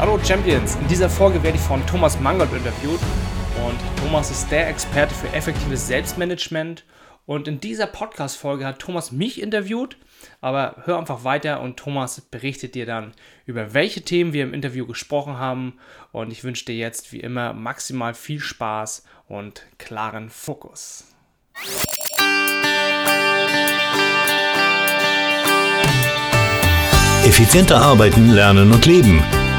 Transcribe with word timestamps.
Hallo 0.00 0.18
Champions, 0.24 0.76
in 0.76 0.88
dieser 0.88 1.10
Folge 1.10 1.42
werde 1.42 1.58
ich 1.58 1.62
von 1.62 1.86
Thomas 1.86 2.18
Mangold 2.18 2.50
interviewt. 2.54 3.00
Und 3.66 3.78
Thomas 4.02 4.30
ist 4.30 4.50
der 4.50 4.66
Experte 4.70 5.14
für 5.14 5.30
effektives 5.34 5.88
Selbstmanagement. 5.88 6.86
Und 7.26 7.46
in 7.46 7.60
dieser 7.60 7.86
Podcast-Folge 7.86 8.64
hat 8.64 8.78
Thomas 8.78 9.12
mich 9.12 9.42
interviewt, 9.42 9.98
aber 10.40 10.76
hör 10.86 10.98
einfach 10.98 11.24
weiter 11.24 11.60
und 11.60 11.76
Thomas 11.76 12.18
berichtet 12.22 12.74
dir 12.76 12.86
dann 12.86 13.12
über 13.44 13.74
welche 13.74 14.00
Themen 14.00 14.32
wir 14.32 14.42
im 14.42 14.54
Interview 14.54 14.86
gesprochen 14.86 15.36
haben. 15.36 15.74
Und 16.12 16.32
ich 16.32 16.44
wünsche 16.44 16.64
dir 16.64 16.76
jetzt 16.76 17.12
wie 17.12 17.20
immer 17.20 17.52
maximal 17.52 18.14
viel 18.14 18.40
Spaß 18.40 19.04
und 19.28 19.66
klaren 19.76 20.30
Fokus. 20.30 21.04
Effizienter 27.22 27.82
arbeiten, 27.82 28.30
lernen 28.30 28.72
und 28.72 28.86
leben 28.86 29.22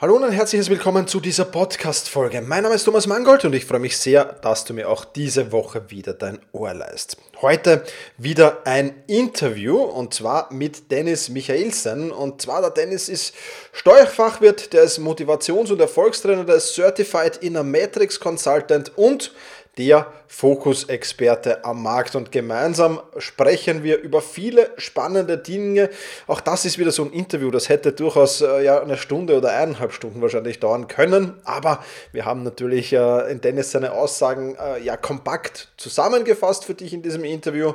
Hallo 0.00 0.14
und 0.14 0.22
ein 0.22 0.30
herzliches 0.30 0.70
Willkommen 0.70 1.08
zu 1.08 1.18
dieser 1.18 1.44
Podcast-Folge. 1.44 2.40
Mein 2.40 2.62
Name 2.62 2.76
ist 2.76 2.84
Thomas 2.84 3.08
Mangold 3.08 3.44
und 3.44 3.52
ich 3.52 3.64
freue 3.64 3.80
mich 3.80 3.98
sehr, 3.98 4.24
dass 4.26 4.64
du 4.64 4.72
mir 4.72 4.88
auch 4.88 5.04
diese 5.04 5.50
Woche 5.50 5.90
wieder 5.90 6.12
dein 6.12 6.38
Ohr 6.52 6.72
leist. 6.72 7.16
Heute 7.42 7.82
wieder 8.16 8.58
ein 8.64 8.94
Interview 9.08 9.76
und 9.76 10.14
zwar 10.14 10.52
mit 10.52 10.92
Dennis 10.92 11.30
Michaelsen. 11.30 12.12
Und 12.12 12.40
zwar 12.40 12.60
der 12.60 12.70
Dennis 12.70 13.08
ist 13.08 13.34
Steuerfachwirt, 13.72 14.72
der 14.72 14.84
ist 14.84 15.00
Motivations- 15.00 15.72
und 15.72 15.80
Erfolgstrainer, 15.80 16.44
der 16.44 16.54
ist 16.54 16.76
Certified 16.76 17.38
Inner 17.38 17.64
Matrix 17.64 18.20
Consultant 18.20 18.96
und 18.96 19.32
der 19.78 20.12
Fokus-Experte 20.28 21.64
am 21.64 21.82
Markt. 21.82 22.14
Und 22.14 22.30
gemeinsam 22.30 23.00
sprechen 23.16 23.82
wir 23.82 23.98
über 23.98 24.20
viele 24.20 24.70
spannende 24.76 25.38
Dinge. 25.38 25.88
Auch 26.26 26.40
das 26.40 26.64
ist 26.64 26.78
wieder 26.78 26.92
so 26.92 27.02
ein 27.04 27.12
Interview, 27.12 27.50
das 27.50 27.68
hätte 27.68 27.92
durchaus 27.92 28.42
äh, 28.42 28.62
ja, 28.62 28.80
eine 28.80 28.98
Stunde 28.98 29.36
oder 29.36 29.50
eineinhalb 29.50 29.92
Stunden 29.92 30.20
wahrscheinlich 30.20 30.60
dauern 30.60 30.86
können. 30.86 31.34
Aber 31.44 31.82
wir 32.12 32.26
haben 32.26 32.42
natürlich 32.42 32.92
äh, 32.92 33.30
in 33.30 33.40
Dennis 33.40 33.72
seine 33.72 33.92
Aussagen 33.92 34.56
äh, 34.56 34.82
ja 34.82 34.96
kompakt 34.96 35.68
zusammengefasst 35.76 36.66
für 36.66 36.74
dich 36.74 36.92
in 36.92 37.02
diesem 37.02 37.24
Interview. 37.24 37.72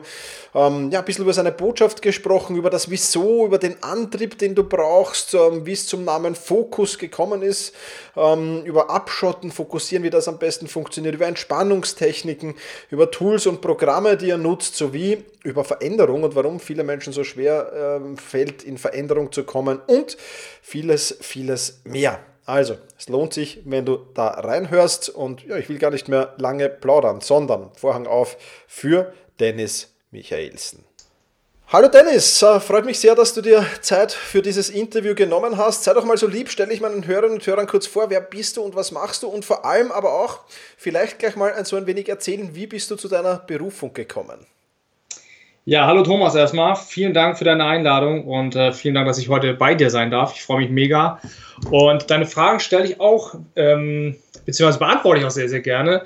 Ähm, 0.54 0.92
ja, 0.92 1.00
ein 1.00 1.06
bisschen 1.06 1.24
über 1.24 1.34
seine 1.34 1.52
Botschaft 1.52 2.02
gesprochen, 2.02 2.56
über 2.56 2.70
das 2.70 2.90
Wieso, 2.90 3.46
über 3.48 3.58
den 3.58 3.81
Antrieb, 3.81 4.38
den 4.38 4.54
du 4.54 4.64
brauchst, 4.64 5.34
ähm, 5.34 5.66
wie 5.66 5.74
es 5.74 5.88
zum 5.88 6.06
Namen 6.06 6.36
Fokus 6.36 7.00
gekommen 7.00 7.42
ist, 7.42 7.74
ähm, 8.16 8.64
über 8.64 8.92
Abschotten, 8.92 9.52
Fokussieren, 9.52 10.03
wie 10.03 10.12
das 10.12 10.28
am 10.28 10.38
besten 10.38 10.68
funktioniert, 10.68 11.16
über 11.16 11.25
Entspannungstechniken 11.25 11.93
Techniken, 11.96 12.56
über 12.90 13.12
Tools 13.12 13.48
und 13.48 13.62
Programme, 13.62 14.18
die 14.18 14.30
er 14.30 14.38
nutzt, 14.38 14.76
sowie 14.76 15.24
über 15.44 15.64
Veränderung 15.64 16.24
und 16.24 16.36
warum 16.36 16.59
viele 16.59 16.84
Menschen 16.84 17.14
so 17.14 17.24
schwer 17.24 18.02
äh, 18.02 18.18
fällt, 18.20 18.64
in 18.64 18.78
Veränderung 18.78 19.31
zu 19.31 19.44
kommen 19.44 19.80
und 19.88 20.18
vieles, 20.62 21.18
vieles 21.22 21.82
mehr. 21.84 22.20
Also, 22.46 22.78
es 22.98 23.08
lohnt 23.08 23.34
sich, 23.34 23.62
wenn 23.66 23.86
du 23.86 24.00
da 24.14 24.28
reinhörst 24.28 25.09
und 25.09 25.46
ja, 25.46 25.58
ich 25.58 25.70
will 25.70 25.78
gar 25.78 25.92
nicht 25.92 26.09
mehr 26.09 26.34
lange 26.38 26.70
plaudern, 26.70 27.22
sondern 27.22 27.72
Vorhang 27.76 28.06
auf 28.06 28.38
für 28.68 29.14
Dennis 29.40 29.94
Michaelsen. 30.12 30.84
Hallo 31.73 31.88
Dennis, 31.88 32.39
äh, 32.44 32.59
freut 32.59 32.85
mich 32.85 33.00
sehr, 33.00 33.16
dass 33.16 33.34
du 33.34 33.41
dir 33.41 33.66
Zeit 33.81 34.11
für 34.11 34.44
dieses 34.44 34.69
Interview 34.69 35.16
genommen 35.16 35.57
hast. 35.57 35.84
Sei 35.84 35.95
doch 35.95 36.06
mal 36.06 36.17
so 36.17 36.28
lieb, 36.28 36.51
stelle 36.51 36.72
ich 36.72 36.81
meinen 36.81 37.07
Hörerinnen 37.07 37.38
und 37.38 37.47
Hörern 37.47 37.66
kurz 37.66 37.88
vor, 37.88 38.11
wer 38.11 38.22
bist 38.22 38.57
du 38.57 38.61
und 38.61 38.75
was 38.75 38.91
machst 38.91 39.23
du 39.23 39.28
und 39.28 39.44
vor 39.44 39.66
allem 39.66 39.91
aber 39.91 40.13
auch 40.13 40.41
vielleicht 40.78 41.17
gleich 41.17 41.35
mal 41.35 41.51
so 41.66 41.75
ein 41.75 41.88
wenig 41.88 42.07
erzählen, 42.09 42.53
wie 42.53 42.67
bist 42.67 42.91
du 42.91 42.95
zu 42.95 43.07
deiner 43.07 43.38
Berufung 43.38 43.91
gekommen? 43.91 44.45
Ja, 45.66 45.88
hallo 45.88 46.03
Thomas 46.03 46.35
erstmal. 46.35 46.75
Vielen 46.75 47.16
Dank 47.16 47.39
für 47.39 47.45
deine 47.45 47.66
Einladung 47.66 48.28
und 48.28 48.55
äh, 48.55 48.72
vielen 48.72 48.94
Dank, 48.94 49.07
dass 49.07 49.17
ich 49.17 49.29
heute 49.29 49.55
bei 49.55 49.73
dir 49.73 49.90
sein 49.90 50.11
darf. 50.11 50.35
Ich 50.35 50.44
freue 50.44 50.59
mich 50.59 50.69
mega. 50.69 51.19
Und 51.72 52.11
deine 52.11 52.28
Fragen 52.28 52.59
stelle 52.59 52.85
ich 52.85 53.00
auch, 53.00 53.34
ähm, 53.55 54.16
beziehungsweise 54.45 54.78
beantworte 54.78 55.22
ich 55.22 55.25
auch 55.25 55.31
sehr, 55.31 55.50
sehr 55.50 55.61
gerne. 55.61 56.03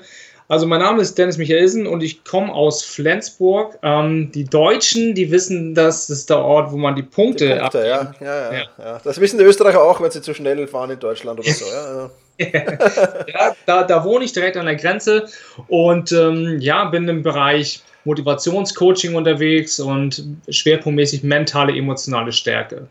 Also 0.50 0.66
mein 0.66 0.80
Name 0.80 1.02
ist 1.02 1.18
Dennis 1.18 1.36
Michaelsen 1.36 1.86
und 1.86 2.02
ich 2.02 2.24
komme 2.24 2.50
aus 2.54 2.82
Flensburg. 2.82 3.78
Ähm, 3.82 4.32
die 4.32 4.44
Deutschen, 4.44 5.14
die 5.14 5.30
wissen, 5.30 5.74
das 5.74 6.08
ist 6.08 6.30
der 6.30 6.38
Ort, 6.38 6.72
wo 6.72 6.78
man 6.78 6.96
die 6.96 7.02
Punkte, 7.02 7.48
die 7.48 7.60
Punkte 7.60 7.86
ja. 7.86 8.14
Ja, 8.18 8.52
ja, 8.52 8.62
ja. 8.78 9.00
Das 9.04 9.20
wissen 9.20 9.38
die 9.38 9.44
Österreicher 9.44 9.82
auch, 9.82 10.00
wenn 10.00 10.10
sie 10.10 10.22
zu 10.22 10.32
schnell 10.32 10.66
fahren 10.66 10.90
in 10.90 10.98
Deutschland 10.98 11.38
oder 11.38 11.52
so. 11.52 11.66
ja, 12.38 12.48
ja 13.28 13.56
da, 13.66 13.82
da, 13.82 14.04
wohne 14.04 14.24
ich 14.24 14.32
direkt 14.32 14.56
an 14.56 14.64
der 14.64 14.76
Grenze 14.76 15.26
und 15.68 16.12
ähm, 16.12 16.58
ja, 16.60 16.86
bin 16.86 17.06
im 17.08 17.22
Bereich 17.22 17.82
Motivationscoaching 18.04 19.16
unterwegs 19.16 19.78
und 19.78 20.24
schwerpunktmäßig 20.48 21.24
mentale, 21.24 21.76
emotionale 21.76 22.32
Stärke. 22.32 22.88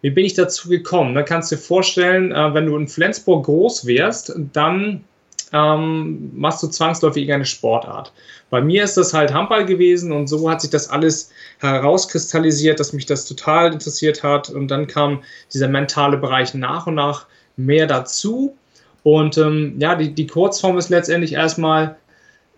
Wie 0.00 0.10
bin 0.10 0.24
ich 0.24 0.34
dazu 0.34 0.68
gekommen? 0.68 1.14
Da 1.14 1.22
kannst 1.22 1.52
du 1.52 1.56
dir 1.56 1.62
vorstellen, 1.62 2.32
äh, 2.32 2.54
wenn 2.54 2.66
du 2.66 2.76
in 2.76 2.88
Flensburg 2.88 3.44
groß 3.44 3.86
wärst, 3.86 4.32
dann 4.52 5.04
ähm, 5.52 6.30
machst 6.34 6.62
du 6.62 6.68
zwangsläufig 6.68 7.22
irgendeine 7.22 7.44
Sportart. 7.44 8.12
Bei 8.50 8.60
mir 8.60 8.84
ist 8.84 8.96
das 8.96 9.12
halt 9.14 9.32
Handball 9.32 9.64
gewesen 9.64 10.12
und 10.12 10.26
so 10.26 10.48
hat 10.50 10.60
sich 10.60 10.70
das 10.70 10.88
alles 10.88 11.30
herauskristallisiert, 11.58 12.80
dass 12.80 12.92
mich 12.92 13.06
das 13.06 13.24
total 13.24 13.72
interessiert 13.72 14.22
hat 14.22 14.50
und 14.50 14.68
dann 14.68 14.86
kam 14.86 15.22
dieser 15.52 15.68
mentale 15.68 16.16
Bereich 16.16 16.54
nach 16.54 16.86
und 16.86 16.94
nach 16.94 17.26
mehr 17.56 17.86
dazu. 17.86 18.56
Und 19.02 19.38
ähm, 19.38 19.76
ja, 19.78 19.94
die, 19.94 20.14
die 20.14 20.26
Kurzform 20.26 20.78
ist 20.78 20.90
letztendlich 20.90 21.32
erstmal, 21.32 21.96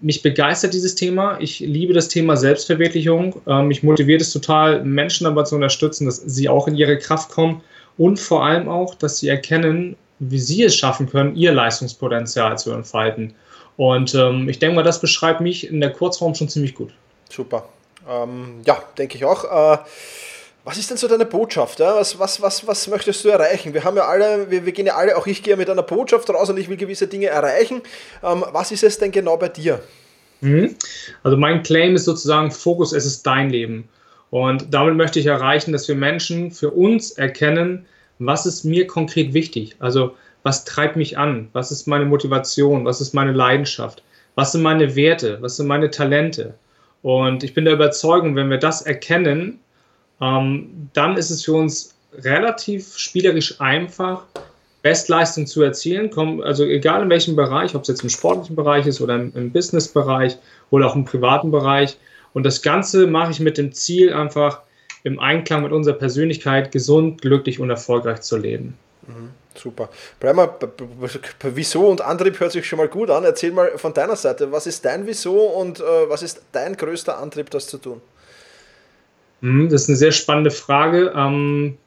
mich 0.00 0.22
begeistert 0.22 0.72
dieses 0.72 0.94
Thema. 0.94 1.38
Ich 1.40 1.60
liebe 1.60 1.92
das 1.92 2.08
Thema 2.08 2.36
Selbstverwirklichung. 2.36 3.40
Ähm, 3.46 3.68
mich 3.68 3.82
motiviert 3.82 4.22
es 4.22 4.32
total, 4.32 4.82
Menschen 4.82 5.24
dabei 5.24 5.42
zu 5.42 5.54
unterstützen, 5.54 6.06
dass 6.06 6.16
sie 6.16 6.48
auch 6.48 6.66
in 6.68 6.74
ihre 6.74 6.98
Kraft 6.98 7.30
kommen 7.30 7.62
und 7.98 8.18
vor 8.18 8.44
allem 8.44 8.68
auch, 8.68 8.94
dass 8.94 9.18
sie 9.18 9.28
erkennen, 9.28 9.96
wie 10.20 10.38
sie 10.38 10.62
es 10.62 10.76
schaffen 10.76 11.08
können, 11.08 11.34
ihr 11.34 11.52
Leistungspotenzial 11.52 12.56
zu 12.58 12.72
entfalten. 12.72 13.34
Und 13.76 14.14
ähm, 14.14 14.48
ich 14.48 14.58
denke 14.58 14.76
mal, 14.76 14.82
das 14.82 15.00
beschreibt 15.00 15.40
mich 15.40 15.66
in 15.66 15.80
der 15.80 15.90
Kurzform 15.90 16.34
schon 16.34 16.48
ziemlich 16.48 16.74
gut. 16.74 16.92
Super. 17.28 17.68
Ähm, 18.08 18.60
ja, 18.66 18.82
denke 18.98 19.16
ich 19.16 19.24
auch. 19.24 19.44
Äh, 19.44 19.78
was 20.64 20.76
ist 20.76 20.90
denn 20.90 20.98
so 20.98 21.08
deine 21.08 21.24
Botschaft? 21.24 21.80
Ja? 21.80 21.96
Was, 21.96 22.18
was, 22.18 22.42
was, 22.42 22.66
was 22.66 22.86
möchtest 22.88 23.24
du 23.24 23.30
erreichen? 23.30 23.72
Wir 23.72 23.82
haben 23.82 23.96
ja 23.96 24.04
alle, 24.04 24.50
wir, 24.50 24.66
wir 24.66 24.72
gehen 24.72 24.86
ja 24.86 24.96
alle, 24.96 25.16
auch 25.16 25.26
ich 25.26 25.42
gehe 25.42 25.56
mit 25.56 25.70
einer 25.70 25.82
Botschaft 25.82 26.28
raus 26.28 26.50
und 26.50 26.58
ich 26.58 26.68
will 26.68 26.76
gewisse 26.76 27.06
Dinge 27.06 27.26
erreichen. 27.26 27.80
Ähm, 28.22 28.44
was 28.52 28.70
ist 28.70 28.84
es 28.84 28.98
denn 28.98 29.10
genau 29.10 29.38
bei 29.38 29.48
dir? 29.48 29.80
Mhm. 30.42 30.76
Also 31.22 31.38
mein 31.38 31.62
Claim 31.62 31.96
ist 31.96 32.04
sozusagen 32.04 32.50
Fokus, 32.50 32.92
es 32.92 33.06
ist 33.06 33.26
dein 33.26 33.48
Leben. 33.48 33.88
Und 34.30 34.72
damit 34.72 34.94
möchte 34.94 35.18
ich 35.18 35.26
erreichen, 35.26 35.72
dass 35.72 35.88
wir 35.88 35.94
Menschen 35.94 36.52
für 36.52 36.70
uns 36.70 37.12
erkennen, 37.12 37.86
was 38.20 38.46
ist 38.46 38.64
mir 38.64 38.86
konkret 38.86 39.34
wichtig? 39.34 39.76
Also 39.80 40.14
was 40.42 40.64
treibt 40.64 40.96
mich 40.96 41.18
an? 41.18 41.48
Was 41.52 41.72
ist 41.72 41.86
meine 41.86 42.04
Motivation? 42.04 42.84
Was 42.84 43.00
ist 43.00 43.14
meine 43.14 43.32
Leidenschaft? 43.32 44.02
Was 44.34 44.52
sind 44.52 44.62
meine 44.62 44.94
Werte? 44.94 45.38
Was 45.40 45.56
sind 45.56 45.66
meine 45.66 45.90
Talente? 45.90 46.54
Und 47.02 47.42
ich 47.42 47.54
bin 47.54 47.64
der 47.64 47.74
Überzeugung, 47.74 48.36
wenn 48.36 48.50
wir 48.50 48.58
das 48.58 48.82
erkennen, 48.82 49.58
ähm, 50.20 50.90
dann 50.92 51.16
ist 51.16 51.30
es 51.30 51.44
für 51.44 51.54
uns 51.54 51.94
relativ 52.14 52.96
spielerisch 52.96 53.60
einfach, 53.60 54.24
Bestleistung 54.82 55.46
zu 55.46 55.62
erzielen. 55.62 56.10
Also 56.42 56.64
egal 56.64 57.02
in 57.02 57.10
welchem 57.10 57.36
Bereich, 57.36 57.74
ob 57.74 57.82
es 57.82 57.88
jetzt 57.88 58.02
im 58.02 58.08
sportlichen 58.08 58.56
Bereich 58.56 58.86
ist 58.86 59.00
oder 59.00 59.14
im, 59.14 59.32
im 59.34 59.52
Businessbereich 59.52 60.36
oder 60.70 60.86
auch 60.86 60.94
im 60.94 61.04
privaten 61.04 61.50
Bereich. 61.50 61.96
Und 62.32 62.44
das 62.44 62.62
Ganze 62.62 63.06
mache 63.06 63.32
ich 63.32 63.40
mit 63.40 63.58
dem 63.58 63.72
Ziel 63.72 64.12
einfach, 64.12 64.62
im 65.02 65.18
Einklang 65.18 65.62
mit 65.62 65.72
unserer 65.72 65.96
Persönlichkeit 65.96 66.72
gesund, 66.72 67.22
glücklich 67.22 67.60
und 67.60 67.70
erfolgreich 67.70 68.20
zu 68.20 68.36
leben. 68.36 68.76
Mhm, 69.06 69.30
super. 69.54 69.88
Bleib 70.18 70.36
mal, 70.36 70.50
Wieso 71.54 71.88
und 71.88 72.00
Antrieb 72.00 72.38
hört 72.40 72.52
sich 72.52 72.66
schon 72.66 72.78
mal 72.78 72.88
gut 72.88 73.10
an. 73.10 73.24
Erzähl 73.24 73.52
mal 73.52 73.76
von 73.76 73.94
deiner 73.94 74.16
Seite, 74.16 74.52
was 74.52 74.66
ist 74.66 74.84
dein 74.84 75.06
Wieso 75.06 75.38
und 75.38 75.80
äh, 75.80 76.08
was 76.08 76.22
ist 76.22 76.42
dein 76.52 76.76
größter 76.76 77.18
Antrieb, 77.18 77.50
das 77.50 77.66
zu 77.66 77.78
tun? 77.78 78.00
Mhm, 79.40 79.68
das 79.70 79.82
ist 79.82 79.88
eine 79.88 79.96
sehr 79.96 80.12
spannende 80.12 80.50
Frage. 80.50 81.12
Ähm, 81.16 81.78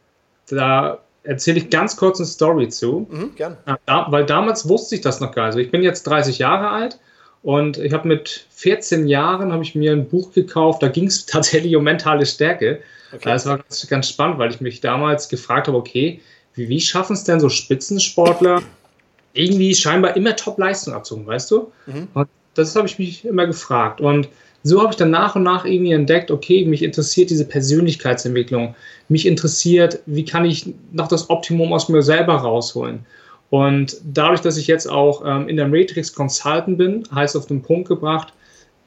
da 0.50 1.00
erzähle 1.24 1.60
ich 1.60 1.70
ganz 1.70 1.96
kurz 1.96 2.20
eine 2.20 2.28
Story 2.28 2.70
zu. 2.70 3.08
Mhm, 3.10 3.36
gern. 3.36 3.58
Da, 3.86 4.08
weil 4.10 4.26
damals 4.26 4.68
wusste 4.68 4.96
ich 4.96 5.02
das 5.02 5.20
noch 5.20 5.34
gar 5.34 5.44
nicht. 5.44 5.56
Also 5.56 5.60
ich 5.60 5.72
bin 5.72 5.84
jetzt 5.84 6.04
30 6.04 6.40
Jahre 6.40 6.70
alt 6.70 7.00
Und 7.44 7.78
ich 7.78 7.92
habe 7.92 8.08
mit 8.08 8.48
14 8.52 9.06
Jahren 9.08 9.52
habe 9.52 9.64
ich 9.64 9.76
mir 9.76 9.92
ein 9.92 10.08
Buch 10.08 10.32
gekauft, 10.32 10.82
da 10.82 10.88
ging 10.88 11.08
es 11.08 11.26
tatsächlich 11.28 11.76
um 11.76 11.84
mentale 11.84 12.26
Stärke. 12.26 12.80
Okay. 13.12 13.22
Das 13.26 13.46
war 13.46 13.58
ganz, 13.60 13.88
ganz, 13.88 14.10
spannend, 14.10 14.40
weil 14.40 14.50
ich 14.50 14.62
mich 14.62 14.82
damals 14.82 15.30
gefragt 15.30 15.68
habe, 15.68 15.78
okay, 15.78 16.22
wie, 16.56 16.70
wie 16.70 16.80
schaffen 16.80 17.14
es 17.14 17.26
denn 17.26 17.40
so 17.40 17.50
Spitzensportler, 17.50 18.64
irgendwie 19.34 19.76
scheinbar 19.76 20.16
immer 20.16 20.36
Top-Leistung 20.36 20.94
abzuholen, 20.94 21.28
weißt 21.28 21.52
du? 21.52 21.72
Mhm. 21.86 22.08
Und 22.14 22.28
das 22.54 22.76
habe 22.76 22.88
ich 22.88 22.98
mich 22.98 23.26
immer 23.26 23.46
gefragt. 23.46 24.00
Und 24.00 24.30
so 24.64 24.82
habe 24.82 24.92
ich 24.92 24.98
dann 24.98 25.12
nach 25.12 25.36
und 25.36 25.44
nach 25.44 25.66
irgendwie 25.66 25.92
entdeckt, 25.92 26.32
okay, 26.32 26.66
mich 26.66 26.82
interessiert 26.82 27.30
diese 27.30 27.46
Persönlichkeitsentwicklung. 27.46 28.76
Mich 29.10 29.26
interessiert, 29.26 30.00
wie 30.06 30.24
kann 30.24 30.46
ich 30.46 30.74
noch 30.92 31.10
das 31.10 31.30
Optimum 31.30 31.74
aus 31.74 31.90
mir 31.90 32.02
selber 32.02 32.36
rausholen. 32.36 33.06
Und 33.54 33.98
dadurch, 34.04 34.42
dass 34.42 34.58
ich 34.58 34.66
jetzt 34.66 34.88
auch 34.88 35.24
ähm, 35.24 35.48
in 35.48 35.58
der 35.58 35.68
Matrix 35.68 36.12
Consultant 36.12 36.76
bin, 36.76 37.04
heißt 37.14 37.38
auf 37.38 37.46
den 37.46 37.62
Punkt 37.62 37.88
gebracht, 37.88 38.34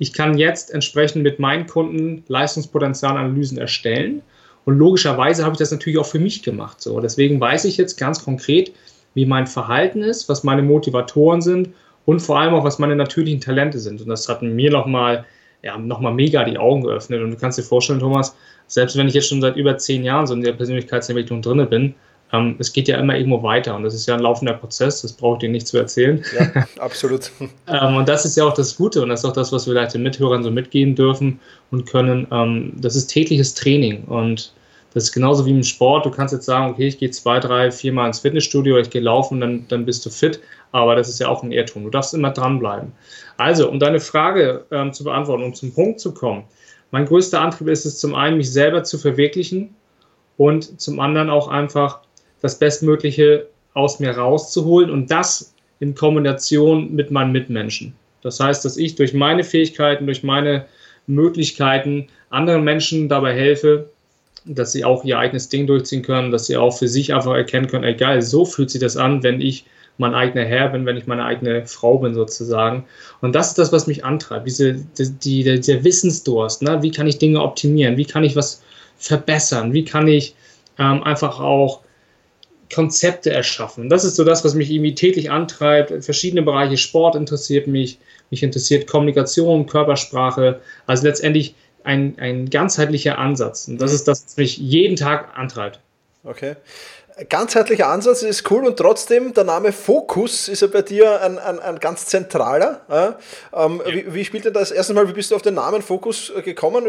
ich 0.00 0.12
kann 0.12 0.36
jetzt 0.36 0.74
entsprechend 0.74 1.22
mit 1.22 1.38
meinen 1.38 1.68
Kunden 1.68 2.24
Leistungspotenzialanalysen 2.26 3.58
erstellen. 3.58 4.22
Und 4.64 4.76
logischerweise 4.76 5.44
habe 5.44 5.52
ich 5.52 5.60
das 5.60 5.70
natürlich 5.70 6.00
auch 6.00 6.06
für 6.06 6.18
mich 6.18 6.42
gemacht. 6.42 6.80
So. 6.80 6.98
Deswegen 6.98 7.40
weiß 7.40 7.64
ich 7.64 7.76
jetzt 7.76 7.96
ganz 7.96 8.24
konkret, 8.24 8.72
wie 9.14 9.24
mein 9.24 9.46
Verhalten 9.46 10.02
ist, 10.02 10.28
was 10.28 10.42
meine 10.42 10.62
Motivatoren 10.62 11.42
sind 11.42 11.68
und 12.04 12.18
vor 12.18 12.40
allem 12.40 12.52
auch, 12.52 12.64
was 12.64 12.80
meine 12.80 12.96
natürlichen 12.96 13.40
Talente 13.40 13.78
sind. 13.78 14.00
Und 14.00 14.08
das 14.08 14.28
hat 14.28 14.42
mir 14.42 14.72
nochmal 14.72 15.26
ja, 15.62 15.78
noch 15.78 16.00
mega 16.00 16.42
die 16.42 16.58
Augen 16.58 16.82
geöffnet. 16.82 17.22
Und 17.22 17.30
du 17.30 17.36
kannst 17.36 17.56
dir 17.56 17.62
vorstellen, 17.62 18.00
Thomas, 18.00 18.34
selbst 18.66 18.96
wenn 18.96 19.06
ich 19.06 19.14
jetzt 19.14 19.28
schon 19.28 19.40
seit 19.40 19.54
über 19.54 19.78
zehn 19.78 20.02
Jahren 20.02 20.26
so 20.26 20.34
in 20.34 20.42
der 20.42 20.54
Persönlichkeitsentwicklung 20.54 21.40
drin 21.40 21.64
bin, 21.70 21.94
ähm, 22.32 22.56
es 22.58 22.73
geht 22.73 22.88
ja 22.88 22.99
immer 22.99 23.17
irgendwo 23.17 23.43
weiter 23.43 23.76
und 23.76 23.84
das 23.84 23.94
ist 23.94 24.06
ja 24.06 24.14
ein 24.14 24.20
laufender 24.20 24.55
Prozess, 24.55 25.02
das 25.02 25.12
brauche 25.12 25.37
ich 25.37 25.40
dir 25.40 25.49
nicht 25.49 25.67
zu 25.67 25.78
erzählen. 25.78 26.25
Ja, 26.38 26.67
absolut. 26.78 27.31
ähm, 27.40 27.96
und 27.96 28.08
das 28.08 28.25
ist 28.25 28.37
ja 28.37 28.44
auch 28.44 28.55
das 28.55 28.76
Gute 28.76 29.02
und 29.02 29.11
das 29.11 29.20
ist 29.20 29.25
auch 29.26 29.32
das, 29.32 29.52
was 29.52 29.67
wir 29.67 29.75
vielleicht 29.75 29.94
den 29.94 30.02
Mithörern 30.02 30.43
so 30.43 30.50
mitgeben 30.50 30.94
dürfen 30.94 31.40
und 31.70 31.87
können. 31.87 32.26
Ähm, 32.31 32.73
das 32.76 32.96
ist 32.96 33.08
tägliches 33.08 33.55
Training 33.55 34.05
und 34.05 34.52
das 34.96 35.05
ist 35.05 35.12
genauso 35.12 35.44
wie 35.44 35.50
im 35.50 35.62
Sport. 35.62 36.06
Du 36.06 36.11
kannst 36.11 36.32
jetzt 36.32 36.46
sagen, 36.46 36.73
okay, 36.73 36.87
ich 36.87 36.99
gehe 36.99 37.11
zwei, 37.11 37.38
drei, 37.38 37.70
viermal 37.70 38.06
ins 38.06 38.20
Fitnessstudio, 38.20 38.78
ich 38.78 38.88
gehe 38.88 39.02
laufen, 39.02 39.43
dann, 39.43 39.67
dann 39.69 39.84
bist 39.84 40.06
du 40.06 40.11
fit. 40.11 40.40
Aber 40.73 40.96
das 40.96 41.11
ist 41.11 41.20
ja 41.20 41.28
auch 41.28 41.43
ein 41.43 41.52
Irrtum. 41.52 41.84
Du 41.84 41.90
darfst 41.90 42.14
immer 42.14 42.31
dranbleiben. 42.31 42.93
Also, 43.37 43.69
um 43.70 43.78
deine 43.78 44.00
Frage 44.00 44.64
ähm, 44.70 44.94
zu 44.94 45.05
beantworten, 45.05 45.44
um 45.44 45.52
zum 45.52 45.75
Punkt 45.75 46.00
zu 46.00 46.14
kommen. 46.14 46.44
Mein 46.93 47.05
größter 47.05 47.40
Antrieb 47.43 47.69
ist 47.69 47.84
es 47.84 47.99
zum 47.99 48.14
einen, 48.14 48.38
mich 48.38 48.50
selber 48.50 48.84
zu 48.84 48.96
verwirklichen 48.96 49.75
und 50.38 50.81
zum 50.81 50.99
anderen 50.99 51.28
auch 51.28 51.49
einfach 51.49 52.00
das 52.46 52.58
Bestmögliche 52.58 53.46
aus 53.75 54.00
mir 54.00 54.10
rauszuholen 54.10 54.90
und 54.90 55.10
das 55.10 55.52
in 55.81 55.94
Kombination 55.94 56.94
mit 56.94 57.10
meinen 57.10 57.32
Mitmenschen. 57.32 57.94
Das 58.22 58.40
heißt, 58.40 58.64
dass 58.64 58.76
ich 58.76 58.94
durch 58.94 59.12
meine 59.12 59.44
Fähigkeiten, 59.44 60.06
durch 60.06 60.22
meine 60.22 60.66
Möglichkeiten 61.06 62.08
anderen 62.31 62.64
Menschen 62.64 63.08
dabei 63.08 63.34
helfe, 63.34 63.90
dass 64.44 64.72
sie 64.72 64.84
auch 64.84 65.04
ihr 65.04 65.19
eigenes 65.19 65.48
Ding 65.48 65.66
durchziehen 65.66 66.02
können, 66.02 66.31
dass 66.31 66.46
sie 66.46 66.56
auch 66.56 66.76
für 66.76 66.88
sich 66.88 67.12
einfach 67.12 67.34
erkennen 67.34 67.66
können, 67.66 67.84
egal, 67.84 68.22
so 68.22 68.44
fühlt 68.44 68.70
sich 68.70 68.81
das 68.81 68.96
an, 68.96 69.22
wenn 69.22 69.40
ich 69.40 69.64
mein 69.99 70.14
eigener 70.14 70.44
Herr 70.44 70.69
bin, 70.69 70.87
wenn 70.87 70.96
ich 70.96 71.06
meine 71.06 71.25
eigene 71.25 71.66
Frau 71.66 71.99
bin 71.99 72.14
sozusagen. 72.14 72.84
Und 73.20 73.34
das 73.34 73.49
ist 73.49 73.58
das, 73.58 73.72
was 73.72 73.87
mich 73.87 74.04
antreibt, 74.04 74.46
diese, 74.46 74.75
die, 74.75 75.44
die, 75.44 75.60
der 75.60 75.84
Wissensdurst. 75.84 76.62
Ne? 76.62 76.82
Wie 76.82 76.90
kann 76.90 77.06
ich 77.06 77.19
Dinge 77.19 77.42
optimieren? 77.42 77.96
Wie 77.96 78.04
kann 78.04 78.25
ich 78.25 78.37
was 78.37 78.62
verbessern? 78.99 79.72
Wie 79.72 79.84
kann 79.84 80.06
ich 80.06 80.34
ähm, 80.78 81.02
einfach 81.02 81.40
auch 81.40 81.81
Konzepte 82.72 83.30
erschaffen? 83.30 83.88
Das 83.88 84.04
ist 84.04 84.16
so 84.16 84.24
das, 84.24 84.44
was 84.44 84.54
mich 84.54 84.70
irgendwie 84.70 84.94
täglich 84.94 85.30
antreibt. 85.30 86.04
Verschiedene 86.04 86.42
Bereiche 86.42 86.76
Sport 86.76 87.16
interessiert 87.16 87.66
mich, 87.66 87.98
mich 88.30 88.42
interessiert 88.42 88.86
Kommunikation, 88.86 89.66
Körpersprache. 89.66 90.60
Also 90.86 91.06
letztendlich 91.06 91.54
ein, 91.84 92.16
ein 92.18 92.50
ganzheitlicher 92.50 93.18
Ansatz. 93.18 93.68
Und 93.68 93.80
das 93.80 93.92
ist 93.92 94.08
das, 94.08 94.24
was 94.24 94.36
mich 94.36 94.58
jeden 94.58 94.96
Tag 94.96 95.36
antreibt. 95.36 95.80
Okay. 96.24 96.56
Ganzheitlicher 97.30 97.88
Ansatz 97.88 98.22
ist 98.22 98.50
cool 98.50 98.66
und 98.66 98.76
trotzdem 98.76 99.32
der 99.32 99.44
Name 99.44 99.72
Fokus 99.72 100.48
ist 100.48 100.60
ja 100.60 100.68
bei 100.68 100.82
dir 100.82 101.22
ein, 101.22 101.38
ein, 101.38 101.58
ein 101.60 101.78
ganz 101.78 102.04
zentraler. 102.04 102.82
Äh? 102.90 103.58
Ähm, 103.58 103.80
ja. 103.86 103.94
wie, 103.94 104.14
wie, 104.14 104.24
spielt 104.24 104.44
denn 104.44 104.52
das? 104.52 104.70
Erstens 104.70 104.96
mal, 104.96 105.08
wie 105.08 105.14
bist 105.14 105.30
du 105.30 105.36
auf 105.36 105.40
den 105.40 105.54
Namen 105.54 105.80
Fokus 105.80 106.30
gekommen? 106.44 106.84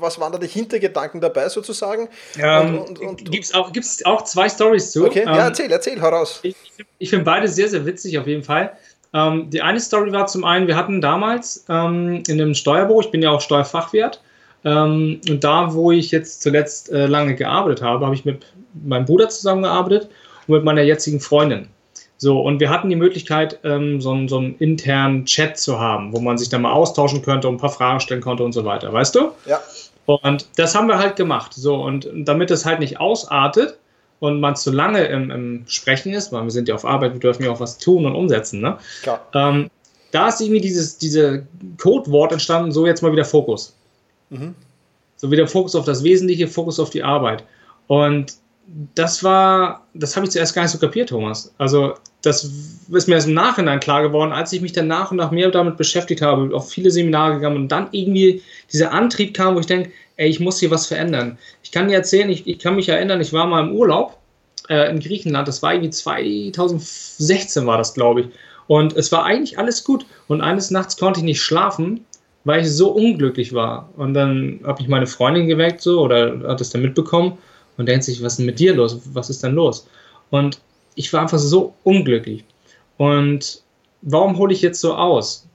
Was 0.00 0.18
waren 0.18 0.32
da 0.32 0.38
die 0.38 0.46
Hintergedanken 0.46 1.20
dabei 1.20 1.48
sozusagen? 1.48 2.08
Ähm, 2.38 2.84
Gibt 3.16 3.44
es 3.44 3.54
auch, 3.54 3.72
gibt's 3.72 4.04
auch 4.04 4.24
zwei 4.24 4.48
Stories 4.48 4.92
zu. 4.92 5.06
Okay, 5.06 5.20
ähm, 5.20 5.28
ja, 5.28 5.46
erzähl, 5.46 5.70
erzähl, 5.70 6.00
heraus. 6.00 6.40
Ich, 6.42 6.56
ich 6.98 7.10
finde 7.10 7.24
beide 7.24 7.48
sehr, 7.48 7.68
sehr 7.68 7.84
witzig 7.86 8.18
auf 8.18 8.26
jeden 8.26 8.42
Fall. 8.42 8.72
Ähm, 9.12 9.50
die 9.50 9.60
eine 9.60 9.80
Story 9.80 10.12
war 10.12 10.26
zum 10.26 10.44
einen, 10.44 10.66
wir 10.66 10.76
hatten 10.76 11.00
damals 11.00 11.64
ähm, 11.68 12.22
in 12.28 12.40
einem 12.40 12.54
Steuerbüro, 12.54 13.00
ich 13.00 13.10
bin 13.10 13.22
ja 13.22 13.30
auch 13.30 13.40
Steuerfachwirt, 13.40 14.20
ähm, 14.64 15.20
und 15.28 15.42
da, 15.42 15.72
wo 15.74 15.90
ich 15.90 16.10
jetzt 16.10 16.42
zuletzt 16.42 16.90
äh, 16.92 17.06
lange 17.06 17.34
gearbeitet 17.34 17.82
habe, 17.82 18.04
habe 18.04 18.14
ich 18.14 18.24
mit 18.24 18.46
meinem 18.74 19.06
Bruder 19.06 19.28
zusammengearbeitet 19.28 20.10
und 20.46 20.54
mit 20.54 20.64
meiner 20.64 20.82
jetzigen 20.82 21.20
Freundin. 21.20 21.68
So, 22.18 22.38
und 22.40 22.60
wir 22.60 22.68
hatten 22.68 22.90
die 22.90 22.96
Möglichkeit, 22.96 23.58
ähm, 23.64 24.00
so, 24.00 24.28
so, 24.28 24.38
einen 24.38 24.54
internen 24.58 25.24
Chat 25.24 25.56
zu 25.56 25.80
haben, 25.80 26.12
wo 26.12 26.20
man 26.20 26.36
sich 26.36 26.50
dann 26.50 26.60
mal 26.62 26.72
austauschen 26.72 27.22
könnte 27.22 27.48
und 27.48 27.54
ein 27.54 27.58
paar 27.58 27.70
Fragen 27.70 28.00
stellen 28.00 28.20
konnte 28.20 28.44
und 28.44 28.52
so 28.52 28.66
weiter, 28.66 28.92
weißt 28.92 29.14
du? 29.14 29.32
Ja. 29.46 29.58
Und 30.16 30.46
das 30.56 30.74
haben 30.74 30.88
wir 30.88 30.98
halt 30.98 31.16
gemacht. 31.16 31.54
So, 31.54 31.76
und 31.76 32.08
damit 32.14 32.50
es 32.50 32.64
halt 32.64 32.80
nicht 32.80 33.00
ausartet, 33.00 33.78
und 34.20 34.38
man 34.38 34.54
zu 34.54 34.70
lange 34.70 35.04
im, 35.06 35.30
im, 35.30 35.64
Sprechen 35.66 36.12
ist, 36.12 36.30
weil 36.30 36.44
wir 36.44 36.50
sind 36.50 36.68
ja 36.68 36.74
auf 36.74 36.84
Arbeit, 36.84 37.14
wir 37.14 37.20
dürfen 37.20 37.42
ja 37.42 37.50
auch 37.50 37.60
was 37.60 37.78
tun 37.78 38.06
und 38.06 38.14
umsetzen, 38.14 38.60
ne? 38.60 38.76
Ähm, 39.34 39.70
da 40.12 40.28
ist 40.28 40.40
irgendwie 40.40 40.60
dieses 40.60 40.98
diese 40.98 41.46
Codewort 41.78 42.32
entstanden, 42.32 42.70
so 42.72 42.86
jetzt 42.86 43.02
mal 43.02 43.12
wieder 43.12 43.24
Fokus. 43.24 43.74
Mhm. 44.28 44.54
So 45.16 45.30
wieder 45.30 45.46
Fokus 45.46 45.74
auf 45.74 45.84
das 45.84 46.04
Wesentliche, 46.04 46.48
Fokus 46.48 46.78
auf 46.78 46.90
die 46.90 47.02
Arbeit. 47.02 47.44
Und 47.86 48.34
das 48.94 49.24
war, 49.24 49.86
das 49.94 50.16
habe 50.16 50.26
ich 50.26 50.32
zuerst 50.32 50.54
gar 50.54 50.62
nicht 50.62 50.70
so 50.70 50.78
kapiert, 50.78 51.08
Thomas. 51.08 51.52
Also, 51.58 51.94
das 52.22 52.44
ist 52.44 53.08
mir 53.08 53.14
erst 53.14 53.26
im 53.26 53.34
Nachhinein 53.34 53.80
klar 53.80 54.02
geworden, 54.02 54.32
als 54.32 54.52
ich 54.52 54.60
mich 54.60 54.72
dann 54.72 54.86
nach 54.86 55.10
und 55.10 55.16
nach 55.16 55.30
mehr 55.30 55.50
damit 55.50 55.76
beschäftigt 55.76 56.22
habe, 56.22 56.54
auf 56.54 56.70
viele 56.70 56.90
Seminare 56.90 57.34
gegangen 57.34 57.56
und 57.56 57.68
dann 57.68 57.88
irgendwie 57.92 58.42
dieser 58.72 58.92
Antrieb 58.92 59.34
kam, 59.34 59.56
wo 59.56 59.60
ich 59.60 59.66
denke, 59.66 59.90
ey, 60.16 60.28
ich 60.28 60.38
muss 60.38 60.60
hier 60.60 60.70
was 60.70 60.86
verändern. 60.86 61.38
Ich 61.62 61.72
kann 61.72 61.88
dir 61.88 61.94
erzählen, 61.94 62.30
ich, 62.30 62.46
ich 62.46 62.58
kann 62.58 62.76
mich 62.76 62.88
erinnern, 62.88 63.20
ich 63.20 63.32
war 63.32 63.46
mal 63.46 63.66
im 63.66 63.74
Urlaub 63.74 64.18
äh, 64.68 64.90
in 64.90 65.00
Griechenland, 65.00 65.48
das 65.48 65.62
war 65.62 65.72
irgendwie 65.72 65.90
2016 65.90 67.66
war 67.66 67.78
das, 67.78 67.94
glaube 67.94 68.20
ich. 68.20 68.26
Und 68.66 68.94
es 68.96 69.10
war 69.10 69.24
eigentlich 69.24 69.58
alles 69.58 69.82
gut. 69.82 70.06
Und 70.28 70.42
eines 70.42 70.70
Nachts 70.70 70.96
konnte 70.96 71.20
ich 71.20 71.24
nicht 71.24 71.42
schlafen, 71.42 72.04
weil 72.44 72.60
ich 72.60 72.70
so 72.70 72.90
unglücklich 72.90 73.52
war. 73.52 73.88
Und 73.96 74.14
dann 74.14 74.60
habe 74.64 74.80
ich 74.80 74.88
meine 74.88 75.08
Freundin 75.08 75.48
geweckt 75.48 75.80
so 75.80 76.00
oder 76.02 76.40
hat 76.46 76.60
es 76.60 76.70
dann 76.70 76.82
mitbekommen 76.82 77.38
und 77.80 77.86
denkt 77.86 78.04
sich, 78.04 78.22
was 78.22 78.34
ist 78.34 78.38
denn 78.38 78.46
mit 78.46 78.60
dir 78.60 78.74
los? 78.74 79.00
Was 79.12 79.30
ist 79.30 79.42
denn 79.42 79.54
los? 79.54 79.88
Und 80.30 80.60
ich 80.94 81.12
war 81.12 81.22
einfach 81.22 81.38
so 81.38 81.74
unglücklich. 81.82 82.44
Und 82.98 83.62
warum 84.02 84.36
hole 84.38 84.52
ich 84.52 84.62
jetzt 84.62 84.80
so 84.80 84.94
aus? 84.94 85.46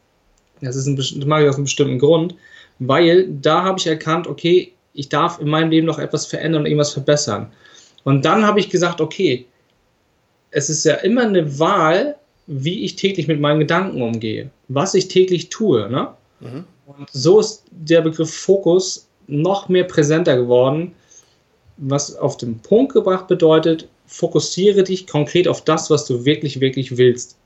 Das, 0.61 0.75
ist 0.75 0.87
ein, 0.87 0.95
das 0.95 1.13
mache 1.13 1.43
ich 1.43 1.49
aus 1.49 1.55
einem 1.55 1.65
bestimmten 1.65 1.99
Grund 1.99 2.35
weil 2.79 3.27
da 3.29 3.63
habe 3.63 3.79
ich 3.79 3.87
erkannt, 3.87 4.27
okay, 4.27 4.73
ich 4.93 5.09
darf 5.09 5.39
in 5.39 5.47
meinem 5.47 5.71
Leben 5.71 5.87
noch 5.87 5.99
etwas 5.99 6.25
verändern 6.25 6.61
und 6.61 6.67
irgendwas 6.67 6.93
verbessern. 6.93 7.51
Und 8.03 8.25
dann 8.25 8.45
habe 8.45 8.59
ich 8.59 8.69
gesagt, 8.69 9.01
okay, 9.01 9.45
es 10.51 10.69
ist 10.69 10.85
ja 10.85 10.95
immer 10.95 11.23
eine 11.23 11.59
Wahl, 11.59 12.15
wie 12.47 12.85
ich 12.85 12.95
täglich 12.95 13.27
mit 13.27 13.39
meinen 13.39 13.59
Gedanken 13.59 14.01
umgehe, 14.01 14.51
was 14.67 14.93
ich 14.93 15.07
täglich 15.07 15.49
tue. 15.49 15.89
Ne? 15.89 16.09
Mhm. 16.39 16.65
Und 16.85 17.09
so 17.11 17.39
ist 17.39 17.63
der 17.71 18.01
Begriff 18.01 18.33
Fokus 18.33 19.07
noch 19.27 19.69
mehr 19.69 19.85
präsenter 19.85 20.37
geworden, 20.37 20.93
was 21.77 22.15
auf 22.15 22.37
den 22.37 22.59
Punkt 22.59 22.93
gebracht 22.93 23.27
bedeutet, 23.27 23.87
fokussiere 24.07 24.83
dich 24.83 25.07
konkret 25.07 25.47
auf 25.47 25.63
das, 25.63 25.89
was 25.89 26.05
du 26.05 26.25
wirklich, 26.25 26.59
wirklich 26.59 26.97
willst. 26.97 27.37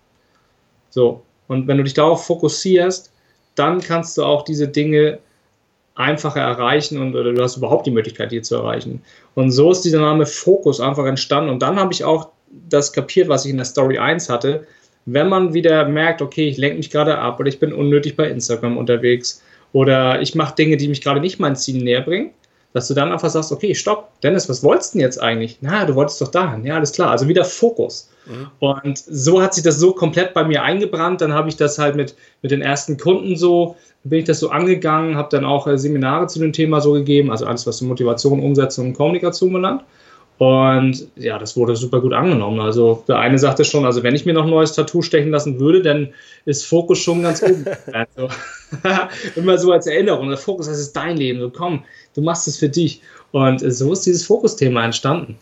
So, 0.90 1.22
und 1.48 1.68
wenn 1.68 1.78
du 1.78 1.84
dich 1.84 1.94
darauf 1.94 2.26
fokussierst, 2.26 3.12
dann 3.56 3.82
kannst 3.82 4.18
du 4.18 4.24
auch 4.24 4.44
diese 4.44 4.68
Dinge 4.68 5.20
einfacher 5.96 6.40
erreichen 6.40 7.00
und 7.00 7.16
oder 7.16 7.34
du 7.34 7.44
hast 7.44 7.58
überhaupt 7.58 7.86
die 7.86 7.92
Möglichkeit, 7.92 8.32
die 8.32 8.42
zu 8.42 8.56
erreichen. 8.56 9.02
Und 9.36 9.52
so 9.52 9.72
ist 9.72 9.82
dieser 9.82 10.00
Name 10.00 10.26
Fokus 10.26 10.80
einfach 10.80 11.06
entstanden. 11.06 11.50
Und 11.50 11.62
dann 11.62 11.78
habe 11.78 11.92
ich 11.92 12.04
auch 12.04 12.30
das 12.70 12.94
kapiert, 12.94 13.28
was 13.28 13.46
ich 13.46 13.52
in 13.52 13.58
der 13.58 13.66
Story 13.66 13.98
1 13.98 14.30
hatte. 14.30 14.66
Wenn 15.06 15.28
man 15.28 15.54
wieder 15.54 15.88
merkt, 15.88 16.22
okay, 16.22 16.48
ich 16.48 16.58
lenke 16.58 16.78
mich 16.78 16.90
gerade 16.90 17.18
ab 17.18 17.40
oder 17.40 17.50
ich 17.50 17.60
bin 17.60 17.74
unnötig 17.74 18.16
bei 18.16 18.30
Instagram 18.30 18.78
unterwegs 18.78 19.42
oder 19.74 20.22
ich 20.22 20.36
mache 20.36 20.56
Dinge, 20.56 20.78
die 20.78 20.88
mich 20.88 21.02
gerade 21.02 21.20
nicht 21.20 21.40
mein 21.40 21.56
Ziel 21.56 21.84
näher 21.84 22.02
bringen, 22.02 22.32
dass 22.74 22.88
du 22.88 22.94
dann 22.94 23.12
einfach 23.12 23.30
sagst, 23.30 23.52
okay, 23.52 23.74
stopp, 23.74 24.10
Dennis, 24.22 24.48
was 24.48 24.64
wolltest 24.64 24.94
du 24.94 25.00
denn 25.00 25.06
jetzt 25.06 25.22
eigentlich? 25.22 25.58
Na, 25.62 25.86
du 25.86 25.96
wolltest 25.96 26.22
doch 26.22 26.28
dahin. 26.28 26.66
Ja, 26.66 26.76
alles 26.76 26.92
klar. 26.92 27.10
Also 27.10 27.28
wieder 27.28 27.44
Fokus. 27.44 28.10
Mhm. 28.28 28.48
Und 28.60 28.98
so 29.00 29.42
hat 29.42 29.56
sich 29.56 29.64
das 29.64 29.80
so 29.80 29.92
komplett 29.94 30.34
bei 30.34 30.44
mir 30.44 30.62
eingebrannt. 30.62 31.22
Dann 31.22 31.34
habe 31.34 31.50
ich 31.50 31.58
das 31.58 31.80
halt 31.80 31.96
mit, 31.96 32.16
mit 32.42 32.52
den 32.52 32.62
ersten 32.62 32.98
Kunden 32.98 33.36
so, 33.36 33.76
bin 34.04 34.20
ich 34.20 34.26
das 34.26 34.40
so 34.40 34.50
angegangen, 34.50 35.16
habe 35.16 35.30
dann 35.32 35.46
auch 35.46 35.68
äh, 35.68 35.78
Seminare 35.78 36.28
zu 36.28 36.40
dem 36.40 36.54
Thema 36.54 36.80
so 36.80 36.94
gegeben, 36.94 37.32
also 37.32 37.46
alles, 37.46 37.66
was 37.66 37.82
Motivation, 37.82 38.40
Umsetzung 38.40 38.88
und 38.88 38.94
Kommunikation 38.94 39.52
belangt. 39.52 39.84
Und 40.40 41.06
ja, 41.18 41.38
das 41.38 41.58
wurde 41.58 41.76
super 41.76 42.00
gut 42.00 42.14
angenommen. 42.14 42.62
Also 42.62 43.04
der 43.10 43.20
eine 43.20 43.38
sagte 43.38 43.66
schon, 43.66 43.86
also 43.86 44.04
wenn 44.04 44.16
ich 44.16 44.26
mir 44.26 44.34
noch 44.34 44.46
ein 44.46 44.50
neues 44.50 44.72
Tattoo 44.72 45.02
stechen 45.02 45.32
lassen 45.32 45.60
würde, 45.60 45.82
dann 45.82 46.14
ist 46.46 46.66
Fokus 46.66 47.00
schon 47.00 47.22
ganz 47.22 47.44
oben. 47.44 47.66
also, 47.92 48.30
immer 49.36 49.58
so 49.58 49.74
als 49.74 49.86
Erinnerung. 49.86 50.30
Der 50.30 50.38
Fokus, 50.38 50.68
das 50.68 50.80
ist 50.80 50.94
dein 50.94 51.18
Leben. 51.18 51.42
So 51.42 51.50
komm, 51.50 51.84
du 52.16 52.22
machst 52.22 52.48
es 52.48 52.58
für 52.58 52.70
dich. 52.70 53.02
Und 53.34 53.60
so 53.60 53.92
ist 53.92 54.06
dieses 54.06 54.26
Fokusthema 54.26 54.86
entstanden. 54.86 55.38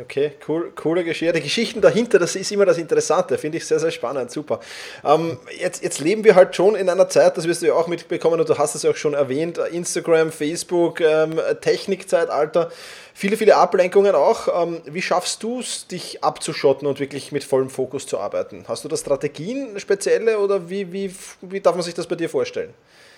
Okay, 0.00 0.32
cool, 0.48 0.72
coole 0.74 1.04
Geschichte. 1.04 1.34
Die 1.34 1.42
Geschichten 1.42 1.80
dahinter, 1.80 2.18
das 2.18 2.34
ist 2.34 2.50
immer 2.50 2.66
das 2.66 2.78
Interessante, 2.78 3.38
finde 3.38 3.58
ich 3.58 3.66
sehr, 3.66 3.78
sehr 3.78 3.92
spannend, 3.92 4.28
super. 4.28 4.58
Ähm, 5.04 5.38
jetzt, 5.56 5.84
jetzt 5.84 6.00
leben 6.00 6.24
wir 6.24 6.34
halt 6.34 6.56
schon 6.56 6.74
in 6.74 6.88
einer 6.88 7.08
Zeit, 7.08 7.36
das 7.36 7.46
wirst 7.46 7.62
du 7.62 7.66
ja 7.66 7.74
auch 7.74 7.86
mitbekommen 7.86 8.40
und 8.40 8.48
du 8.48 8.58
hast 8.58 8.74
es 8.74 8.82
ja 8.82 8.90
auch 8.90 8.96
schon 8.96 9.14
erwähnt, 9.14 9.58
Instagram, 9.58 10.32
Facebook, 10.32 11.00
ähm, 11.00 11.38
Technikzeitalter, 11.60 12.72
viele, 13.14 13.36
viele 13.36 13.54
Ablenkungen 13.54 14.16
auch. 14.16 14.64
Ähm, 14.64 14.80
wie 14.84 15.02
schaffst 15.02 15.44
du 15.44 15.60
es, 15.60 15.86
dich 15.86 16.24
abzuschotten 16.24 16.88
und 16.88 16.98
wirklich 16.98 17.30
mit 17.30 17.44
vollem 17.44 17.70
Fokus 17.70 18.08
zu 18.08 18.18
arbeiten? 18.18 18.64
Hast 18.66 18.82
du 18.82 18.88
da 18.88 18.96
Strategien 18.96 19.78
spezielle 19.78 20.40
oder 20.40 20.68
wie, 20.68 20.92
wie, 20.92 21.14
wie 21.40 21.60
darf 21.60 21.76
man 21.76 21.84
sich 21.84 21.94
das 21.94 22.08
bei 22.08 22.16
dir 22.16 22.28
vorstellen? 22.28 22.74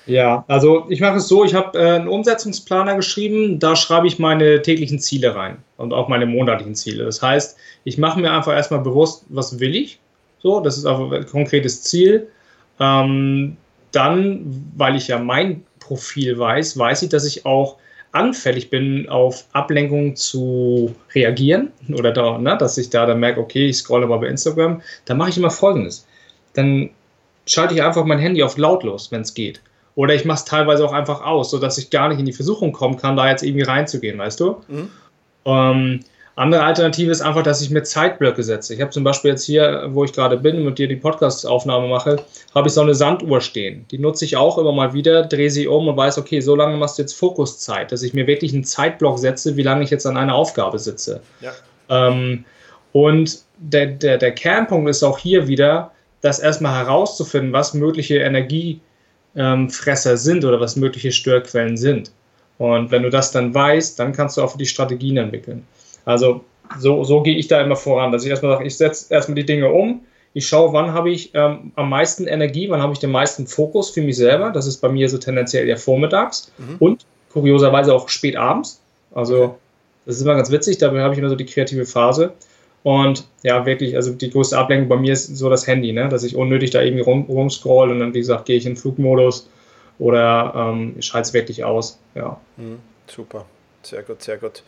Ja, 0.07 0.45
also 0.47 0.87
ich 0.89 1.01
mache 1.01 1.17
es 1.17 1.27
so, 1.27 1.45
ich 1.45 1.55
habe 1.55 1.79
äh, 1.79 1.97
einen 1.97 2.09
Umsetzungsplaner 2.09 2.95
geschrieben, 2.95 3.59
da 3.59 3.75
schreibe 3.75 4.07
ich 4.07 4.19
meine 4.19 4.63
täglichen 4.63 5.01
Ziele 5.01 5.35
rein 5.35 5.59
und 5.77 5.93
auch 5.93 6.09
meine 6.09 6.27
monatlichen 6.27 6.77
Ziele. 6.77 7.05
Das 7.05 7.21
heißt, 7.21 7.59
ich 7.85 7.99
mache 7.99 8.21
mir 8.21 8.33
einfach 8.33 8.53
erstmal 8.53 8.81
bewusst, 8.81 9.25
was 9.29 9.59
will 9.59 9.75
ich. 9.75 9.99
So, 10.39 10.61
das 10.61 10.79
ist 10.79 10.87
einfach 10.87 11.11
ein 11.11 11.27
konkretes 11.27 11.83
Ziel. 11.83 12.29
Ähm, 12.79 13.57
dann, 13.91 14.71
weil 14.77 14.95
ich 14.95 15.09
ja 15.09 15.19
mein 15.19 15.65
Profil 15.81 16.39
weiß, 16.39 16.79
weiß 16.79 17.03
ich, 17.03 17.09
dass 17.09 17.25
ich 17.25 17.45
auch 17.45 17.77
anfällig 18.13 18.71
bin, 18.71 19.09
auf 19.09 19.45
Ablenkung 19.53 20.17
zu 20.17 20.95
reagieren 21.15 21.73
oder 21.93 22.13
da, 22.13 22.39
ne, 22.39 22.57
dass 22.59 22.79
ich 22.79 22.91
da 22.91 23.07
dann 23.07 23.21
merke, 23.21 23.41
okay, 23.41 23.67
ich 23.67 23.79
scrolle 23.79 24.07
mal 24.07 24.19
bei 24.19 24.29
Instagram, 24.29 24.83
dann 25.05 25.19
mache 25.19 25.31
ich 25.31 25.37
immer 25.37 25.51
folgendes. 25.51 26.07
Dann 26.55 26.91
schalte 27.47 27.75
ich 27.75 27.83
einfach 27.83 28.05
mein 28.05 28.19
Handy 28.19 28.43
auf 28.43 28.57
lautlos, 28.57 29.13
wenn 29.13 29.21
es 29.23 29.35
geht. 29.35 29.61
Oder 29.97 30.15
ich 30.15 30.25
mache 30.25 30.37
es 30.37 30.45
teilweise 30.45 30.85
auch 30.85 30.93
einfach 30.93 31.23
aus, 31.23 31.51
sodass 31.51 31.79
ich 31.79 31.91
gar 31.91 32.09
nicht 32.09 32.21
in 32.21 32.27
die 32.27 32.33
Versuchung 32.33 32.73
kommen 32.73 32.97
kann, 32.97 33.17
da 33.17 33.29
jetzt 33.29 33.43
irgendwie 33.43 33.65
reinzugehen, 33.65 34.19
weißt 34.19 34.39
du? 34.39 34.57
Mhm. 34.69 34.91
Ähm, 35.47 36.01
andere 36.37 36.65
Alternative 36.65 37.11
ist 37.11 37.23
einfach, 37.23 37.43
dass 37.43 37.63
ich 37.63 37.71
mir 37.71 37.83
Zeitblöcke 37.83 38.43
setze. 38.43 38.75
Ich 38.75 38.83
habe 38.83 38.91
zum 38.91 39.05
Beispiel 39.05 39.31
jetzt 39.31 39.45
hier, 39.45 39.89
wo 39.93 40.05
ich 40.05 40.13
gerade 40.13 40.37
bin 40.37 40.59
und 40.59 40.65
mit 40.67 40.79
dir 40.79 40.87
die 40.87 40.97
Podcast-Aufnahme 40.97 41.89
mache, 41.89 42.23
habe 42.55 42.69
ich 42.69 42.75
so 42.75 42.83
eine 42.83 42.95
Sanduhr 42.95 43.41
stehen. 43.41 43.87
Die 43.91 43.99
nutze 43.99 44.27
ich 44.27 44.37
auch 44.37 44.59
immer 44.59 44.73
mal 44.73 44.93
wieder, 44.93 45.23
drehe 45.23 45.51
sie 45.51 45.67
um 45.67 45.89
und 45.89 45.97
weiß, 45.97 46.19
okay, 46.19 46.41
so 46.41 46.55
lange 46.55 46.77
machst 46.77 46.99
du 46.99 47.03
jetzt 47.03 47.15
Fokuszeit, 47.15 47.91
dass 47.91 48.03
ich 48.03 48.13
mir 48.13 48.27
wirklich 48.27 48.53
einen 48.53 48.65
Zeitblock 48.65 49.19
setze, 49.19 49.57
wie 49.57 49.63
lange 49.63 49.83
ich 49.83 49.89
jetzt 49.89 50.07
an 50.07 50.19
einer 50.19 50.35
Aufgabe 50.35 50.79
sitze. 50.79 51.23
Ja. 51.41 51.53
Ähm, 51.89 52.45
und 52.93 53.39
der, 53.57 53.87
der, 53.87 54.19
der 54.19 54.33
Kernpunkt 54.33 54.91
ist 54.91 55.03
auch 55.03 55.19
hier 55.19 55.49
wieder, 55.49 55.93
das 56.21 56.39
erstmal 56.39 56.75
herauszufinden, 56.85 57.55
was 57.55 57.73
mögliche 57.73 58.19
Energie 58.19 58.81
ähm, 59.37 59.71
Fresser 59.71 60.17
sind 60.17 60.45
oder 60.45 60.61
was 60.61 60.77
mögliche 60.77 61.13
Störquellen 61.13 61.77
sind. 61.77 62.11
Und 62.59 62.91
wenn 62.91 63.03
du 63.03 63.11
das 63.11 63.33
dann 63.33 63.55
weißt, 63.55 63.99
dann 63.99 64.13
kannst 64.13 64.37
du 64.37 64.43
auch 64.43 64.53
für 64.53 64.59
die 64.59 64.67
Strategien 64.67 65.19
entwickeln. 65.19 65.67
Also 66.05 66.43
so, 66.79 67.05
so 67.05 67.23
gehe 67.23 67.37
ich 67.37 67.49
da 67.49 67.61
immer 67.61 67.77
voran, 67.77 68.13
dass 68.13 68.25
ich 68.25 68.31
erstmal 68.31 68.53
sage, 68.53 68.67
ich 68.67 68.77
setze 68.77 69.13
erstmal 69.13 69.37
die 69.37 69.47
Dinge 69.47 69.71
um, 69.71 70.01
ich 70.33 70.47
schaue, 70.47 70.73
wann 70.73 70.93
habe 70.93 71.11
ich 71.11 71.31
ähm, 71.35 71.73
am 71.77 71.89
meisten 71.89 72.27
Energie, 72.27 72.69
wann 72.69 72.83
habe 72.83 72.93
ich 72.93 72.99
den 72.99 73.11
meisten 73.11 73.47
Fokus 73.47 73.91
für 73.91 74.03
mich 74.03 74.17
selber. 74.17 74.51
Das 74.51 74.67
ist 74.67 74.79
bei 74.79 74.89
mir 74.91 75.09
so 75.09 75.17
tendenziell 75.17 75.67
eher 75.67 75.79
vormittags 75.79 76.53
mhm. 76.59 76.77
und 76.79 77.07
kurioserweise 77.33 77.95
auch 77.95 78.09
spät 78.11 78.37
abends. 78.37 78.81
Also 79.15 79.57
das 80.05 80.17
ist 80.17 80.23
immer 80.23 80.35
ganz 80.35 80.51
witzig, 80.51 80.79
dabei 80.79 81.03
habe 81.03 81.15
ich 81.15 81.19
immer 81.19 81.31
so 81.31 81.37
die 81.37 81.47
kreative 81.47 81.87
Phase. 81.87 82.33
Und 82.87 83.27
ja, 83.43 83.67
wirklich, 83.67 83.97
also 83.97 84.13
die 84.13 84.31
größte 84.31 84.57
Ablenkung 84.57 84.89
bei 84.89 84.97
mir 84.97 85.13
ist 85.13 85.37
so 85.37 85.51
das 85.51 85.67
Handy, 85.67 85.93
ne? 85.93 86.09
dass 86.09 86.23
ich 86.23 86.37
unnötig 86.37 86.71
da 86.71 86.83
irgendwie 86.83 87.03
rum, 87.03 87.25
rumscroll 87.29 87.91
und 87.91 87.99
dann, 87.99 88.15
wie 88.15 88.21
gesagt, 88.21 88.47
gehe 88.47 88.57
ich 88.57 88.65
in 88.65 88.77
Flugmodus 88.77 89.51
oder 89.99 90.53
ähm, 90.55 90.95
schalte 91.01 91.27
es 91.27 91.35
wirklich 91.35 91.65
aus. 91.65 91.99
Ja. 92.15 92.41
Mhm, 92.57 92.79
super. 93.09 93.45
Sehr 93.87 94.03
gut, 94.03 94.21
sehr 94.21 94.37
gut. 94.37 94.65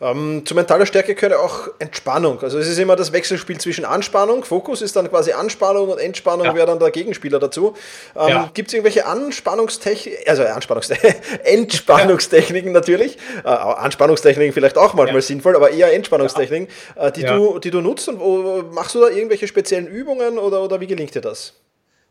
Ähm, 0.00 0.46
zu 0.46 0.54
mentaler 0.54 0.86
Stärke 0.86 1.14
gehört 1.14 1.38
auch 1.38 1.68
Entspannung. 1.78 2.40
Also 2.40 2.58
es 2.58 2.66
ist 2.68 2.78
immer 2.78 2.96
das 2.96 3.12
Wechselspiel 3.12 3.58
zwischen 3.58 3.84
Anspannung, 3.84 4.44
Fokus 4.44 4.80
ist 4.80 4.96
dann 4.96 5.10
quasi 5.10 5.32
Anspannung 5.32 5.90
und 5.90 5.98
Entspannung 5.98 6.46
ja. 6.46 6.54
wäre 6.54 6.66
dann 6.68 6.78
der 6.78 6.90
Gegenspieler 6.90 7.38
dazu. 7.38 7.74
Ähm, 8.16 8.28
ja. 8.28 8.50
Gibt 8.54 8.68
es 8.68 8.74
irgendwelche 8.74 9.04
Anspannungstechniken, 9.04 10.26
also 10.26 10.44
Anspannungstechniken, 10.44 11.20
Entspannungstechniken 11.44 12.72
natürlich, 12.72 13.18
äh, 13.44 13.48
Anspannungstechniken 13.48 14.54
vielleicht 14.54 14.78
auch 14.78 14.94
manchmal 14.94 15.16
ja. 15.16 15.26
sinnvoll, 15.26 15.54
aber 15.54 15.70
eher 15.70 15.92
Entspannungstechniken, 15.92 16.68
äh, 16.96 17.12
die, 17.12 17.22
Du, 17.24 17.58
die 17.58 17.70
du 17.70 17.82
nutzt 17.82 18.08
und 18.08 18.20
wo, 18.20 18.62
machst 18.72 18.94
du 18.94 19.00
da 19.00 19.08
irgendwelche 19.08 19.46
speziellen 19.46 19.86
Übungen 19.86 20.38
oder, 20.38 20.62
oder 20.62 20.80
wie 20.80 20.86
gelingt 20.86 21.14
dir 21.14 21.20
das? 21.20 21.52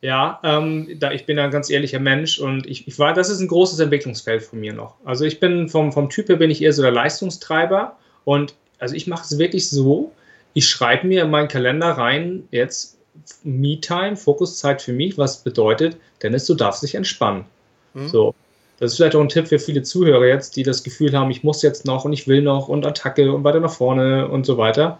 Ja, 0.01 0.39
ähm, 0.43 0.97
da 0.99 1.11
ich 1.11 1.27
bin 1.27 1.37
ein 1.37 1.51
ganz 1.51 1.69
ehrlicher 1.69 1.99
Mensch 1.99 2.39
und 2.39 2.65
ich, 2.65 2.87
ich 2.87 2.97
war, 2.97 3.13
das 3.13 3.29
ist 3.29 3.39
ein 3.39 3.47
großes 3.47 3.79
Entwicklungsfeld 3.79 4.41
von 4.41 4.59
mir 4.59 4.73
noch. 4.73 4.95
Also 5.05 5.25
ich 5.25 5.39
bin 5.39 5.69
vom, 5.69 5.91
vom 5.91 6.09
Typ 6.09 6.27
her 6.27 6.37
bin 6.37 6.49
ich 6.49 6.61
eher 6.61 6.73
so 6.73 6.81
der 6.81 6.91
Leistungstreiber 6.91 7.97
und 8.25 8.55
also 8.79 8.95
ich 8.95 9.05
mache 9.05 9.23
es 9.23 9.37
wirklich 9.37 9.69
so, 9.69 10.11
ich 10.53 10.67
schreibe 10.67 11.05
mir 11.05 11.21
in 11.21 11.29
meinen 11.29 11.47
Kalender 11.47 11.89
rein 11.91 12.47
jetzt 12.49 12.97
Me-Time, 13.43 14.15
Fokuszeit 14.15 14.81
für 14.81 14.93
mich, 14.93 15.19
was 15.19 15.43
bedeutet, 15.43 15.97
Dennis, 16.23 16.45
du 16.47 16.55
darfst 16.55 16.81
dich 16.81 16.95
entspannen. 16.95 17.45
Mhm. 17.93 18.07
So. 18.07 18.35
Das 18.79 18.91
ist 18.91 18.97
vielleicht 18.97 19.15
auch 19.15 19.21
ein 19.21 19.29
Tipp 19.29 19.47
für 19.47 19.59
viele 19.59 19.83
Zuhörer 19.83 20.25
jetzt, 20.25 20.55
die 20.55 20.63
das 20.63 20.81
Gefühl 20.81 21.15
haben, 21.15 21.29
ich 21.29 21.43
muss 21.43 21.61
jetzt 21.61 21.85
noch 21.85 22.05
und 22.05 22.13
ich 22.13 22.27
will 22.27 22.41
noch 22.41 22.67
und 22.67 22.83
Attacke 22.87 23.31
und 23.31 23.43
weiter 23.43 23.59
nach 23.59 23.71
vorne 23.71 24.27
und 24.27 24.47
so 24.47 24.57
weiter. 24.57 24.99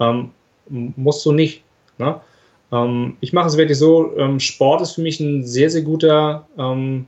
Ähm, 0.00 0.32
musst 0.68 1.24
du 1.24 1.30
nicht. 1.30 1.62
Ne? 1.98 2.20
Ähm, 2.72 3.16
ich 3.20 3.32
mache 3.32 3.48
es 3.48 3.56
wirklich 3.56 3.78
so, 3.78 4.16
ähm, 4.16 4.40
Sport 4.40 4.80
ist 4.82 4.92
für 4.92 5.02
mich 5.02 5.20
ein 5.20 5.44
sehr, 5.44 5.70
sehr 5.70 5.82
guter 5.82 6.46
ähm, 6.58 7.06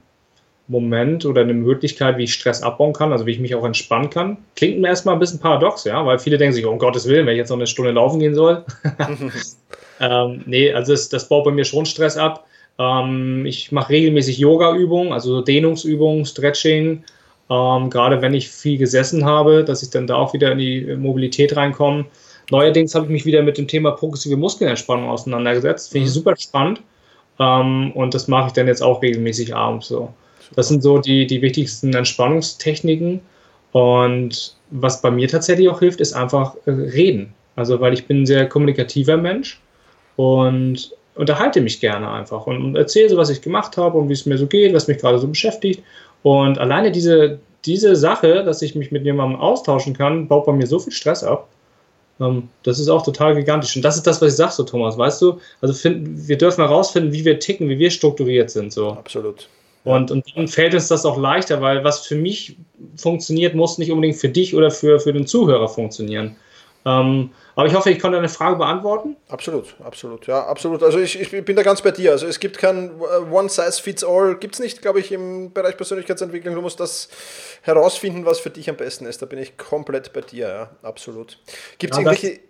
Moment 0.69 1.27
oder 1.27 1.43
eine 1.43 1.55
Möglichkeit, 1.55 2.19
wie 2.19 2.25
ich 2.25 2.35
Stress 2.35 2.63
abbauen 2.63 2.93
kann, 2.93 3.13
also 3.13 3.27
wie 3.27 3.33
ich 3.33 3.41
mich 3.41 3.55
auch 3.55 3.65
entspannen 3.65 4.11
kann. 4.11 4.39
Klingt 4.57 4.81
mir 4.81 4.89
erstmal 4.89 5.15
ein 5.15 5.19
bisschen 5.19 5.41
paradox, 5.41 5.85
ja, 5.85 6.05
weil 6.07 6.19
viele 6.19 6.39
denken 6.39 6.55
sich, 6.55 6.65
um 6.65 6.79
Gottes 6.79 7.07
Willen, 7.09 7.27
wenn 7.27 7.35
ich 7.35 7.39
jetzt 7.39 7.51
noch 7.51 7.57
eine 7.57 7.67
Stunde 7.67 7.93
laufen 7.93 8.21
gehen 8.21 8.35
soll. 8.35 8.65
ähm, 10.01 10.43
nee, 10.47 10.73
also 10.73 10.93
das, 10.93 11.09
das, 11.09 11.29
baut 11.29 11.45
bei 11.45 11.51
mir 11.51 11.65
schon 11.65 11.87
Stress 11.87 12.17
ab. 12.17 12.47
Ähm, 12.79 13.45
ich 13.45 13.73
mache 13.73 13.91
regelmäßig 13.91 14.39
Yoga-Übungen, 14.39 15.13
also 15.13 15.43
Dehnungsübungen, 15.43 16.25
Stretching, 16.25 17.05
ähm, 17.51 17.91
gerade 17.91 18.23
wenn 18.23 18.35
ich 18.35 18.49
viel 18.49 18.79
gesessen 18.79 19.25
habe, 19.25 19.65
dass 19.65 19.83
ich 19.83 19.91
dann 19.91 20.07
da 20.07 20.15
auch 20.17 20.33
wieder 20.33 20.53
in 20.53 20.59
die 20.59 20.97
Mobilität 20.97 21.57
reinkomme. 21.57 22.07
Neuerdings 22.53 22.95
habe 22.95 23.07
ich 23.07 23.11
mich 23.11 23.25
wieder 23.25 23.43
mit 23.43 23.57
dem 23.57 23.67
Thema 23.67 23.93
progressive 23.93 24.37
Muskelentspannung 24.37 25.09
auseinandergesetzt. 25.09 25.91
Finde 25.91 26.05
ich 26.05 26.11
mhm. 26.11 26.15
super 26.15 26.37
spannend. 26.37 26.83
Ähm, 27.41 27.93
und 27.93 28.13
das 28.13 28.29
mache 28.29 28.49
ich 28.49 28.53
dann 28.53 28.67
jetzt 28.67 28.83
auch 28.83 29.01
regelmäßig 29.01 29.55
abends 29.57 29.89
so. 29.89 30.13
Das 30.55 30.69
sind 30.69 30.83
so 30.83 30.99
die, 30.99 31.27
die 31.27 31.41
wichtigsten 31.41 31.95
Entspannungstechniken. 31.95 33.21
Und 33.73 34.55
was 34.71 35.01
bei 35.01 35.11
mir 35.11 35.29
tatsächlich 35.29 35.71
auch 35.71 35.79
hilft, 35.79 36.03
ist 36.03 36.13
einfach 36.13 36.55
äh, 36.67 36.73
reden. 36.73 37.33
Also, 37.57 37.81
weil 37.81 37.95
ich 37.95 38.07
bin 38.07 38.23
ein 38.23 38.27
sehr 38.27 38.47
kommunikativer 38.47 39.17
Mensch 39.17 39.59
und 40.17 40.95
unterhalte 41.15 41.63
mich 41.63 41.81
gerne 41.81 42.11
einfach 42.11 42.47
und, 42.47 42.63
und 42.63 42.77
erzähle 42.77 43.09
so, 43.09 43.17
was 43.17 43.31
ich 43.31 43.41
gemacht 43.41 43.79
habe 43.79 43.97
und 43.97 44.11
wie 44.11 44.15
es 44.15 44.27
mir 44.27 44.37
so 44.37 44.47
geht, 44.47 44.75
was 44.75 44.89
mich 44.89 44.99
gerade 44.99 45.19
so 45.19 45.27
beschäftigt. 45.27 45.83
Und 46.23 46.59
alleine 46.59 46.93
diese, 46.93 47.39
diese 47.65 47.97
Sache, 47.97 48.45
dass 48.45 48.61
ich 48.61 48.75
mich 48.75 48.93
mit 48.93 49.07
jemandem 49.07 49.41
austauschen 49.41 49.97
kann, 49.97 50.29
baut 50.29 50.45
bei 50.45 50.53
mir 50.53 50.67
so 50.67 50.79
viel 50.79 50.93
Stress 50.93 51.25
ab. 51.25 51.49
Ähm, 52.23 52.49
das 52.63 52.79
ist 52.79 52.89
auch 52.89 53.03
total 53.03 53.35
gigantisch. 53.35 53.77
Und 53.77 53.83
das 53.83 53.97
ist 53.97 54.07
das, 54.07 54.23
was 54.23 54.33
ich 54.33 54.37
sage, 54.37 54.53
so 54.53 54.63
Thomas, 54.63 54.97
weißt 54.97 55.21
du? 55.23 55.41
Also 55.61 55.75
finden, 55.75 56.29
wir 56.29 56.39
dürfen 56.39 56.63
herausfinden, 56.65 57.13
wie 57.13 57.25
wir 57.25 57.39
ticken, 57.39 57.69
wie 57.69 57.79
wir 57.79 57.91
strukturiert 57.91 58.51
sind. 58.51 58.73
So. 58.73 58.91
Absolut. 58.91 59.49
Und, 59.85 60.11
und 60.11 60.25
dann 60.37 60.47
fällt 60.47 60.75
uns 60.75 60.89
das 60.89 61.05
auch 61.05 61.19
leichter, 61.19 61.61
weil 61.61 61.83
was 61.83 62.07
für 62.07 62.15
mich 62.15 62.57
funktioniert, 62.97 63.55
muss 63.55 63.79
nicht 63.79 63.91
unbedingt 63.91 64.17
für 64.17 64.29
dich 64.29 64.55
oder 64.55 64.71
für, 64.71 65.01
für 65.01 65.13
den 65.13 65.27
Zuhörer 65.27 65.69
funktionieren. 65.69 66.37
Ähm, 66.85 67.31
aber 67.55 67.67
ich 67.67 67.75
hoffe, 67.75 67.91
ich 67.91 68.01
konnte 68.01 68.17
deine 68.17 68.29
Frage 68.29 68.57
beantworten. 68.57 69.17
Absolut, 69.29 69.75
absolut, 69.85 70.27
ja, 70.27 70.45
absolut. 70.47 70.83
Also 70.83 70.99
ich, 70.99 71.21
ich 71.21 71.45
bin 71.45 71.55
da 71.55 71.63
ganz 71.63 71.81
bei 71.83 71.93
dir. 71.93 72.13
Also 72.13 72.27
es 72.27 72.41
gibt 72.41 72.59
kein 72.59 72.91
äh, 73.01 73.33
One-Size-Fits-All, 73.33 74.37
gibt 74.37 74.55
es 74.55 74.61
nicht, 74.61 74.83
glaube 74.83 75.01
ich, 75.01 75.13
im 75.13 75.53
Bereich 75.53 75.77
Persönlichkeitsentwicklung. 75.77 76.55
Du 76.55 76.61
musst 76.61 76.81
das 76.81 77.09
herausfinden, 77.63 78.27
was 78.27 78.41
für 78.41 78.51
dich 78.51 78.69
am 78.69 78.77
besten 78.77 79.07
ist. 79.07 79.23
Da 79.23 79.27
bin 79.27 79.39
ich 79.39 79.57
komplett 79.57 80.13
bei 80.13 80.23
dir, 80.23 80.49
ja, 80.49 80.71
absolut. 80.83 81.39
Gibt 81.79 81.95
es 81.95 81.99
ja, 81.99 82.03
irgendwelche... 82.03 82.41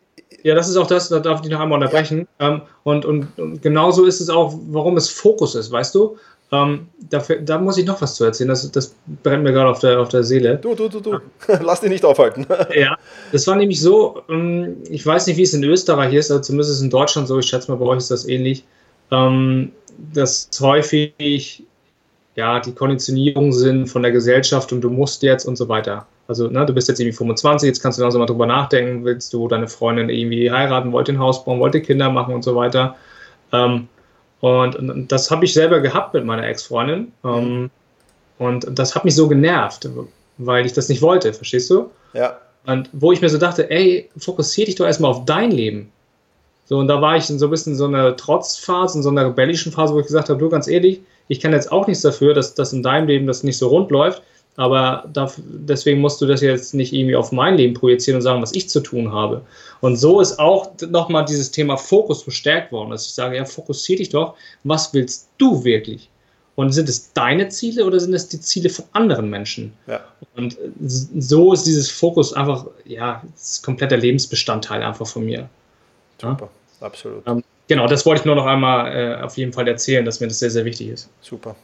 Ja, 0.42 0.54
das 0.54 0.69
ist 0.69 0.76
auch 0.76 0.87
das, 0.87 1.09
da 1.09 1.21
darf 1.21 1.42
ich 1.45 1.50
noch 1.50 1.61
einmal 1.61 1.81
unterbrechen. 1.81 2.26
Ähm, 2.40 2.62
und, 2.83 3.04
und, 3.04 3.38
und 3.38 3.62
genauso 3.62 4.04
ist 4.04 4.21
es 4.21 4.28
auch, 4.28 4.59
warum 4.69 4.97
es 4.97 5.09
Fokus 5.09 5.54
ist, 5.54 5.71
weißt 5.71 5.95
du? 5.95 6.16
Ähm, 6.50 6.88
dafür, 7.09 7.37
da 7.37 7.59
muss 7.59 7.78
ich 7.78 7.87
noch 7.87 8.02
was 8.02 8.16
zu 8.16 8.25
erzählen. 8.25 8.49
Das, 8.49 8.71
das 8.71 8.95
brennt 9.23 9.42
mir 9.42 9.52
gerade 9.52 9.71
auf 9.71 9.78
der, 9.78 10.00
auf 10.00 10.09
der 10.09 10.23
Seele. 10.23 10.59
Du, 10.59 10.75
du, 10.75 10.88
du, 10.88 11.00
du. 11.00 11.19
Lass 11.62 11.81
dich 11.81 11.90
nicht 11.90 12.04
aufhalten. 12.04 12.47
ja, 12.75 12.97
das 13.31 13.47
war 13.47 13.57
nämlich 13.57 13.81
so, 13.81 14.23
ähm, 14.28 14.76
ich 14.90 15.07
weiß 15.07 15.26
nicht, 15.28 15.37
wie 15.37 15.42
es 15.42 15.54
in 15.54 15.64
Österreich 15.64 16.12
ist, 16.12 16.31
also 16.31 16.42
zumindest 16.42 16.83
in 16.83 16.90
Deutschland 16.90 17.28
so, 17.28 17.38
ich 17.38 17.47
schätze 17.47 17.71
mal, 17.71 17.78
bei 17.78 17.87
euch 17.87 17.99
ist 17.99 18.11
das 18.11 18.28
ähnlich, 18.28 18.64
ähm, 19.11 19.73
dass 20.12 20.50
häufig 20.61 21.64
ja, 22.35 22.61
die 22.61 22.73
Konditionierungen 22.73 23.52
sind 23.52 23.87
von 23.87 24.02
der 24.02 24.12
Gesellschaft 24.12 24.73
und 24.73 24.81
du 24.81 24.90
musst 24.90 25.23
jetzt 25.23 25.45
und 25.47 25.57
so 25.57 25.69
weiter. 25.69 26.07
Also, 26.29 26.49
ne, 26.49 26.64
du 26.64 26.73
bist 26.73 26.88
jetzt 26.88 27.00
irgendwie 27.00 27.17
25, 27.17 27.67
jetzt 27.67 27.83
kannst 27.83 27.99
du 27.99 28.02
langsam 28.02 28.21
mal 28.21 28.26
drüber 28.26 28.47
nachdenken, 28.47 29.05
willst 29.05 29.33
du 29.33 29.49
deine 29.49 29.69
Freundin 29.69 30.09
irgendwie 30.09 30.50
heiraten, 30.50 30.93
wollt 30.93 31.09
ein 31.09 31.19
Haus 31.19 31.45
bauen, 31.45 31.61
wollt 31.61 31.81
Kinder 31.85 32.11
machen 32.11 32.35
und 32.35 32.43
so 32.43 32.55
weiter. 32.55 32.97
Ähm, 33.52 33.88
und, 34.41 34.76
und, 34.76 35.12
das 35.12 35.31
habe 35.31 35.45
ich 35.45 35.52
selber 35.52 35.81
gehabt 35.81 36.14
mit 36.14 36.25
meiner 36.25 36.47
Ex-Freundin. 36.47 37.12
Ähm, 37.25 37.71
und 38.38 38.67
das 38.79 38.95
hat 38.95 39.05
mich 39.05 39.14
so 39.14 39.29
genervt, 39.29 39.88
weil 40.38 40.67
ich 40.67 40.73
das 40.73 40.88
nicht 40.88 41.02
wollte, 41.02 41.33
verstehst 41.33 41.71
du? 41.71 41.91
Ja. 42.12 42.38
Und 42.67 42.88
wo 42.93 43.12
ich 43.12 43.21
mir 43.21 43.29
so 43.29 43.38
dachte, 43.38 43.71
ey, 43.71 44.09
fokussier 44.17 44.67
dich 44.67 44.76
doch 44.76 44.87
erstmal 44.87 45.11
auf 45.11 45.25
dein 45.25 45.50
Leben. 45.50 45.93
So, 46.64 46.79
und 46.79 46.88
da 46.88 47.00
war 47.00 47.17
ich 47.17 47.29
in 47.29 47.38
so 47.38 47.47
ein 47.49 47.50
bisschen 47.50 47.75
so 47.75 47.87
einer 47.87 48.17
Trotzphase, 48.17 48.99
in 48.99 49.02
so 49.02 49.11
einer 49.11 49.26
rebellischen 49.26 49.73
Phase, 49.73 49.95
wo 49.95 50.00
ich 50.00 50.07
gesagt 50.07 50.29
habe, 50.29 50.38
du 50.38 50.49
ganz 50.49 50.69
ehrlich, 50.69 51.00
ich 51.29 51.41
kann 51.41 51.52
jetzt 51.52 51.71
auch 51.71 51.87
nichts 51.87 52.02
dafür, 52.02 52.35
dass 52.35 52.55
das 52.55 52.73
in 52.73 52.83
deinem 52.83 53.09
Leben 53.09 53.26
das 53.26 53.43
nicht 53.43 53.59
so 53.59 53.69
rund 53.69 53.91
läuft, 53.91 54.23
aber 54.57 55.09
dafür, 55.13 55.45
deswegen 55.47 56.01
musst 56.01 56.21
du 56.21 56.27
das 56.27 56.41
jetzt 56.43 56.75
nicht 56.75 56.93
irgendwie 56.93 57.17
auf 57.17 57.33
mein 57.33 57.57
Leben 57.57 57.75
projizieren 57.75 58.17
und 58.17 58.23
sagen, 58.23 58.43
was 58.43 58.55
ich 58.55 58.69
zu 58.69 58.81
tun 58.81 59.13
habe. 59.13 59.43
Und 59.81 59.97
so 59.97 60.21
ist 60.21 60.39
auch 60.39 60.71
nochmal 60.89 61.25
dieses 61.25 61.51
Thema 61.51 61.77
Fokus 61.77 62.23
verstärkt 62.23 62.71
worden, 62.71 62.91
dass 62.91 63.07
ich 63.07 63.15
sage, 63.15 63.37
ja, 63.37 63.45
fokussier 63.45 63.97
dich 63.97 64.11
doch, 64.11 64.35
was 64.65 64.93
willst 64.93 65.29
du 65.39 65.65
wirklich? 65.65 66.11
Und 66.55 66.73
sind 66.73 66.89
es 66.89 67.13
deine 67.15 67.49
Ziele 67.49 67.87
oder 67.87 67.99
sind 67.99 68.13
es 68.13 68.29
die 68.29 68.41
Ziele 68.41 68.69
von 68.69 68.85
anderen 68.93 69.31
Menschen? 69.31 69.73
Ja. 69.87 70.01
Und 70.37 70.59
so 70.79 71.55
ist 71.55 71.65
dieses 71.65 71.91
Fokus 71.91 72.35
einfach, 72.35 72.67
ja, 72.85 73.23
das 73.33 73.53
ist 73.53 73.65
kompletter 73.65 73.97
Lebensbestandteil 73.97 74.83
einfach 74.83 75.07
von 75.07 75.25
mir. 75.25 75.49
Super, 76.21 76.51
ja? 76.81 76.87
absolut. 76.87 77.27
Ähm, 77.27 77.43
genau, 77.73 77.87
das 77.87 78.05
wollte 78.05 78.21
ich 78.21 78.25
nur 78.26 78.35
noch 78.35 78.45
einmal 78.45 78.95
äh, 78.95 79.23
auf 79.23 79.38
jeden 79.38 79.52
Fall 79.55 79.67
erzählen, 79.67 80.05
dass 80.05 80.21
mir 80.21 80.29
das 80.29 80.38
sehr, 80.38 80.50
sehr 80.50 80.67
wichtig 80.67 80.88
ist. 80.88 81.09
Super. 81.23 81.57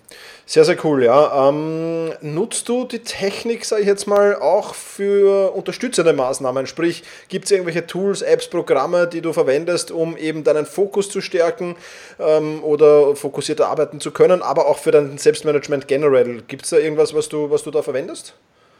Sehr, 0.47 0.65
sehr 0.65 0.83
cool, 0.83 1.05
ja. 1.05 1.51
Ähm, 1.51 2.13
nutzt 2.23 2.67
du 2.71 2.87
die 2.87 3.01
Technik, 3.01 3.67
sage 3.67 3.83
ich 3.83 3.89
jetzt 3.89 4.07
mal, 4.07 4.37
auch 4.37 4.75
für 4.75 5.53
unterstützende 5.55 6.15
Maßnahmen? 6.15 6.67
Sprich, 6.67 7.03
gibt 7.29 7.45
es 7.45 7.51
irgendwelche 7.51 7.87
Tools, 7.87 8.23
Apps, 8.23 8.49
Programme, 8.49 9.07
die 9.07 9.21
du 9.21 9.35
verwendest, 9.35 9.91
um 9.91 10.17
eben 10.17 10.45
deinen 10.45 10.65
Fokus 10.65 11.11
zu 11.11 11.21
stärken 11.21 11.77
ähm, 12.19 12.65
oder 12.65 13.15
fokussierter 13.15 13.69
arbeiten 13.69 14.01
zu 14.01 14.11
können, 14.11 14.41
aber 14.41 14.67
auch 14.67 14.79
für 14.79 14.91
dein 14.91 15.19
Selbstmanagement 15.19 15.87
generell? 15.89 16.43
Gibt 16.49 16.65
es 16.65 16.71
da 16.71 16.79
irgendwas, 16.79 17.13
was 17.15 17.29
du, 17.29 17.51
was 17.51 17.63
du 17.63 17.71
da 17.71 17.83
verwendest? 17.83 18.35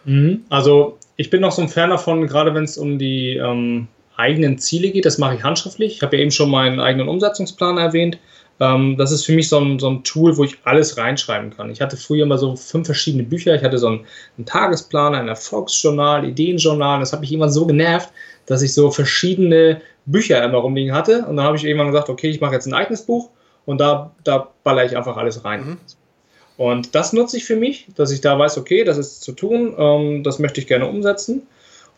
Mhm. 0.05 0.45
Also 0.49 0.97
ich 1.17 1.29
bin 1.29 1.43
noch 1.43 1.53
so 1.53 1.61
ein 1.61 1.69
Fan 1.69 1.91
davon, 1.91 2.27
gerade 2.27 2.55
wenn 2.55 2.65
es 2.65 2.79
um 2.79 2.99
die 2.99 3.37
ähm, 3.37 3.89
eigenen 4.19 4.59
Ziele 4.59 4.91
geht. 4.91 5.05
Das 5.05 5.19
mache 5.19 5.37
ich 5.37 5.43
handschriftlich. 5.43 5.97
Ich 5.97 6.03
habe 6.03 6.17
ja 6.17 6.23
eben 6.23 6.31
schon 6.31 6.51
meinen 6.51 6.81
eigenen 6.81 7.09
Umsetzungsplan 7.09 7.79
erwähnt. 7.79 8.19
Ähm, 8.61 8.97
das 8.97 9.13
ist 9.13 9.25
für 9.25 9.33
mich 9.33 9.49
so 9.49 9.59
ein, 9.61 9.79
so 9.79 9.89
ein, 9.89 10.03
Tool, 10.03 10.37
wo 10.37 10.45
ich 10.45 10.59
alles 10.65 10.97
reinschreiben 10.97 11.51
kann. 11.57 11.71
Ich 11.71 11.81
hatte 11.81 11.97
früher 11.97 12.25
immer 12.25 12.39
so 12.39 12.57
fünf 12.57 12.87
verschiedene 12.87 13.23
Bücher. 13.23 13.55
Ich 13.55 13.63
hatte 13.63 13.79
so 13.79 13.87
einen, 13.87 14.07
einen 14.37 14.47
Tagesplan, 14.47 15.15
ein 15.15 15.29
Erfolgsjournal, 15.29 16.25
Ideenjournal. 16.25 17.01
Das 17.01 17.13
hat 17.13 17.21
mich 17.21 17.33
immer 17.33 17.49
so 17.49 17.67
genervt, 17.67 18.11
dass 18.47 18.63
ich 18.63 18.75
so 18.75 18.91
verschiedene 18.91 19.81
Bücher 20.07 20.43
immer 20.43 20.59
rumliegen 20.59 20.95
hatte. 20.95 21.25
Und 21.27 21.37
dann 21.37 21.47
habe 21.47 21.57
ich 21.57 21.65
irgendwann 21.65 21.93
gesagt, 21.93 22.09
okay, 22.09 22.29
ich 22.29 22.41
mache 22.41 22.55
jetzt 22.55 22.67
ein 22.67 22.75
eigenes 22.75 23.03
Buch 23.03 23.31
und 23.65 23.79
da, 23.79 24.13
da 24.25 24.49
baller 24.65 24.85
ich 24.85 24.97
einfach 24.97 25.17
alles 25.17 25.45
rein. 25.45 25.61
Mhm. 25.61 25.77
Und 26.57 26.97
das 26.97 27.13
nutze 27.13 27.37
ich 27.37 27.45
für 27.45 27.55
mich, 27.55 27.87
dass 27.95 28.11
ich 28.11 28.21
da 28.21 28.37
weiß, 28.37 28.59
okay, 28.59 28.83
das 28.83 28.99
ist 28.99 29.23
zu 29.23 29.33
tun, 29.33 29.75
ähm, 29.79 30.25
das 30.25 30.41
möchte 30.41 30.61
ich 30.61 30.67
gerne 30.67 30.87
umsetzen. 30.87 31.47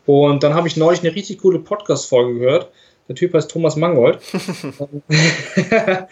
Und 0.05 0.43
dann 0.43 0.53
habe 0.53 0.67
ich 0.67 0.77
neulich 0.77 1.01
eine 1.01 1.15
richtig 1.15 1.39
coole 1.39 1.59
Podcast-Folge 1.59 2.39
gehört. 2.39 2.71
Der 3.07 3.15
Typ 3.15 3.33
heißt 3.33 3.51
Thomas 3.51 3.75
Mangold. 3.75 4.19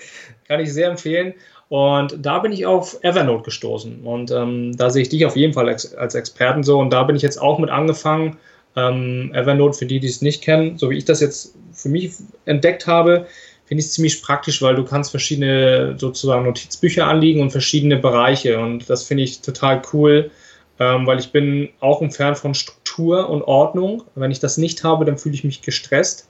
Kann 0.47 0.59
ich 0.59 0.73
sehr 0.73 0.89
empfehlen. 0.89 1.33
Und 1.69 2.17
da 2.19 2.39
bin 2.39 2.51
ich 2.51 2.65
auf 2.65 2.97
Evernote 3.03 3.43
gestoßen. 3.43 4.01
Und 4.01 4.31
ähm, 4.31 4.75
da 4.75 4.89
sehe 4.89 5.03
ich 5.03 5.09
dich 5.09 5.25
auf 5.25 5.35
jeden 5.35 5.53
Fall 5.53 5.69
als, 5.69 5.93
als, 5.95 6.15
Experten 6.15 6.63
so. 6.63 6.79
Und 6.79 6.91
da 6.91 7.03
bin 7.03 7.15
ich 7.15 7.21
jetzt 7.21 7.39
auch 7.39 7.59
mit 7.59 7.69
angefangen. 7.69 8.37
Ähm, 8.75 9.31
Evernote, 9.33 9.77
für 9.77 9.85
die, 9.85 9.99
die 9.99 10.07
es 10.07 10.21
nicht 10.21 10.43
kennen, 10.43 10.77
so 10.77 10.89
wie 10.89 10.97
ich 10.97 11.05
das 11.05 11.21
jetzt 11.21 11.55
für 11.71 11.89
mich 11.89 12.13
entdeckt 12.45 12.87
habe, 12.87 13.27
finde 13.65 13.81
ich 13.81 13.87
es 13.87 13.93
ziemlich 13.93 14.21
praktisch, 14.21 14.61
weil 14.61 14.75
du 14.75 14.83
kannst 14.83 15.11
verschiedene 15.11 15.95
sozusagen 15.97 16.45
Notizbücher 16.45 17.07
anlegen 17.07 17.41
und 17.41 17.51
verschiedene 17.51 17.97
Bereiche. 17.97 18.59
Und 18.59 18.89
das 18.89 19.03
finde 19.03 19.23
ich 19.23 19.41
total 19.41 19.81
cool 19.93 20.31
ähm, 20.79 21.05
weil 21.05 21.19
ich 21.19 21.31
bin 21.31 21.69
auch 21.81 22.01
ein 22.01 22.11
Fan 22.11 22.35
von 22.35 22.53
Struktur 22.99 23.29
und 23.29 23.43
Ordnung. 23.43 24.03
Wenn 24.15 24.31
ich 24.31 24.39
das 24.39 24.57
nicht 24.57 24.83
habe, 24.83 25.05
dann 25.05 25.17
fühle 25.17 25.35
ich 25.35 25.43
mich 25.43 25.61
gestresst. 25.61 26.27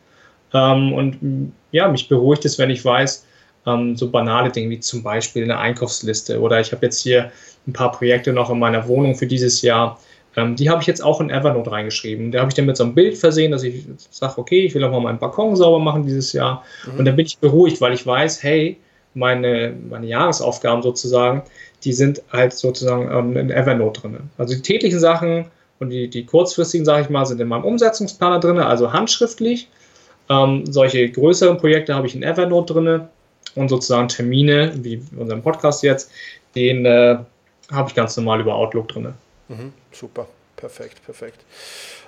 Ähm, 0.53 0.93
und 0.93 1.51
ja, 1.71 1.87
mich 1.87 2.07
beruhigt 2.07 2.45
es, 2.45 2.57
wenn 2.57 2.69
ich 2.69 2.85
weiß, 2.85 3.25
ähm, 3.65 3.95
so 3.95 4.09
banale 4.09 4.51
Dinge 4.51 4.69
wie 4.69 4.79
zum 4.79 5.03
Beispiel 5.03 5.43
eine 5.43 5.57
Einkaufsliste 5.57 6.39
oder 6.39 6.59
ich 6.59 6.71
habe 6.71 6.85
jetzt 6.85 7.01
hier 7.01 7.31
ein 7.67 7.73
paar 7.73 7.91
Projekte 7.91 8.33
noch 8.33 8.49
in 8.49 8.59
meiner 8.59 8.87
Wohnung 8.87 9.15
für 9.15 9.27
dieses 9.27 9.61
Jahr. 9.61 9.99
Ähm, 10.35 10.55
die 10.55 10.69
habe 10.69 10.81
ich 10.81 10.87
jetzt 10.87 11.03
auch 11.03 11.21
in 11.21 11.29
Evernote 11.29 11.71
reingeschrieben. 11.71 12.31
Da 12.31 12.39
habe 12.39 12.49
ich 12.49 12.55
dann 12.55 12.65
mit 12.65 12.77
so 12.77 12.83
einem 12.83 12.93
Bild 12.93 13.17
versehen, 13.17 13.51
dass 13.51 13.63
ich 13.63 13.85
sage, 14.11 14.37
okay, 14.37 14.65
ich 14.65 14.75
will 14.75 14.83
auch 14.83 14.91
mal 14.91 15.01
meinen 15.01 15.19
Balkon 15.19 15.55
sauber 15.55 15.79
machen 15.79 16.03
dieses 16.03 16.33
Jahr. 16.33 16.63
Mhm. 16.85 16.99
Und 16.99 17.05
dann 17.05 17.15
bin 17.15 17.25
ich 17.25 17.37
beruhigt, 17.39 17.81
weil 17.81 17.93
ich 17.93 18.05
weiß, 18.05 18.43
hey, 18.43 18.77
meine, 19.15 19.73
meine 19.89 20.05
Jahresaufgaben 20.05 20.83
sozusagen, 20.83 21.41
die 21.83 21.93
sind 21.93 22.21
halt 22.31 22.53
sozusagen 22.53 23.09
ähm, 23.11 23.35
in 23.37 23.49
Evernote 23.49 24.01
drin. 24.01 24.17
Also 24.37 24.55
die 24.55 24.61
täglichen 24.61 24.99
Sachen 24.99 25.45
und 25.79 25.89
die, 25.89 26.09
die 26.09 26.25
kurzfristigen, 26.25 26.85
sage 26.85 27.03
ich 27.03 27.09
mal, 27.09 27.25
sind 27.25 27.39
in 27.39 27.47
meinem 27.47 27.63
Umsetzungsplaner 27.63 28.39
drin, 28.39 28.57
also 28.57 28.91
handschriftlich. 28.91 29.67
Ähm, 30.29 30.65
solche 30.71 31.09
größeren 31.09 31.57
Projekte 31.57 31.95
habe 31.95 32.07
ich 32.07 32.15
in 32.15 32.23
Evernote 32.23 32.73
drin 32.73 33.01
und 33.55 33.69
sozusagen 33.69 34.07
Termine, 34.07 34.73
wie 34.75 35.01
unseren 35.17 35.41
Podcast 35.41 35.81
jetzt, 35.83 36.11
den 36.55 36.85
äh, 36.85 37.17
habe 37.71 37.89
ich 37.89 37.95
ganz 37.95 38.15
normal 38.17 38.41
über 38.41 38.55
Outlook 38.55 38.89
drin. 38.89 39.13
Mhm, 39.47 39.73
super, 39.91 40.27
perfekt, 40.55 41.03
perfekt. 41.03 41.39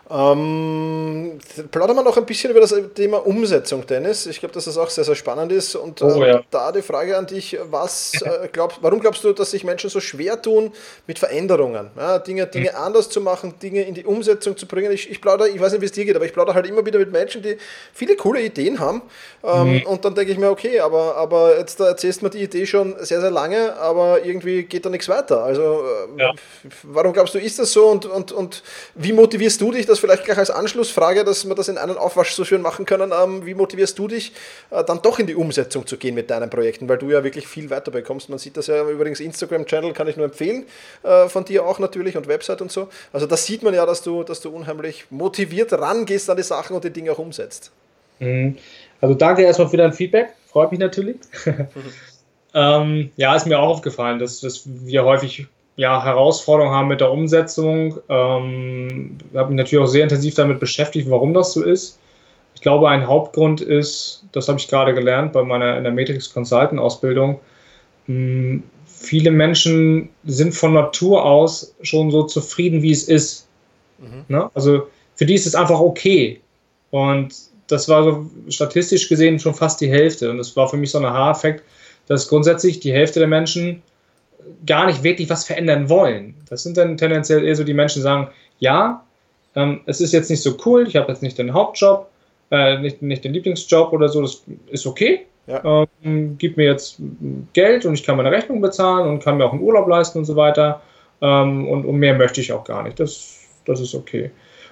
Ähm, 0.10 1.40
plaudern 1.72 1.96
wir 1.96 2.04
noch 2.04 2.18
ein 2.18 2.26
bisschen 2.26 2.52
über 2.52 2.60
das 2.60 2.76
Thema 2.96 3.26
Umsetzung, 3.26 3.86
Dennis. 3.86 4.26
Ich 4.26 4.40
glaube, 4.40 4.54
dass 4.54 4.66
das 4.66 4.78
auch 4.78 4.90
sehr, 4.90 5.04
sehr 5.04 5.16
spannend 5.16 5.52
ist. 5.52 5.76
Und 5.76 6.02
oh, 6.02 6.24
ja. 6.24 6.42
da 6.50 6.72
die 6.72 6.82
Frage 6.82 7.18
an 7.18 7.28
dich, 7.28 7.58
was 7.70 8.14
äh, 8.22 8.50
glaub, 8.52 8.78
warum 8.82 9.00
glaubst 9.00 9.24
du, 9.24 9.32
dass 9.32 9.52
sich 9.52 9.64
Menschen 9.64 9.90
so 9.90 10.00
schwer 10.00 10.42
tun 10.42 10.72
mit 11.08 11.20
Veränderungen? 11.20 11.92
Ja, 11.96 12.20
Dinge, 12.20 12.48
Dinge 12.48 12.72
mhm. 12.72 12.84
anders 12.84 13.10
zu 13.10 13.22
machen, 13.22 13.54
Dinge 13.62 13.84
in 13.84 13.94
die 13.94 14.04
Umsetzung 14.04 14.58
zu 14.58 14.66
bringen. 14.66 14.92
Ich, 14.92 15.10
ich 15.10 15.22
plaudere, 15.22 15.50
ich 15.50 15.62
weiß 15.62 15.72
nicht, 15.74 15.82
wie 15.82 15.86
es 15.86 15.92
dir 15.92 16.06
geht, 16.06 16.16
aber 16.16 16.26
ich 16.26 16.34
plaudere 16.34 16.56
halt 16.56 16.68
immer 16.68 16.86
wieder 16.86 17.00
mit 17.00 17.12
Menschen, 17.12 17.42
die 17.42 17.58
viele 17.94 18.16
coole 18.16 18.42
Ideen 18.42 18.80
haben. 18.80 19.04
Ähm, 19.44 19.76
mhm. 19.76 19.84
Und 19.84 20.04
dann 20.04 20.16
denke 20.16 20.32
ich 20.32 20.38
mir, 20.38 20.50
okay, 20.50 20.82
aber, 20.82 21.16
aber 21.16 21.58
jetzt 21.58 21.80
da 21.80 21.88
erzählst 21.88 22.22
du 22.22 22.26
mir 22.26 22.32
die 22.32 22.44
Idee 22.44 22.66
schon 22.66 22.96
sehr, 23.00 23.22
sehr 23.22 23.32
lange, 23.32 23.78
aber 23.78 24.26
irgendwie 24.26 24.64
geht 24.64 24.86
da 24.86 24.90
nichts 24.90 25.08
weiter. 25.08 25.44
Also 25.44 25.84
äh, 26.18 26.22
ja. 26.22 26.34
warum 26.84 27.14
glaubst 27.14 27.34
du, 27.34 27.40
ist 27.40 27.60
das 27.60 27.72
so 27.72 27.88
und, 27.88 28.06
und, 28.06 28.32
und 28.32 28.64
wie 28.96 29.14
motivierst 29.14 29.62
du 29.62 29.72
dich, 29.72 29.86
das 29.92 30.00
vielleicht 30.00 30.26
gleich 30.26 30.38
als 30.38 30.50
Anschlussfrage, 30.50 31.24
dass 31.24 31.48
wir 31.48 31.54
das 31.56 31.68
in 31.68 31.78
einen 31.78 31.98
Aufwasch 31.98 32.34
so 32.34 32.44
schön 32.44 32.62
machen 32.62 32.86
können. 32.86 33.12
Ähm, 33.12 33.46
wie 33.46 33.54
motivierst 33.54 33.98
du 34.00 34.08
dich, 34.08 34.34
äh, 34.72 34.84
dann 34.84 35.02
doch 35.02 35.20
in 35.20 35.28
die 35.28 35.36
Umsetzung 35.36 35.86
zu 35.86 35.98
gehen 35.98 36.16
mit 36.16 36.32
deinen 36.32 36.50
Projekten, 36.50 36.90
weil 36.90 36.98
du 36.98 37.10
ja 37.12 37.24
wirklich 37.24 37.48
viel 37.48 37.70
weiter 37.70 37.92
bekommst. 37.92 38.30
Man 38.30 38.40
sieht 38.40 38.58
das 38.58 38.68
ja 38.68 38.88
übrigens, 38.90 39.20
Instagram-Channel 39.20 39.94
kann 39.94 40.08
ich 40.08 40.18
nur 40.18 40.26
empfehlen, 40.26 40.66
äh, 41.04 41.28
von 41.30 41.46
dir 41.46 41.66
auch 41.66 41.80
natürlich 41.80 42.18
und 42.18 42.28
Website 42.28 42.62
und 42.62 42.72
so. 42.72 42.88
Also 43.14 43.28
da 43.28 43.38
sieht 43.38 43.62
man 43.64 43.74
ja, 43.74 43.86
dass 43.86 44.02
du, 44.02 44.24
dass 44.24 44.42
du 44.42 44.50
unheimlich 44.50 45.06
motiviert 45.10 45.74
rangehst 45.74 46.30
an 46.30 46.38
die 46.38 46.44
Sachen 46.44 46.76
und 46.76 46.84
die 46.84 46.92
Dinge 46.92 47.12
auch 47.12 47.20
umsetzt. 47.20 47.72
Mhm. 48.20 48.58
Also 49.02 49.16
danke 49.16 49.44
erstmal 49.44 49.68
für 49.70 49.78
dein 49.78 49.94
Feedback, 49.94 50.30
freut 50.48 50.72
mich 50.72 50.80
natürlich. 50.80 51.18
ähm, 52.54 53.12
ja, 53.18 53.36
ist 53.36 53.48
mir 53.48 53.60
auch 53.60 53.70
aufgefallen, 53.70 54.20
dass, 54.20 54.40
dass 54.42 54.64
wir 54.66 55.04
häufig 55.04 55.48
ja, 55.82 56.04
Herausforderungen 56.04 56.76
haben 56.76 56.90
mit 56.90 57.02
der 57.02 57.12
Umsetzung. 57.12 57.98
Ähm, 58.08 59.18
habe 59.34 59.50
mich 59.50 59.58
natürlich 59.58 59.84
auch 59.84 59.90
sehr 59.90 60.04
intensiv 60.04 60.36
damit 60.36 60.60
beschäftigt, 60.60 61.10
warum 61.10 61.34
das 61.34 61.54
so 61.54 61.64
ist. 61.64 61.98
Ich 62.54 62.62
glaube, 62.62 62.88
ein 62.88 63.08
Hauptgrund 63.08 63.62
ist, 63.62 64.24
das 64.32 64.48
habe 64.48 64.60
ich 64.60 64.68
gerade 64.68 64.94
gelernt 64.94 65.34
bei 65.34 65.42
meiner 65.42 65.76
in 65.80 65.84
der 65.84 65.92
Matrix 65.92 66.32
Consultant 66.32 66.80
Ausbildung. 66.80 67.40
Hm, 68.06 68.62
viele 68.86 69.32
Menschen 69.32 70.10
sind 70.24 70.54
von 70.54 70.76
Natur 70.76 71.26
aus 71.26 71.74
schon 71.82 72.12
so 72.12 72.26
zufrieden, 72.26 72.84
wie 72.84 72.92
es 72.92 73.06
ist. 73.06 73.48
Mhm. 73.98 74.26
Ne? 74.28 74.52
Also 74.54 74.88
für 75.16 75.26
die 75.26 75.34
ist 75.34 75.48
es 75.48 75.56
einfach 75.56 75.80
okay. 75.80 76.42
Und 76.92 77.34
das 77.66 77.90
war 77.90 78.04
so 78.04 78.30
statistisch 78.50 79.10
gesehen 79.10 79.40
schon 79.40 79.56
fast 79.56 79.82
die 79.82 79.90
Hälfte. 79.90 80.30
Und 80.30 80.38
das 80.38 80.56
war 80.56 80.70
für 80.70 80.78
mich 80.78 80.92
so 80.92 81.00
ein 81.00 81.06
Haareffekt, 81.06 81.64
dass 82.06 82.28
grundsätzlich 82.28 82.80
die 82.82 82.94
Hälfte 82.94 83.18
der 83.18 83.28
Menschen 83.28 83.82
gar 84.66 84.86
nicht 84.86 85.04
wirklich 85.04 85.30
was 85.30 85.46
verändern 85.46 85.90
wollen. 85.90 86.36
Das 86.50 86.64
sind 86.64 86.78
dann 86.78 86.98
tendenziell 86.98 87.44
eher 87.44 87.56
so 87.56 87.64
die 87.64 87.74
Menschen, 87.74 88.00
die 88.00 88.04
sagen, 88.04 88.30
ja, 88.60 89.04
ähm, 89.56 89.82
es 89.86 90.02
ist 90.02 90.14
jetzt 90.14 90.30
nicht 90.30 90.42
so 90.42 90.58
cool, 90.66 90.88
ich 90.88 90.96
habe 90.96 91.12
jetzt 91.12 91.22
nicht 91.22 91.38
den 91.38 91.54
Hauptjob, 91.54 92.08
äh, 92.52 92.80
nicht, 92.80 93.02
nicht 93.02 93.24
den 93.24 93.34
Lieblingsjob 93.34 93.92
oder 93.94 94.10
so, 94.10 94.22
das 94.22 94.44
ist 94.70 94.86
okay. 94.86 95.26
Ja. 95.48 95.86
Ähm, 96.04 96.36
gib 96.38 96.58
mir 96.58 96.66
jetzt 96.66 96.98
Geld 97.54 97.86
und 97.86 97.96
ich 97.96 98.04
kann 98.04 98.18
meine 98.18 98.32
Rechnung 98.32 98.62
bezahlen 98.62 99.08
und 99.08 99.24
kann 99.24 99.38
mir 99.38 99.46
auch 99.46 99.54
einen 99.54 99.62
Urlaub 99.62 99.88
leisten 99.88 100.20
und 100.20 100.26
so 100.26 100.36
weiter. 100.36 100.82
Ähm, 101.22 101.68
und, 101.68 101.86
und 101.86 101.98
mehr 101.98 102.16
möchte 102.16 102.42
ich 102.42 102.52
auch 102.54 102.64
gar 102.64 102.84
nicht. 102.84 103.00
Das, 103.00 103.40
das 103.66 103.80
ist 103.80 103.96
okay. 103.96 104.32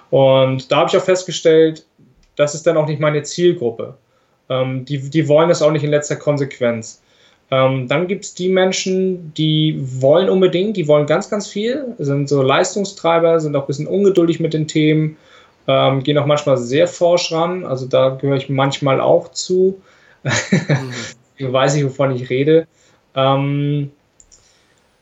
Und 0.10 0.72
da 0.72 0.78
habe 0.78 0.90
ich 0.90 0.98
auch 0.98 1.04
festgestellt, 1.04 1.86
das 2.36 2.56
ist 2.56 2.66
dann 2.66 2.78
auch 2.78 2.88
nicht 2.88 3.00
meine 3.00 3.24
Zielgruppe. 3.24 3.98
Ähm, 4.50 4.86
die, 4.86 5.10
die 5.10 5.28
wollen 5.28 5.50
das 5.50 5.62
auch 5.62 5.72
nicht 5.72 5.84
in 5.84 5.92
letzter 5.92 6.16
Konsequenz. 6.16 7.02
Ähm, 7.52 7.88
dann 7.88 8.08
gibt 8.08 8.26
es 8.26 8.36
die 8.36 8.50
Menschen, 8.50 9.34
die 9.34 9.80
wollen 9.80 10.30
unbedingt, 10.30 10.78
die 10.78 10.88
wollen 10.88 11.08
ganz, 11.08 11.30
ganz 11.30 11.48
viel, 11.48 11.96
sind 11.98 12.30
so 12.30 12.44
Leistungstreiber, 12.44 13.40
sind 13.40 13.56
auch 13.56 13.64
ein 13.64 13.68
bisschen 13.68 13.88
ungeduldig 13.88 14.40
mit 14.40 14.54
den 14.54 14.68
Themen, 14.68 15.18
ähm, 15.68 16.04
gehen 16.04 16.18
auch 16.18 16.28
manchmal 16.28 16.58
sehr 16.58 16.88
forsch 16.88 17.32
ran. 17.32 17.66
Also 17.66 17.88
da 17.88 18.10
gehöre 18.10 18.38
ich 18.38 18.50
manchmal 18.50 19.02
auch 19.02 19.32
zu. 19.32 19.82
Mhm. 20.24 20.32
ich 21.38 21.52
weiß 21.52 21.76
nicht, 21.76 21.86
wovon 21.86 22.16
ich 22.16 22.30
rede. 22.30 22.68
Ähm, 23.16 23.92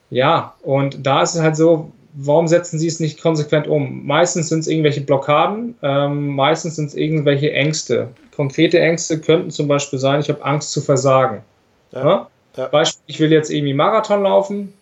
ja, 0.09 0.55
und 0.61 1.05
da 1.05 1.23
ist 1.23 1.35
es 1.35 1.41
halt 1.41 1.57
so, 1.57 1.91
warum 2.13 2.47
setzen 2.47 2.79
sie 2.79 2.87
es 2.87 3.01
nicht 3.01 3.21
konsequent 3.21 3.67
um? 3.67 4.05
Meistens 4.05 4.47
sind 4.47 4.59
es 4.59 4.67
irgendwelche 4.67 5.01
Blockaden, 5.01 5.75
ähm, 5.81 6.29
meistens 6.35 6.77
sind 6.77 6.87
es 6.87 6.95
irgendwelche 6.95 7.51
Ängste. 7.51 8.09
Konkrete 8.33 8.79
Ängste 8.79 9.19
könnten 9.19 9.51
zum 9.51 9.67
Beispiel 9.67 9.99
sein, 9.99 10.21
ich 10.21 10.29
habe 10.29 10.43
Angst 10.45 10.71
zu 10.71 10.79
versagen. 10.79 11.43
Ja, 11.91 12.05
ja. 12.05 12.27
Beispiel, 12.71 13.03
ich 13.07 13.19
will 13.19 13.31
jetzt 13.31 13.51
irgendwie 13.51 13.73
Marathon 13.73 14.23
laufen, 14.23 14.73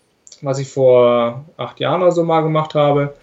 was 0.42 0.58
ich 0.58 0.68
vor 0.68 1.44
acht 1.56 1.80
Jahren 1.80 2.02
oder 2.02 2.12
so 2.12 2.24
mal 2.24 2.42
gemacht 2.42 2.74
habe. 2.74 3.14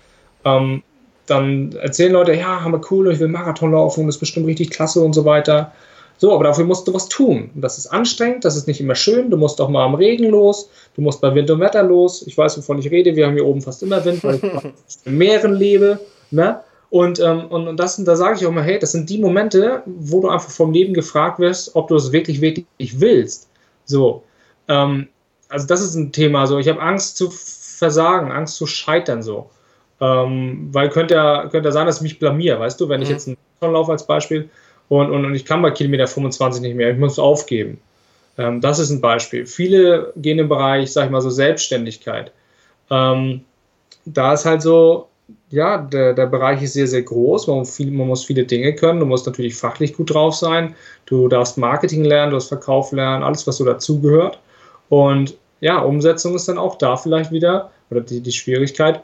Ähm, 0.46 0.84
dann 1.26 1.74
erzählen 1.74 2.12
Leute, 2.12 2.34
ja, 2.34 2.62
haben 2.62 2.74
wir 2.74 2.82
cool, 2.92 3.12
ich 3.12 3.20
will 3.20 3.30
Marathon 3.30 3.72
laufen, 3.72 4.06
das 4.06 4.16
ist 4.16 4.20
bestimmt 4.20 4.46
richtig 4.46 4.72
klasse 4.72 5.02
und 5.02 5.14
so 5.14 5.26
weiter. 5.26 5.72
So, 6.18 6.34
aber 6.34 6.44
dafür 6.46 6.66
musst 6.66 6.88
du 6.88 6.94
was 6.94 7.10
tun. 7.10 7.50
Und 7.56 7.62
das 7.62 7.78
ist 7.78 7.88
anstrengend, 7.88 8.46
das 8.46 8.56
ist 8.56 8.68
nicht 8.68 8.80
immer 8.80 8.96
schön. 8.96 9.30
Du 9.30 9.38
musst 9.38 9.60
auch 9.60 9.70
mal 9.70 9.84
am 9.84 9.96
Regen 9.96 10.30
los, 10.30 10.70
du 10.96 11.02
musst 11.02 11.20
bei 11.22 11.34
Wind 11.34 11.50
und 11.50 11.60
Wetter 11.60 11.84
los. 11.84 12.26
Ich 12.28 12.38
weiß, 12.38 12.58
wovon 12.58 12.80
ich 12.80 12.90
rede. 12.92 13.16
Wir 13.16 13.26
haben 13.26 13.34
hier 13.34 13.46
oben 13.46 13.62
fast 13.62 13.84
immer 13.84 14.04
Wind, 14.06 14.24
weil 14.24 14.36
ich 14.36 14.44
in 15.06 15.18
Meeren 15.18 15.54
lebe. 15.54 16.00
Ne? 16.32 16.60
Und, 16.90 17.20
ähm, 17.20 17.48
und, 17.50 17.68
und 17.68 17.78
das, 17.78 18.02
da 18.04 18.16
sage 18.16 18.38
ich 18.38 18.46
auch 18.46 18.52
mal, 18.52 18.64
hey, 18.64 18.78
das 18.78 18.92
sind 18.92 19.10
die 19.10 19.18
Momente, 19.18 19.82
wo 19.86 20.22
du 20.22 20.30
einfach 20.30 20.52
vom 20.52 20.72
Leben 20.72 20.94
gefragt 20.94 21.40
wirst, 21.40 21.76
ob 21.76 21.88
du 21.88 21.96
es 21.96 22.12
wirklich, 22.12 22.40
wirklich 22.40 23.00
willst. 23.00 23.50
So. 23.86 24.24
Ähm, 24.68 25.08
also 25.50 25.68
das 25.68 25.82
ist 25.82 25.96
ein 25.96 26.12
Thema. 26.12 26.48
So, 26.48 26.58
ich 26.58 26.68
habe 26.68 26.82
Angst 26.82 27.18
zu 27.18 27.30
versagen, 27.30 28.32
Angst 28.32 28.56
zu 28.56 28.66
scheitern 28.66 29.22
so. 29.22 29.50
Ähm, 30.02 30.70
weil 30.72 30.90
könnte 30.90 31.14
ja, 31.16 31.48
könnte 31.48 31.70
ja 31.70 31.72
sein, 31.72 31.86
dass 31.86 31.98
ich 31.98 32.02
mich 32.04 32.20
blamier, 32.20 32.60
weißt 32.60 32.80
du, 32.80 32.90
wenn 32.90 33.00
mhm. 33.00 33.04
ich 33.04 33.10
jetzt 33.10 33.28
einen 33.28 33.38
laufe 33.62 33.92
als 33.92 34.06
Beispiel 34.06 34.50
und, 34.90 35.12
und, 35.12 35.26
und 35.26 35.36
ich 35.36 35.46
kann 35.46 35.62
bei 35.62 35.72
Kilometer 35.72 36.08
25 36.08 36.62
nicht 36.62 36.76
mehr, 36.76 36.92
ich 36.92 36.98
muss 36.98 37.20
aufgeben. 37.20 37.80
Ähm, 38.38 38.62
das 38.62 38.80
ist 38.80 38.90
ein 38.90 39.02
Beispiel. 39.02 39.46
Viele 39.46 40.12
gehen 40.16 40.40
im 40.40 40.50
Bereich, 40.50 40.92
sag 40.92 41.06
ich 41.06 41.12
mal 41.12 41.22
so, 41.22 41.30
Selbstständigkeit. 41.30 42.32
Ähm, 42.90 43.42
da 44.06 44.34
ist 44.34 44.46
halt 44.46 44.62
so, 44.62 45.08
ja, 45.50 45.78
der, 45.78 46.14
der 46.14 46.26
Bereich 46.28 46.62
ist 46.62 46.74
sehr, 46.74 46.88
sehr 46.88 47.04
groß. 47.04 47.48
Man, 47.48 47.66
viel, 47.66 47.92
man, 47.92 48.08
muss 48.08 48.26
viele 48.26 48.44
Dinge 48.44 48.76
können. 48.76 49.00
Du 49.00 49.06
musst 49.06 49.26
natürlich 49.26 49.56
fachlich 49.56 49.96
gut 49.96 50.14
drauf 50.14 50.36
sein. 50.36 50.76
Du 51.06 51.28
darfst 51.28 51.58
Marketing 51.58 52.04
lernen, 52.04 52.32
du 52.32 52.36
darfst 52.36 52.50
Verkauf 52.50 52.92
lernen, 52.92 53.24
alles, 53.24 53.48
was 53.48 53.58
so 53.58 53.66
dazugehört. 53.66 54.40
Und 54.94 55.36
ja, 55.60 55.80
Umsetzung 55.80 56.36
ist 56.36 56.48
dann 56.48 56.60
auch 56.60 56.78
da 56.78 56.98
vielleicht 56.98 57.32
wieder, 57.32 57.72
oder 57.90 58.02
die, 58.02 58.22
die 58.22 58.32
Schwierigkeit, 58.32 59.02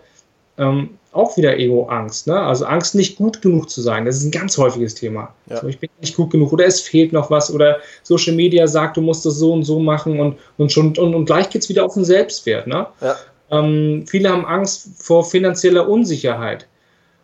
ähm, 0.59 0.91
auch 1.13 1.35
wieder 1.35 1.57
Ego-Angst. 1.57 2.27
Ne? 2.27 2.39
Also 2.39 2.65
Angst, 2.65 2.93
nicht 2.93 3.17
gut 3.17 3.41
genug 3.41 3.71
zu 3.71 3.81
sein. 3.81 4.05
Das 4.05 4.17
ist 4.17 4.23
ein 4.23 4.29
ganz 4.29 4.55
häufiges 4.55 4.93
Thema. 4.93 5.33
Ja. 5.47 5.55
Also 5.55 5.67
ich 5.67 5.79
bin 5.79 5.89
nicht 5.99 6.15
gut 6.15 6.29
genug 6.29 6.53
oder 6.53 6.67
es 6.67 6.79
fehlt 6.79 7.11
noch 7.11 7.31
was 7.31 7.51
oder 7.51 7.79
Social 8.03 8.35
Media 8.35 8.67
sagt, 8.67 8.97
du 8.97 9.01
musst 9.01 9.25
das 9.25 9.37
so 9.37 9.51
und 9.51 9.63
so 9.63 9.79
machen 9.79 10.19
und, 10.19 10.37
und, 10.59 10.71
schon, 10.71 10.95
und, 10.95 11.15
und 11.15 11.25
gleich 11.25 11.49
geht 11.49 11.63
es 11.63 11.69
wieder 11.69 11.83
auf 11.83 11.95
den 11.95 12.05
Selbstwert. 12.05 12.67
Ne? 12.67 12.85
Ja. 13.01 13.15
Ähm, 13.49 14.05
viele 14.05 14.29
haben 14.29 14.45
Angst 14.45 14.89
vor 14.95 15.23
finanzieller 15.23 15.89
Unsicherheit. 15.89 16.67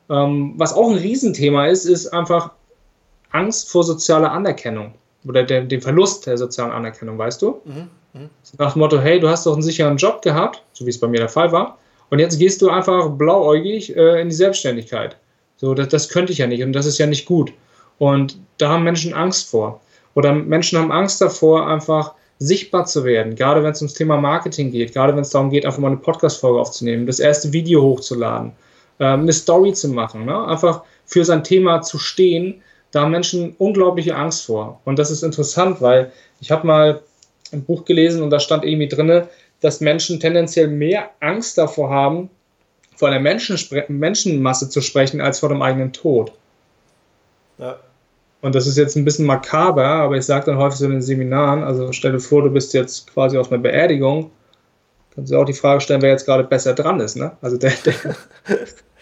Ähm, 0.09 0.55
was 0.57 0.73
auch 0.73 0.89
ein 0.89 0.97
Riesenthema 0.97 1.67
ist, 1.67 1.85
ist 1.85 2.07
einfach 2.07 2.49
Angst 3.29 3.69
vor 3.69 3.83
sozialer 3.83 4.31
Anerkennung 4.31 4.95
oder 5.27 5.43
der, 5.43 5.61
dem 5.61 5.83
Verlust 5.83 6.25
der 6.25 6.39
sozialen 6.39 6.71
Anerkennung, 6.71 7.19
weißt 7.19 7.43
du? 7.43 7.61
Mhm. 7.65 7.89
Mhm. 8.15 8.29
Nach 8.57 8.73
dem 8.73 8.79
Motto, 8.79 8.99
hey, 8.99 9.19
du 9.19 9.29
hast 9.29 9.45
doch 9.45 9.53
einen 9.53 9.61
sicheren 9.61 9.97
Job 9.97 10.21
gehabt, 10.21 10.63
so 10.73 10.85
wie 10.85 10.89
es 10.89 10.99
bei 10.99 11.07
mir 11.07 11.19
der 11.19 11.29
Fall 11.29 11.51
war 11.51 11.77
und 12.09 12.19
jetzt 12.19 12.39
gehst 12.39 12.61
du 12.61 12.69
einfach 12.69 13.09
blauäugig 13.09 13.95
äh, 13.95 14.21
in 14.21 14.29
die 14.29 14.35
Selbstständigkeit. 14.35 15.17
So, 15.57 15.73
das, 15.73 15.89
das 15.89 16.09
könnte 16.09 16.31
ich 16.31 16.39
ja 16.39 16.47
nicht 16.47 16.63
und 16.63 16.73
das 16.73 16.85
ist 16.85 16.97
ja 16.97 17.07
nicht 17.07 17.25
gut. 17.25 17.53
Und 17.97 18.37
da 18.57 18.69
haben 18.69 18.83
Menschen 18.83 19.13
Angst 19.13 19.49
vor. 19.49 19.81
Oder 20.13 20.33
Menschen 20.33 20.77
haben 20.77 20.91
Angst 20.91 21.21
davor, 21.21 21.67
einfach 21.67 22.13
sichtbar 22.37 22.85
zu 22.85 23.05
werden, 23.05 23.35
gerade 23.35 23.63
wenn 23.63 23.71
es 23.71 23.81
ums 23.81 23.93
Thema 23.93 24.17
Marketing 24.17 24.71
geht, 24.71 24.93
gerade 24.93 25.13
wenn 25.13 25.21
es 25.21 25.29
darum 25.29 25.49
geht, 25.49 25.65
einfach 25.65 25.79
mal 25.79 25.87
eine 25.87 25.97
Podcast-Folge 25.97 26.59
aufzunehmen, 26.59 27.05
das 27.05 27.19
erste 27.19 27.53
Video 27.53 27.81
hochzuladen, 27.81 28.51
ähm, 28.99 29.21
eine 29.21 29.31
Story 29.31 29.71
zu 29.71 29.87
machen, 29.87 30.25
ne? 30.25 30.45
einfach 30.45 30.83
für 31.05 31.23
sein 31.23 31.45
Thema 31.45 31.81
zu 31.81 31.97
stehen, 31.97 32.61
da 32.91 33.01
haben 33.01 33.11
Menschen 33.11 33.55
unglaubliche 33.57 34.15
Angst 34.15 34.45
vor. 34.45 34.81
Und 34.83 34.99
das 34.99 35.11
ist 35.11 35.23
interessant, 35.23 35.81
weil 35.81 36.11
ich 36.41 36.51
habe 36.51 36.67
mal 36.67 37.01
ein 37.51 37.63
Buch 37.63 37.85
gelesen 37.85 38.21
und 38.21 38.29
da 38.29 38.39
stand 38.39 38.65
irgendwie 38.65 38.87
drinne, 38.87 39.27
dass 39.61 39.81
Menschen 39.81 40.19
tendenziell 40.19 40.67
mehr 40.67 41.09
Angst 41.19 41.57
davor 41.57 41.89
haben, 41.89 42.29
vor 42.95 43.09
einer 43.09 43.19
Menschen 43.19 43.57
Menschenmasse 43.87 44.69
zu 44.69 44.81
sprechen, 44.81 45.21
als 45.21 45.39
vor 45.39 45.49
dem 45.49 45.61
eigenen 45.61 45.91
Tod. 45.91 46.31
Ja. 47.57 47.79
Und 48.41 48.53
das 48.53 48.67
ist 48.67 48.77
jetzt 48.77 48.95
ein 48.95 49.05
bisschen 49.05 49.25
makaber, 49.25 49.85
aber 49.85 50.17
ich 50.17 50.25
sage 50.25 50.45
dann 50.45 50.57
häufig 50.57 50.77
so 50.77 50.85
in 50.85 50.91
den 50.91 51.01
Seminaren, 51.01 51.63
also 51.63 51.91
stell 51.91 52.11
dir 52.11 52.19
vor, 52.19 52.43
du 52.43 52.49
bist 52.51 52.73
jetzt 52.73 53.11
quasi 53.11 53.37
auf 53.37 53.51
einer 53.51 53.61
Beerdigung, 53.61 54.29
kannst 55.15 55.31
du 55.31 55.37
auch 55.37 55.45
die 55.45 55.53
Frage 55.53 55.81
stellen, 55.81 56.01
wer 56.01 56.11
jetzt 56.11 56.25
gerade 56.25 56.43
besser 56.43 56.73
dran 56.73 56.99
ist, 56.99 57.15
ne? 57.15 57.31
Also 57.41 57.57
der, 57.57 57.73
der, 57.83 57.95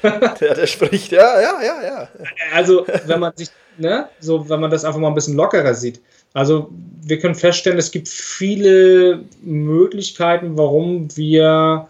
der, 0.39 0.56
der 0.56 0.67
spricht, 0.67 1.12
ja, 1.12 1.41
ja, 1.41 1.62
ja, 1.62 1.84
ja. 1.84 2.08
Also 2.53 2.86
wenn 3.06 3.19
man 3.19 3.34
sich, 3.36 3.49
ne, 3.77 4.08
so 4.19 4.47
wenn 4.47 4.62
man 4.62 4.71
das 4.71 4.86
einfach 4.86 4.99
mal 4.99 5.10
ein 5.10 5.15
bisschen 5.15 5.36
lockerer 5.36 5.73
sieht, 5.73 5.99
also 6.34 6.69
wir 7.06 7.19
können 7.19 7.36
feststellen, 7.36 7.78
es 7.78 7.91
gibt 7.91 8.08
viele 8.08 9.24
Möglichkeiten, 9.41 10.58
warum 10.58 11.15
wir 11.15 11.88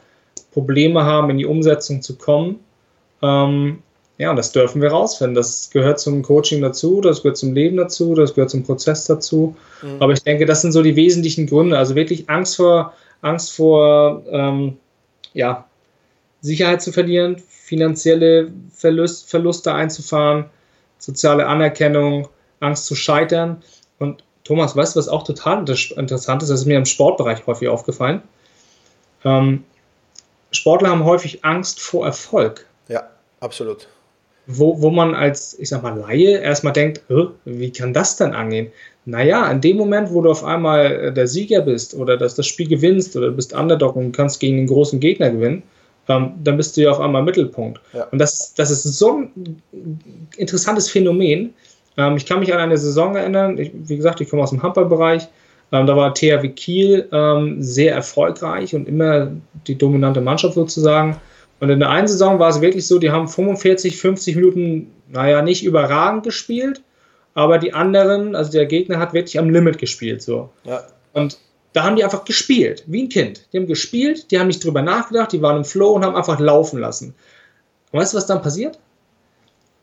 Probleme 0.52 1.04
haben, 1.04 1.30
in 1.30 1.38
die 1.38 1.46
Umsetzung 1.46 2.02
zu 2.02 2.18
kommen. 2.18 2.60
Ähm, 3.22 3.80
ja, 4.18 4.30
und 4.30 4.36
das 4.36 4.52
dürfen 4.52 4.82
wir 4.82 4.90
rausfinden. 4.90 5.36
Das 5.36 5.70
gehört 5.72 6.00
zum 6.00 6.22
Coaching 6.22 6.62
dazu, 6.62 7.02
das 7.02 7.24
gehört 7.24 7.38
zum 7.38 7.54
Leben 7.54 7.78
dazu, 7.78 8.14
das 8.14 8.34
gehört 8.36 8.52
zum 8.52 8.64
Prozess 8.64 9.06
dazu. 9.06 9.56
Mhm. 9.82 10.02
Aber 10.02 10.14
ich 10.14 10.24
denke, 10.24 10.46
das 10.46 10.62
sind 10.62 10.72
so 10.72 10.84
die 10.84 10.96
wesentlichen 10.96 11.48
Gründe. 11.48 11.78
Also 11.78 11.96
wirklich 11.96 12.30
Angst 12.30 12.58
vor, 12.58 12.94
Angst 13.22 13.54
vor 13.54 14.24
ähm, 14.30 14.78
ja, 15.34 15.66
Sicherheit 16.42 16.82
zu 16.82 16.92
verlieren, 16.92 17.38
finanzielle 17.50 18.52
Verlust, 18.72 19.30
Verluste 19.30 19.74
einzufahren, 19.74 20.46
soziale 21.00 21.48
Anerkennung, 21.48 22.28
Angst 22.60 22.86
zu 22.86 22.96
scheitern. 22.96 23.64
Und 24.00 24.24
Thomas, 24.44 24.76
weißt 24.76 24.96
du, 24.96 25.00
was 25.00 25.08
auch 25.08 25.24
total 25.24 25.60
interessant 25.60 26.44
ist? 26.44 26.50
Das 26.50 26.60
ist 26.60 26.66
mir 26.66 26.78
im 26.78 26.86
Sportbereich 26.86 27.46
häufig 27.48 27.70
aufgefallen. 27.70 28.22
Ähm, 29.24 29.64
Sportler 30.52 30.90
haben 30.90 31.06
häufig 31.06 31.44
Angst 31.44 31.80
vor 31.80 32.06
Erfolg. 32.06 32.66
Ja, 32.88 33.10
absolut. 33.40 33.88
Wo, 34.46 34.82
wo 34.82 34.90
man 34.90 35.16
als, 35.16 35.58
ich 35.58 35.70
sag 35.70 35.84
mal, 35.84 35.98
Laie 35.98 36.38
erstmal 36.40 36.74
denkt, 36.74 37.02
wie 37.46 37.72
kann 37.72 37.94
das 37.94 38.18
denn 38.18 38.34
angehen? 38.34 38.72
Naja, 39.06 39.50
in 39.50 39.62
dem 39.62 39.78
Moment, 39.78 40.12
wo 40.12 40.22
du 40.22 40.32
auf 40.32 40.44
einmal 40.44 40.92
äh, 40.92 41.14
der 41.14 41.28
Sieger 41.28 41.62
bist 41.62 41.94
oder 41.94 42.18
dass 42.18 42.36
das 42.36 42.48
Spiel 42.48 42.68
gewinnst 42.68 43.16
oder 43.16 43.28
du 43.28 43.34
bist 43.34 43.54
Underdog 43.54 43.96
und 43.96 44.12
kannst 44.12 44.40
gegen 44.40 44.58
den 44.58 44.68
großen 44.68 45.00
Gegner 45.00 45.30
gewinnen, 45.30 45.64
ähm, 46.10 46.34
dann 46.44 46.58
bist 46.58 46.76
du 46.76 46.82
ja 46.82 46.92
auf 46.92 47.00
einmal 47.00 47.24
Mittelpunkt. 47.24 47.80
Ja. 47.94 48.06
Und 48.12 48.20
das, 48.20 48.54
das 48.54 48.72
ist 48.72 48.84
so 48.84 49.20
ein 49.20 49.62
interessantes 50.38 50.90
Phänomen, 50.90 51.54
ähm, 51.98 52.18
ich 52.18 52.26
kann 52.26 52.40
mich 52.40 52.54
an 52.54 52.60
eine 52.60 52.78
Saison 52.78 53.16
erinnern, 53.16 53.58
ich, 53.58 53.72
wie 53.74 53.98
gesagt, 53.98 54.22
ich 54.22 54.30
komme 54.30 54.44
aus 54.44 54.50
dem 54.50 54.64
Handballbereich. 54.64 55.28
Ähm, 55.72 55.88
da 55.88 55.96
war 55.96 56.14
THW 56.14 56.50
Kiel 56.50 57.08
ähm, 57.12 57.62
sehr 57.62 57.94
erfolgreich 57.94 58.76
und 58.76 58.88
immer 58.88 59.32
die 59.68 59.78
dominante 59.78 60.22
Mannschaft 60.22 60.56
sozusagen. 60.56 61.18
Und 61.60 61.70
in 61.70 61.80
der 61.80 61.90
einen 61.90 62.08
Saison 62.08 62.40
war 62.40 62.50
es 62.50 62.62
wirklich 62.62 62.86
so, 62.86 63.00
die 63.00 63.12
haben 63.12 63.28
45, 63.28 63.98
50 63.98 64.36
Minuten, 64.36 64.92
naja, 65.10 65.42
nicht 65.42 65.64
überragend 65.64 66.24
gespielt, 66.24 66.82
aber 67.34 67.58
die 67.58 67.74
anderen, 67.74 68.36
also 68.36 68.52
der 68.52 68.66
Gegner 68.66 69.00
hat 69.00 69.14
wirklich 69.14 69.40
am 69.40 69.50
Limit 69.50 69.78
gespielt. 69.78 70.22
So. 70.22 70.50
Ja. 70.66 70.84
Und 71.14 71.38
da 71.74 71.84
haben 71.84 71.96
die 71.96 72.04
einfach 72.04 72.26
gespielt, 72.26 72.84
wie 72.88 73.04
ein 73.04 73.10
Kind. 73.10 73.48
Die 73.52 73.58
haben 73.58 73.68
gespielt, 73.68 74.30
die 74.32 74.40
haben 74.40 74.48
nicht 74.48 74.64
drüber 74.64 74.82
nachgedacht, 74.82 75.32
die 75.32 75.42
waren 75.42 75.58
im 75.58 75.66
Flow 75.66 75.94
und 75.94 76.06
haben 76.06 76.16
einfach 76.16 76.40
laufen 76.40 76.80
lassen. 76.80 77.16
Und 77.92 78.00
weißt 78.00 78.14
du, 78.14 78.18
was 78.18 78.28
dann 78.28 78.42
passiert? 78.42 78.80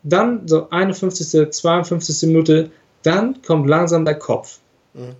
Dann 0.03 0.47
so 0.47 0.69
51., 0.69 1.51
52. 1.51 2.27
Minute, 2.27 2.71
dann 3.03 3.41
kommt 3.41 3.67
langsam 3.67 4.05
der 4.05 4.15
Kopf. 4.15 4.59
Mhm. 4.93 5.15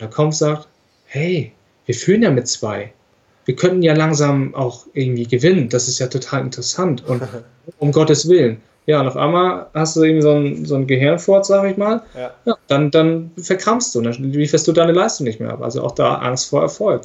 Der 0.00 0.08
Kopf 0.08 0.34
sagt, 0.34 0.68
hey, 1.06 1.52
wir 1.86 1.94
führen 1.94 2.22
ja 2.22 2.30
mit 2.30 2.48
zwei. 2.48 2.92
Wir 3.44 3.56
könnten 3.56 3.82
ja 3.82 3.94
langsam 3.94 4.54
auch 4.54 4.86
irgendwie 4.92 5.26
gewinnen. 5.26 5.68
Das 5.68 5.88
ist 5.88 5.98
ja 5.98 6.06
total 6.06 6.42
interessant. 6.42 7.04
Und 7.06 7.22
um 7.78 7.92
Gottes 7.92 8.28
Willen. 8.28 8.60
Ja, 8.86 9.00
und 9.00 9.06
auf 9.06 9.16
einmal 9.16 9.66
hast 9.74 9.94
du 9.96 10.02
irgendwie 10.02 10.22
so 10.22 10.32
ein, 10.32 10.64
so 10.64 10.74
ein 10.74 10.86
Gehirnfort, 10.86 11.46
sag 11.46 11.70
ich 11.70 11.76
mal. 11.76 12.02
Ja. 12.14 12.32
ja. 12.44 12.56
dann, 12.66 12.90
dann 12.90 13.30
verkrampfst 13.36 13.94
du. 13.94 14.00
Dann 14.00 14.14
lieferst 14.14 14.66
du 14.66 14.72
deine 14.72 14.92
Leistung 14.92 15.26
nicht 15.26 15.40
mehr 15.40 15.50
ab. 15.50 15.62
Also 15.62 15.82
auch 15.82 15.92
da 15.92 16.16
Angst 16.16 16.48
vor 16.48 16.62
Erfolg. 16.62 17.02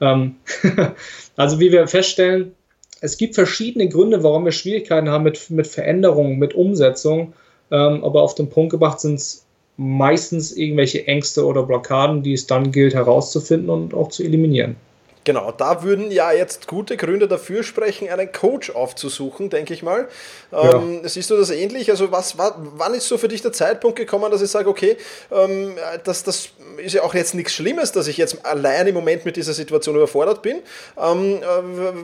Ähm 0.00 0.36
also 1.36 1.60
wie 1.60 1.72
wir 1.72 1.86
feststellen, 1.86 2.54
es 3.04 3.18
gibt 3.18 3.34
verschiedene 3.34 3.86
Gründe, 3.86 4.22
warum 4.22 4.46
wir 4.46 4.52
Schwierigkeiten 4.52 5.10
haben 5.10 5.24
mit, 5.24 5.50
mit 5.50 5.66
Veränderungen, 5.66 6.38
mit 6.38 6.54
Umsetzung. 6.54 7.34
Ähm, 7.70 8.02
aber 8.02 8.22
auf 8.22 8.34
den 8.34 8.48
Punkt 8.48 8.70
gebracht 8.70 8.98
sind 8.98 9.16
es 9.16 9.44
meistens 9.76 10.56
irgendwelche 10.56 11.06
Ängste 11.06 11.44
oder 11.44 11.64
Blockaden, 11.64 12.22
die 12.22 12.32
es 12.32 12.46
dann 12.46 12.72
gilt 12.72 12.94
herauszufinden 12.94 13.68
und 13.68 13.92
auch 13.92 14.08
zu 14.08 14.22
eliminieren. 14.22 14.76
Genau, 15.24 15.52
da 15.52 15.82
würden 15.82 16.10
ja 16.10 16.32
jetzt 16.32 16.66
gute 16.66 16.98
Gründe 16.98 17.26
dafür 17.26 17.62
sprechen, 17.62 18.10
einen 18.10 18.30
Coach 18.30 18.70
aufzusuchen, 18.70 19.48
denke 19.48 19.72
ich 19.72 19.82
mal. 19.82 20.06
Ja. 20.52 20.74
Ähm, 20.74 21.00
siehst 21.04 21.30
du 21.30 21.36
das 21.36 21.50
ähnlich? 21.50 21.90
Also 21.90 22.12
was, 22.12 22.36
wann 22.36 22.92
ist 22.92 23.08
so 23.08 23.16
für 23.16 23.28
dich 23.28 23.40
der 23.40 23.52
Zeitpunkt 23.52 23.96
gekommen, 23.96 24.30
dass 24.30 24.42
ich 24.42 24.50
sage, 24.50 24.68
okay, 24.68 24.98
ähm, 25.32 25.76
das, 26.04 26.24
das 26.24 26.50
ist 26.76 26.92
ja 26.92 27.02
auch 27.02 27.14
jetzt 27.14 27.34
nichts 27.34 27.54
Schlimmes, 27.54 27.92
dass 27.92 28.06
ich 28.06 28.18
jetzt 28.18 28.44
allein 28.44 28.86
im 28.86 28.94
Moment 28.94 29.24
mit 29.24 29.36
dieser 29.36 29.54
Situation 29.54 29.96
überfordert 29.96 30.42
bin. 30.42 30.56
Ähm, 31.02 31.36
äh, 31.36 31.42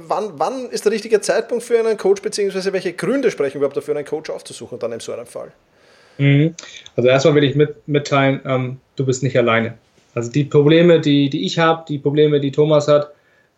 wann, 0.09 0.33
wann 0.38 0.70
ist 0.70 0.87
der 0.87 0.92
richtige 0.92 1.20
Zeitpunkt 1.20 1.62
für 1.62 1.78
einen 1.78 1.98
Coach, 1.98 2.22
beziehungsweise 2.22 2.72
welche 2.72 2.94
Gründe 2.94 3.30
sprechen 3.30 3.59
überhaupt 3.59 3.76
dafür, 3.76 3.96
einen 3.96 4.06
Coach 4.06 4.30
aufzusuchen 4.30 4.78
dann 4.78 4.92
in 4.92 5.00
so 5.00 5.12
einem 5.12 5.26
Fall? 5.26 5.52
Mhm. 6.16 6.54
Also 6.96 7.09
erstmal 7.09 7.35
will 7.35 7.44
ich 7.44 7.54
mit, 7.54 7.87
mitteilen, 7.87 8.40
ähm, 8.46 8.80
du 8.96 9.04
bist 9.04 9.22
nicht 9.22 9.37
alleine. 9.37 9.76
Also 10.14 10.31
die 10.31 10.44
Probleme, 10.44 11.01
die, 11.01 11.31
die 11.31 11.44
ich 11.44 11.59
habe, 11.59 11.85
die 11.88 11.99
Probleme, 11.99 12.40
die 12.40 12.51
Thomas 12.51 12.88
hat, 12.88 13.11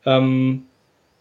ähm, 0.05 0.65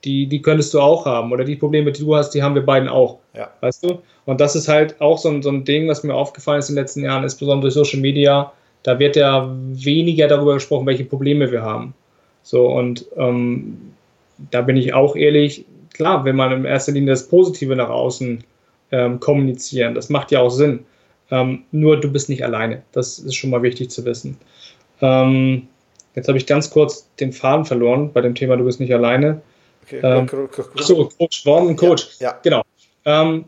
die, 0.04 0.28
die 0.28 0.42
könntest 0.42 0.74
du 0.74 0.82
auch 0.82 1.06
haben. 1.06 1.32
Oder 1.32 1.44
die 1.44 1.56
Probleme, 1.56 1.92
die 1.92 2.02
du 2.02 2.16
hast, 2.16 2.32
die 2.32 2.42
haben 2.42 2.56
wir 2.56 2.66
beiden 2.66 2.90
auch. 2.90 3.20
Ja. 3.34 3.50
Weißt 3.62 3.84
du? 3.84 4.00
Und 4.26 4.42
das 4.42 4.56
ist 4.56 4.68
halt 4.68 5.00
auch 5.00 5.18
so 5.18 5.30
ein, 5.30 5.42
so 5.42 5.50
ein 5.50 5.64
Ding, 5.64 5.88
was 5.88 6.04
mir 6.04 6.14
aufgefallen 6.14 6.60
ist 6.60 6.70
in 6.70 6.76
den 6.76 6.84
letzten 6.84 7.04
Jahren, 7.04 7.24
insbesondere 7.24 7.72
durch 7.72 7.74
Social 7.74 8.00
Media. 8.00 8.52
Da 8.84 8.98
wird 8.98 9.16
ja 9.16 9.50
weniger 9.74 10.28
darüber 10.28 10.56
gesprochen, 10.56 10.88
welche 10.88 11.06
Probleme 11.06 11.52
wir 11.52 11.62
haben. 11.62 11.94
So, 12.44 12.68
und 12.68 13.06
ähm, 13.16 13.94
da 14.50 14.62
bin 14.62 14.76
ich 14.76 14.94
auch 14.94 15.16
ehrlich, 15.16 15.66
klar, 15.94 16.26
wenn 16.26 16.36
man 16.36 16.52
in 16.52 16.66
erster 16.66 16.92
Linie 16.92 17.12
das 17.12 17.28
Positive 17.28 17.76
nach 17.76 17.90
außen 17.90 18.44
ähm, 18.92 19.20
kommunizieren, 19.20 19.94
das 19.94 20.10
macht 20.10 20.32
ja 20.32 20.40
auch 20.42 20.50
Sinn. 20.50 20.80
Ähm, 21.30 21.64
nur 21.72 22.00
du 22.00 22.12
bist 22.12 22.28
nicht 22.28 22.44
alleine. 22.44 22.82
Das 22.92 23.20
ist 23.20 23.36
schon 23.36 23.52
mal 23.52 23.62
wichtig 23.62 23.90
zu 23.92 24.04
wissen. 24.04 24.38
Ähm, 25.02 25.68
jetzt 26.16 26.28
habe 26.28 26.38
ich 26.38 26.46
ganz 26.46 26.70
kurz 26.70 27.08
den 27.20 27.34
Faden 27.34 27.66
verloren 27.66 28.12
bei 28.14 28.22
dem 28.22 28.36
Thema, 28.36 28.58
du 28.58 28.66
bist 28.66 28.80
nicht 28.80 28.94
alleine. 28.94 29.42
Okay, 29.84 30.00
ähm, 30.04 30.30
so, 30.76 31.10
Coach, 31.18 31.46
ein 31.46 31.76
Coach? 31.76 32.10
Ja, 32.20 32.30
ja. 32.30 32.40
Genau. 32.44 32.62
Ähm, 33.06 33.46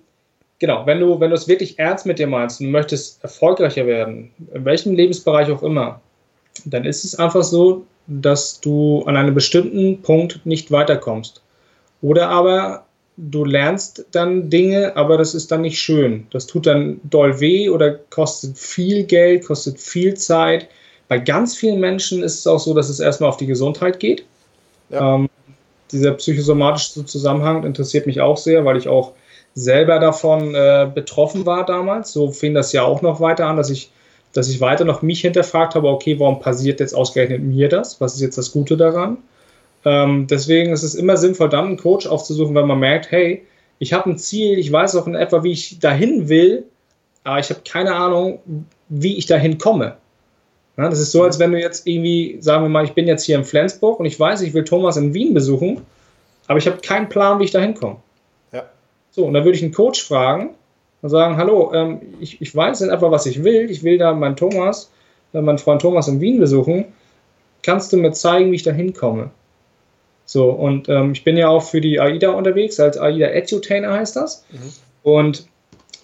genau, 0.60 0.86
wenn 0.86 1.00
du, 1.00 1.20
wenn 1.20 1.30
du 1.30 1.36
es 1.36 1.48
wirklich 1.48 1.78
ernst 1.80 2.06
mit 2.06 2.20
dir 2.20 2.28
meinst 2.28 2.60
und 2.60 2.72
möchtest 2.72 3.24
erfolgreicher 3.24 3.86
werden, 3.86 4.32
in 4.54 4.66
welchem 4.66 4.96
Lebensbereich 4.96 5.52
auch 5.52 5.64
immer, 5.64 6.02
dann 6.66 6.86
ist 6.86 7.04
es 7.04 7.16
einfach 7.16 7.44
so, 7.44 7.86
dass 8.08 8.60
du 8.60 9.04
an 9.06 9.16
einem 9.16 9.34
bestimmten 9.34 10.02
Punkt 10.02 10.46
nicht 10.46 10.72
weiterkommst. 10.72 11.42
Oder 12.02 12.30
aber 12.30 12.86
du 13.18 13.46
lernst 13.46 14.06
dann 14.12 14.50
Dinge, 14.50 14.96
aber 14.96 15.18
das 15.18 15.34
ist 15.34 15.52
dann 15.52 15.62
nicht 15.62 15.80
schön. 15.80 16.28
Das 16.32 16.48
tut 16.48 16.66
dann 16.66 17.00
doll 17.04 17.40
weh 17.40 17.70
oder 17.70 17.92
kostet 17.92 18.58
viel 18.58 19.04
Geld, 19.04 19.46
kostet 19.46 19.80
viel 19.80 20.16
Zeit. 20.16 20.68
Bei 21.14 21.20
ganz 21.20 21.56
vielen 21.56 21.80
Menschen 21.80 22.24
ist 22.24 22.40
es 22.40 22.48
auch 22.48 22.58
so, 22.58 22.74
dass 22.74 22.90
es 22.90 23.00
erstmal 23.00 23.30
auf 23.30 23.38
die 23.38 23.46
Gesundheit 23.46 24.00
geht. 24.00 24.26
Ja. 24.90 25.14
Ähm, 25.14 25.30
dieser 25.92 26.14
psychosomatische 26.14 27.06
Zusammenhang 27.06 27.64
interessiert 27.66 28.08
mich 28.08 28.20
auch 28.20 28.36
sehr, 28.36 28.66
weil 28.66 28.78
ich 28.78 28.88
auch 28.88 29.12
selber 29.54 30.00
davon 30.00 30.56
äh, 30.56 30.90
betroffen 30.92 31.46
war 31.46 31.68
damals. 31.68 32.14
So 32.14 32.32
fing 32.32 32.56
das 32.56 32.74
ja 32.74 32.82
auch 32.82 33.04
noch 33.04 33.22
weiter 33.22 33.46
an, 33.46 33.58
dass 33.58 33.70
ich, 33.70 33.92
dass 34.34 34.50
ich 34.50 34.60
weiter 34.60 34.86
noch 34.86 35.04
mich 35.04 35.22
hinterfragt 35.22 35.76
habe, 35.76 35.88
okay, 35.88 36.20
warum 36.20 36.40
passiert 36.40 36.80
jetzt 36.80 36.96
ausgerechnet 36.96 37.44
mir 37.44 37.70
das? 37.70 38.02
Was 38.02 38.16
ist 38.16 38.22
jetzt 38.22 38.40
das 38.40 38.52
Gute 38.52 38.76
daran? 38.76 39.18
Ähm, 39.86 40.26
deswegen 40.26 40.74
ist 40.74 40.82
es 40.82 40.96
immer 40.96 41.18
sinnvoll, 41.18 41.50
dann 41.50 41.68
einen 41.68 41.78
Coach 41.78 42.08
aufzusuchen, 42.08 42.56
wenn 42.56 42.66
man 42.66 42.80
merkt, 42.80 43.12
hey, 43.12 43.46
ich 43.78 43.94
habe 43.94 44.10
ein 44.10 44.18
Ziel, 44.18 44.58
ich 44.58 44.72
weiß 44.72 44.96
auch 44.96 45.06
in 45.06 45.14
etwa, 45.14 45.44
wie 45.44 45.52
ich 45.52 45.78
dahin 45.78 46.28
will, 46.28 46.64
aber 47.24 47.38
ich 47.38 47.52
habe 47.52 47.62
keine 47.64 47.94
Ahnung, 47.94 48.40
wie 48.90 49.16
ich 49.16 49.28
dahin 49.28 49.60
komme. 49.60 49.98
Ja, 50.78 50.90
das 50.90 51.00
ist 51.00 51.12
so, 51.12 51.24
als 51.24 51.38
wenn 51.40 51.52
du 51.52 51.60
jetzt 51.60 51.86
irgendwie, 51.86 52.38
sagen 52.40 52.64
wir 52.64 52.70
mal, 52.70 52.84
ich 52.84 52.94
bin 52.94 53.08
jetzt 53.08 53.26
hier 53.26 53.38
in 53.38 53.44
Flensburg 53.44 54.00
und 54.00 54.06
ich 54.06 54.20
weiß, 54.20 54.42
ich 54.42 54.54
will 54.54 54.64
Thomas 54.64 54.98
in 54.98 55.14
Wien 55.14 55.34
besuchen, 55.34 55.82
aber 56.48 56.58
ich 56.58 56.66
habe 56.66 56.78
keinen 56.78 57.10
Plan, 57.10 57.40
wie 57.40 57.46
ich 57.46 57.52
dahin 57.52 57.76
komme. 57.76 57.98
Ja. 58.52 58.64
So, 59.12 59.26
und 59.26 59.34
dann 59.34 59.46
würde 59.46 59.58
ich 59.58 59.64
einen 59.64 59.74
Coach 59.74 60.04
fragen 60.04 60.56
und 61.02 61.10
sagen, 61.10 61.38
hallo, 61.38 61.72
ähm, 61.74 62.02
ich, 62.20 62.42
ich 62.42 62.56
weiß 62.56 62.82
in 62.82 62.90
etwa, 62.90 63.12
was 63.12 63.26
ich 63.28 63.44
will, 63.44 63.70
ich 63.70 63.84
will 63.84 63.98
da 63.98 64.14
meinen 64.14 64.36
Thomas, 64.36 64.90
äh, 65.34 65.42
meinen 65.42 65.60
Freund 65.60 65.82
Thomas 65.82 66.08
in 66.08 66.20
Wien 66.22 66.40
besuchen, 66.40 66.86
kannst 67.62 67.94
du 67.94 67.98
mir 67.98 68.12
zeigen, 68.12 68.52
wie 68.52 68.56
ich 68.56 68.64
dahin 68.64 68.94
komme? 68.94 69.30
So, 70.26 70.50
und 70.50 70.90
ähm, 70.90 71.12
ich 71.12 71.24
bin 71.24 71.38
ja 71.38 71.50
auch 71.50 71.64
für 71.64 71.82
die 71.82 72.00
AIDA 72.00 72.32
unterwegs, 72.32 72.80
als 72.80 72.98
AIDA 72.98 73.28
Edutainer 73.28 73.94
heißt 73.94 74.16
das. 74.16 74.46
Mhm. 74.52 74.74
Und 75.04 75.48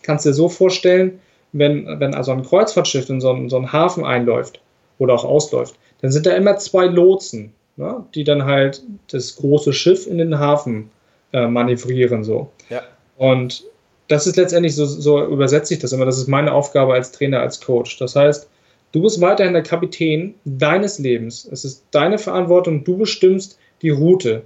kannst 0.04 0.26
dir 0.26 0.34
so 0.34 0.50
vorstellen, 0.50 1.20
wenn, 1.52 2.00
wenn 2.00 2.14
also 2.14 2.32
ein 2.32 2.44
Kreuzfahrtschiff 2.44 3.10
in 3.10 3.22
so 3.22 3.32
einen, 3.32 3.50
so 3.50 3.58
einen 3.58 3.72
Hafen 3.72 4.06
einläuft 4.06 4.62
oder 4.98 5.14
auch 5.14 5.26
ausläuft, 5.26 5.76
dann 6.02 6.12
sind 6.12 6.26
da 6.26 6.32
immer 6.32 6.58
zwei 6.58 6.86
Lotsen, 6.86 7.54
ne, 7.78 8.06
die 8.16 8.24
dann 8.24 8.46
halt 8.46 8.84
das 9.12 9.36
große 9.36 9.74
Schiff 9.74 10.08
in 10.08 10.18
den 10.18 10.38
Hafen 10.40 10.92
äh, 11.34 11.48
manövrieren. 11.48 12.24
So. 12.24 12.50
Ja. 12.70 12.82
Und 13.18 13.64
das 14.08 14.28
ist 14.28 14.38
letztendlich, 14.38 14.76
so, 14.76 14.86
so 14.86 15.24
übersetze 15.26 15.74
ich 15.74 15.80
das 15.80 15.94
immer, 15.94 16.06
das 16.06 16.18
ist 16.18 16.28
meine 16.28 16.54
Aufgabe 16.54 16.94
als 16.94 17.12
Trainer, 17.12 17.40
als 17.42 17.62
Coach. 17.62 17.98
Das 17.98 18.16
heißt, 18.16 18.50
du 18.92 19.02
bist 19.02 19.22
weiterhin 19.22 19.54
der 19.54 19.64
Kapitän 19.64 20.34
deines 20.46 21.00
Lebens. 21.00 21.48
Es 21.52 21.64
ist 21.64 21.86
deine 21.92 22.18
Verantwortung, 22.18 22.84
du 22.84 22.98
bestimmst, 22.98 23.60
die 23.82 23.92
Route. 23.92 24.44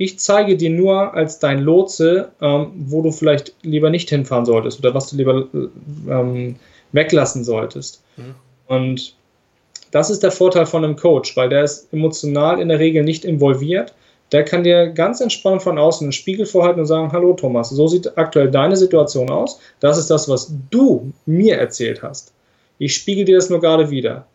Ich 0.00 0.18
zeige 0.18 0.56
dir 0.56 0.70
nur 0.70 1.12
als 1.12 1.40
dein 1.40 1.58
Lotse, 1.58 2.32
ähm, 2.40 2.72
wo 2.86 3.02
du 3.02 3.12
vielleicht 3.12 3.54
lieber 3.60 3.90
nicht 3.90 4.08
hinfahren 4.08 4.46
solltest 4.46 4.78
oder 4.78 4.94
was 4.94 5.10
du 5.10 5.16
lieber 5.16 5.46
ähm, 6.08 6.56
weglassen 6.92 7.44
solltest. 7.44 8.02
Mhm. 8.16 8.34
Und 8.66 9.14
das 9.90 10.08
ist 10.08 10.22
der 10.22 10.32
Vorteil 10.32 10.64
von 10.64 10.84
einem 10.86 10.96
Coach, 10.96 11.36
weil 11.36 11.50
der 11.50 11.64
ist 11.64 11.92
emotional 11.92 12.62
in 12.62 12.70
der 12.70 12.78
Regel 12.78 13.04
nicht 13.04 13.26
involviert. 13.26 13.92
Der 14.32 14.42
kann 14.42 14.64
dir 14.64 14.88
ganz 14.88 15.20
entspannt 15.20 15.62
von 15.62 15.76
außen 15.76 16.06
einen 16.06 16.12
Spiegel 16.12 16.46
vorhalten 16.46 16.80
und 16.80 16.86
sagen, 16.86 17.12
hallo 17.12 17.34
Thomas, 17.34 17.68
so 17.68 17.86
sieht 17.86 18.16
aktuell 18.16 18.50
deine 18.50 18.78
Situation 18.78 19.28
aus. 19.28 19.60
Das 19.80 19.98
ist 19.98 20.08
das, 20.08 20.30
was 20.30 20.50
du 20.70 21.12
mir 21.26 21.58
erzählt 21.58 22.02
hast. 22.02 22.32
Ich 22.78 22.94
spiegel 22.94 23.26
dir 23.26 23.36
das 23.36 23.50
nur 23.50 23.60
gerade 23.60 23.90
wieder. 23.90 24.26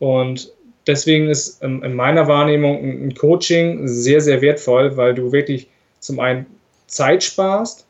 Und 0.00 0.50
deswegen 0.86 1.28
ist 1.28 1.62
in 1.62 1.94
meiner 1.94 2.28
Wahrnehmung 2.28 2.78
ein 2.78 3.14
Coaching 3.14 3.86
sehr, 3.88 4.20
sehr 4.20 4.40
wertvoll, 4.40 4.96
weil 4.96 5.14
du 5.14 5.32
wirklich 5.32 5.68
zum 6.00 6.20
einen 6.20 6.46
Zeit 6.86 7.24
sparst, 7.24 7.86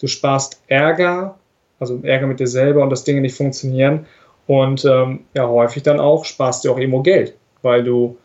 du 0.00 0.06
sparst 0.06 0.62
Ärger, 0.68 1.38
also 1.80 2.00
Ärger 2.02 2.26
mit 2.26 2.40
dir 2.40 2.46
selber 2.46 2.82
und 2.82 2.90
dass 2.90 3.04
Dinge 3.04 3.20
nicht 3.20 3.36
funktionieren 3.36 4.06
und 4.46 4.84
ähm, 4.84 5.20
ja, 5.34 5.48
häufig 5.48 5.82
dann 5.82 6.00
auch 6.00 6.24
sparst 6.24 6.64
du 6.64 6.70
auch 6.70 6.78
irgendwo 6.78 7.02
Geld, 7.02 7.34
weil 7.62 7.82
du 7.82 8.16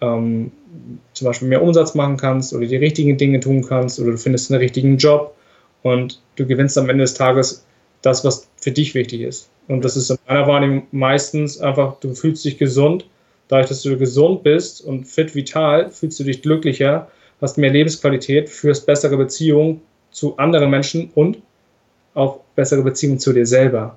ähm, 0.00 0.50
zum 1.12 1.26
Beispiel 1.26 1.48
mehr 1.48 1.62
Umsatz 1.62 1.94
machen 1.94 2.16
kannst 2.16 2.52
oder 2.52 2.66
die 2.66 2.76
richtigen 2.76 3.16
Dinge 3.16 3.40
tun 3.40 3.64
kannst 3.66 4.00
oder 4.00 4.12
du 4.12 4.18
findest 4.18 4.50
einen 4.50 4.60
richtigen 4.60 4.96
Job 4.96 5.34
und 5.82 6.20
du 6.36 6.46
gewinnst 6.46 6.76
am 6.78 6.88
Ende 6.90 7.04
des 7.04 7.14
Tages 7.14 7.64
das, 8.02 8.24
was 8.24 8.48
für 8.56 8.70
dich 8.70 8.94
wichtig 8.94 9.22
ist. 9.22 9.48
Und 9.66 9.84
das 9.84 9.96
ist 9.96 10.10
in 10.10 10.18
meiner 10.26 10.46
Wahrnehmung 10.46 10.86
meistens 10.92 11.60
einfach, 11.60 11.98
du 12.00 12.14
fühlst 12.14 12.44
dich 12.44 12.58
gesund 12.58 13.06
Dadurch, 13.48 13.68
dass 13.68 13.82
du 13.82 13.96
gesund 13.96 14.42
bist 14.42 14.84
und 14.84 15.04
fit, 15.06 15.34
vital, 15.34 15.90
fühlst 15.90 16.20
du 16.20 16.24
dich 16.24 16.42
glücklicher, 16.42 17.08
hast 17.40 17.58
mehr 17.58 17.70
Lebensqualität, 17.70 18.48
führst 18.48 18.86
bessere 18.86 19.16
Beziehungen 19.16 19.80
zu 20.10 20.36
anderen 20.36 20.70
Menschen 20.70 21.10
und 21.14 21.38
auch 22.14 22.40
bessere 22.54 22.82
Beziehungen 22.82 23.18
zu 23.18 23.32
dir 23.32 23.46
selber. 23.46 23.96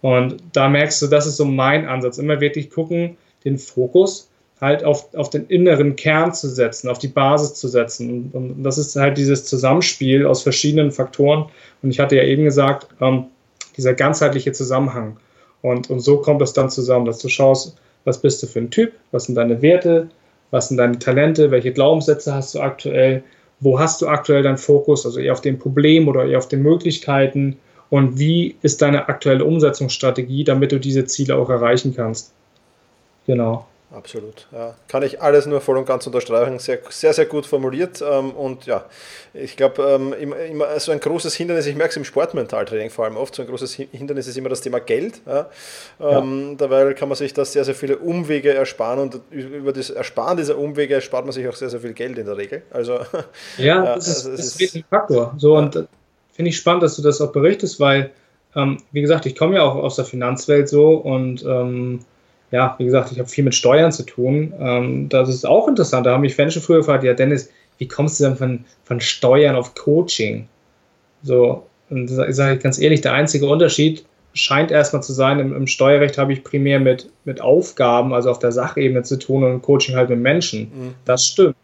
Und 0.00 0.36
da 0.52 0.68
merkst 0.68 1.02
du, 1.02 1.06
das 1.06 1.26
ist 1.26 1.36
so 1.36 1.44
mein 1.44 1.86
Ansatz. 1.86 2.18
Immer 2.18 2.40
wirklich 2.40 2.70
gucken, 2.70 3.16
den 3.44 3.58
Fokus 3.58 4.30
halt 4.60 4.84
auf, 4.84 5.14
auf 5.14 5.30
den 5.30 5.46
inneren 5.46 5.96
Kern 5.96 6.34
zu 6.34 6.48
setzen, 6.48 6.88
auf 6.88 6.98
die 6.98 7.08
Basis 7.08 7.54
zu 7.54 7.68
setzen. 7.68 8.30
Und, 8.32 8.62
das 8.62 8.78
ist 8.78 8.96
halt 8.96 9.16
dieses 9.16 9.44
Zusammenspiel 9.44 10.26
aus 10.26 10.42
verschiedenen 10.42 10.90
Faktoren. 10.90 11.46
Und 11.82 11.90
ich 11.90 12.00
hatte 12.00 12.16
ja 12.16 12.24
eben 12.24 12.44
gesagt, 12.44 12.88
ähm, 13.00 13.26
dieser 13.76 13.94
ganzheitliche 13.94 14.52
Zusammenhang. 14.52 15.16
Und, 15.62 15.90
und 15.90 16.00
so 16.00 16.18
kommt 16.18 16.42
es 16.42 16.52
dann 16.52 16.70
zusammen, 16.70 17.06
dass 17.06 17.18
du 17.18 17.28
schaust, 17.28 17.76
was 18.04 18.20
bist 18.20 18.42
du 18.42 18.46
für 18.46 18.60
ein 18.60 18.70
Typ, 18.70 18.92
was 19.10 19.24
sind 19.24 19.34
deine 19.34 19.62
Werte, 19.62 20.08
was 20.50 20.68
sind 20.68 20.78
deine 20.78 20.98
Talente, 20.98 21.50
welche 21.50 21.72
Glaubenssätze 21.72 22.34
hast 22.34 22.54
du 22.54 22.60
aktuell, 22.60 23.22
wo 23.60 23.78
hast 23.78 24.00
du 24.00 24.08
aktuell 24.08 24.42
deinen 24.42 24.58
Fokus, 24.58 25.04
also 25.04 25.20
eher 25.20 25.32
auf 25.32 25.40
dem 25.40 25.58
Problem 25.58 26.08
oder 26.08 26.24
eher 26.24 26.38
auf 26.38 26.48
den 26.48 26.62
Möglichkeiten? 26.62 27.56
Und 27.90 28.18
wie 28.18 28.56
ist 28.62 28.80
deine 28.82 29.08
aktuelle 29.08 29.44
Umsetzungsstrategie, 29.44 30.44
damit 30.44 30.72
du 30.72 30.78
diese 30.78 31.04
Ziele 31.04 31.36
auch 31.36 31.50
erreichen 31.50 31.94
kannst. 31.94 32.32
Genau. 33.26 33.66
Absolut. 33.92 34.46
Ja, 34.52 34.76
kann 34.86 35.02
ich 35.02 35.20
alles 35.20 35.46
nur 35.46 35.60
voll 35.60 35.76
und 35.76 35.84
ganz 35.84 36.06
unterstreichen. 36.06 36.60
Sehr, 36.60 36.78
sehr, 36.90 37.12
sehr 37.12 37.26
gut 37.26 37.44
formuliert. 37.44 38.00
Ähm, 38.00 38.30
und 38.30 38.66
ja, 38.66 38.84
ich 39.34 39.56
glaube, 39.56 39.82
ähm, 39.82 40.12
immer 40.12 40.78
so 40.78 40.92
ein 40.92 41.00
großes 41.00 41.34
Hindernis, 41.34 41.66
ich 41.66 41.74
merke 41.74 41.90
es 41.90 41.96
im 41.96 42.04
Sportmentaltraining 42.04 42.90
vor 42.90 43.04
allem 43.04 43.16
oft, 43.16 43.34
so 43.34 43.42
ein 43.42 43.48
großes 43.48 43.74
Hindernis 43.74 44.28
ist 44.28 44.38
immer 44.38 44.48
das 44.48 44.60
Thema 44.60 44.78
Geld. 44.78 45.20
Ja. 45.26 45.50
Ähm, 45.98 46.50
ja. 46.50 46.56
Dabei 46.58 46.94
kann 46.94 47.08
man 47.08 47.16
sich 47.16 47.34
da 47.34 47.44
sehr, 47.44 47.64
sehr 47.64 47.74
viele 47.74 47.98
Umwege 47.98 48.54
ersparen 48.54 49.00
und 49.00 49.20
über 49.30 49.72
das 49.72 49.90
Ersparen 49.90 50.36
dieser 50.36 50.56
Umwege 50.56 50.94
erspart 50.94 51.24
man 51.24 51.32
sich 51.32 51.48
auch 51.48 51.56
sehr, 51.56 51.70
sehr 51.70 51.80
viel 51.80 51.92
Geld 51.92 52.16
in 52.16 52.26
der 52.26 52.36
Regel. 52.36 52.62
Also, 52.70 53.00
ja, 53.58 53.96
das, 53.96 54.06
ist, 54.06 54.26
also, 54.26 54.30
das 54.36 54.60
ist, 54.60 54.76
ein 54.76 54.84
Faktor. 54.88 55.34
So, 55.36 55.56
und 55.56 55.74
finde 56.32 56.48
ich 56.48 56.56
spannend, 56.56 56.84
dass 56.84 56.94
du 56.94 57.02
das 57.02 57.20
auch 57.20 57.32
berichtest, 57.32 57.80
weil 57.80 58.12
ähm, 58.54 58.78
wie 58.92 59.00
gesagt, 59.00 59.26
ich 59.26 59.36
komme 59.36 59.56
ja 59.56 59.62
auch 59.62 59.76
aus 59.76 59.96
der 59.96 60.04
Finanzwelt 60.04 60.68
so 60.68 60.94
und 60.94 61.44
ähm, 61.44 62.00
ja, 62.50 62.74
wie 62.78 62.84
gesagt, 62.84 63.12
ich 63.12 63.18
habe 63.18 63.28
viel 63.28 63.44
mit 63.44 63.54
Steuern 63.54 63.92
zu 63.92 64.04
tun. 64.04 64.52
Ähm, 64.58 65.08
das 65.08 65.28
ist 65.28 65.46
auch 65.46 65.68
interessant. 65.68 66.06
Da 66.06 66.12
haben 66.12 66.22
mich 66.22 66.36
Menschen 66.36 66.62
früher 66.62 66.78
gefragt, 66.78 67.04
ja, 67.04 67.14
Dennis, 67.14 67.50
wie 67.78 67.88
kommst 67.88 68.20
du 68.20 68.24
denn 68.24 68.36
von, 68.36 68.64
von 68.84 69.00
Steuern 69.00 69.56
auf 69.56 69.74
Coaching? 69.74 70.48
So, 71.22 71.66
und 71.90 72.10
ich 72.10 72.36
sage 72.36 72.58
ganz 72.58 72.78
ehrlich, 72.78 73.00
der 73.00 73.12
einzige 73.12 73.46
Unterschied 73.46 74.04
scheint 74.32 74.70
erstmal 74.70 75.02
zu 75.02 75.12
sein, 75.12 75.40
im, 75.40 75.54
im, 75.54 75.66
Steuerrecht 75.66 76.18
habe 76.18 76.32
ich 76.32 76.44
primär 76.44 76.78
mit, 76.78 77.10
mit 77.24 77.40
Aufgaben, 77.40 78.14
also 78.14 78.30
auf 78.30 78.38
der 78.38 78.52
Sachebene 78.52 79.02
zu 79.02 79.18
tun 79.18 79.42
und 79.42 79.52
im 79.52 79.62
Coaching 79.62 79.96
halt 79.96 80.08
mit 80.08 80.20
Menschen. 80.20 80.60
Mhm. 80.60 80.94
Das 81.04 81.24
stimmt. 81.24 81.56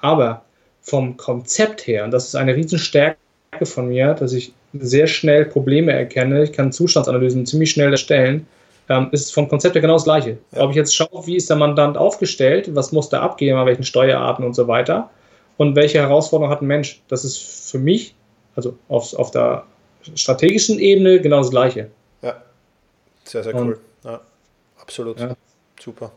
Aber 0.00 0.44
vom 0.82 1.16
Konzept 1.16 1.86
her, 1.86 2.04
und 2.04 2.10
das 2.10 2.26
ist 2.26 2.34
eine 2.34 2.54
Riesenstärke 2.54 3.16
von 3.62 3.88
mir, 3.88 4.14
dass 4.14 4.32
ich 4.32 4.52
sehr 4.74 5.06
schnell 5.06 5.44
Probleme 5.46 5.92
erkenne, 5.92 6.42
ich 6.42 6.52
kann 6.52 6.72
Zustandsanalysen 6.72 7.46
ziemlich 7.46 7.70
schnell 7.70 7.92
erstellen, 7.92 8.46
ähm, 8.92 9.08
ist 9.12 9.32
vom 9.32 9.48
Konzept 9.48 9.74
her 9.74 9.82
genau 9.82 9.94
das 9.94 10.04
Gleiche. 10.04 10.38
Ja. 10.52 10.62
Ob 10.62 10.70
ich 10.70 10.76
jetzt 10.76 10.94
schaue, 10.94 11.26
wie 11.26 11.36
ist 11.36 11.48
der 11.48 11.56
Mandant 11.56 11.96
aufgestellt, 11.96 12.74
was 12.74 12.92
muss 12.92 13.08
der 13.08 13.22
abgeben, 13.22 13.58
an 13.58 13.66
welchen 13.66 13.84
Steuerarten 13.84 14.44
und 14.44 14.54
so 14.54 14.68
weiter 14.68 15.10
und 15.56 15.76
welche 15.76 15.98
Herausforderungen 15.98 16.52
hat 16.52 16.62
ein 16.62 16.66
Mensch, 16.66 17.02
das 17.08 17.24
ist 17.24 17.70
für 17.70 17.78
mich, 17.78 18.14
also 18.56 18.76
auf, 18.88 19.14
auf 19.14 19.30
der 19.30 19.64
strategischen 20.14 20.78
Ebene, 20.78 21.20
genau 21.20 21.38
das 21.38 21.50
Gleiche. 21.50 21.90
Ja, 22.22 22.42
sehr, 23.24 23.42
sehr 23.42 23.54
cool. 23.54 23.78
Ja, 24.04 24.20
absolut. 24.80 25.18
Ja. 25.20 25.34
Super. 25.80 26.12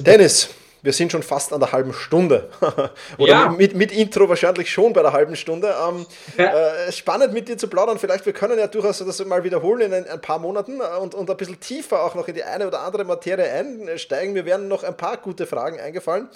Dennis, 0.00 0.50
wir 0.86 0.92
sind 0.92 1.10
schon 1.10 1.24
fast 1.24 1.52
an 1.52 1.58
der 1.58 1.72
halben 1.72 1.92
Stunde. 1.92 2.48
Oder 3.18 3.28
ja. 3.28 3.48
mit, 3.48 3.74
mit, 3.74 3.90
Intro 3.90 4.28
wahrscheinlich 4.28 4.70
schon 4.70 4.92
bei 4.92 5.02
der 5.02 5.12
halben 5.12 5.34
Stunde. 5.34 5.74
Ähm, 5.86 6.06
ja. 6.38 6.86
äh, 6.86 6.92
spannend 6.92 7.32
mit 7.32 7.48
dir 7.48 7.58
zu 7.58 7.66
plaudern. 7.66 7.98
Vielleicht 7.98 8.24
wir 8.24 8.32
können 8.32 8.56
ja 8.56 8.68
durchaus 8.68 8.98
das 8.98 9.24
mal 9.24 9.42
wiederholen 9.42 9.80
in 9.80 9.92
ein, 9.92 10.08
ein, 10.08 10.20
paar 10.20 10.38
Monaten 10.38 10.80
und, 10.80 11.16
und 11.16 11.28
ein 11.28 11.36
bisschen 11.36 11.58
tiefer 11.58 12.04
auch 12.04 12.14
noch 12.14 12.28
in 12.28 12.34
die 12.34 12.44
eine 12.44 12.68
oder 12.68 12.82
andere 12.82 13.04
Materie 13.04 13.50
einsteigen. 13.50 14.32
Mir 14.32 14.44
werden 14.44 14.68
noch 14.68 14.84
ein 14.84 14.96
paar 14.96 15.16
gute 15.16 15.44
Fragen 15.46 15.80
eingefallen. 15.80 16.28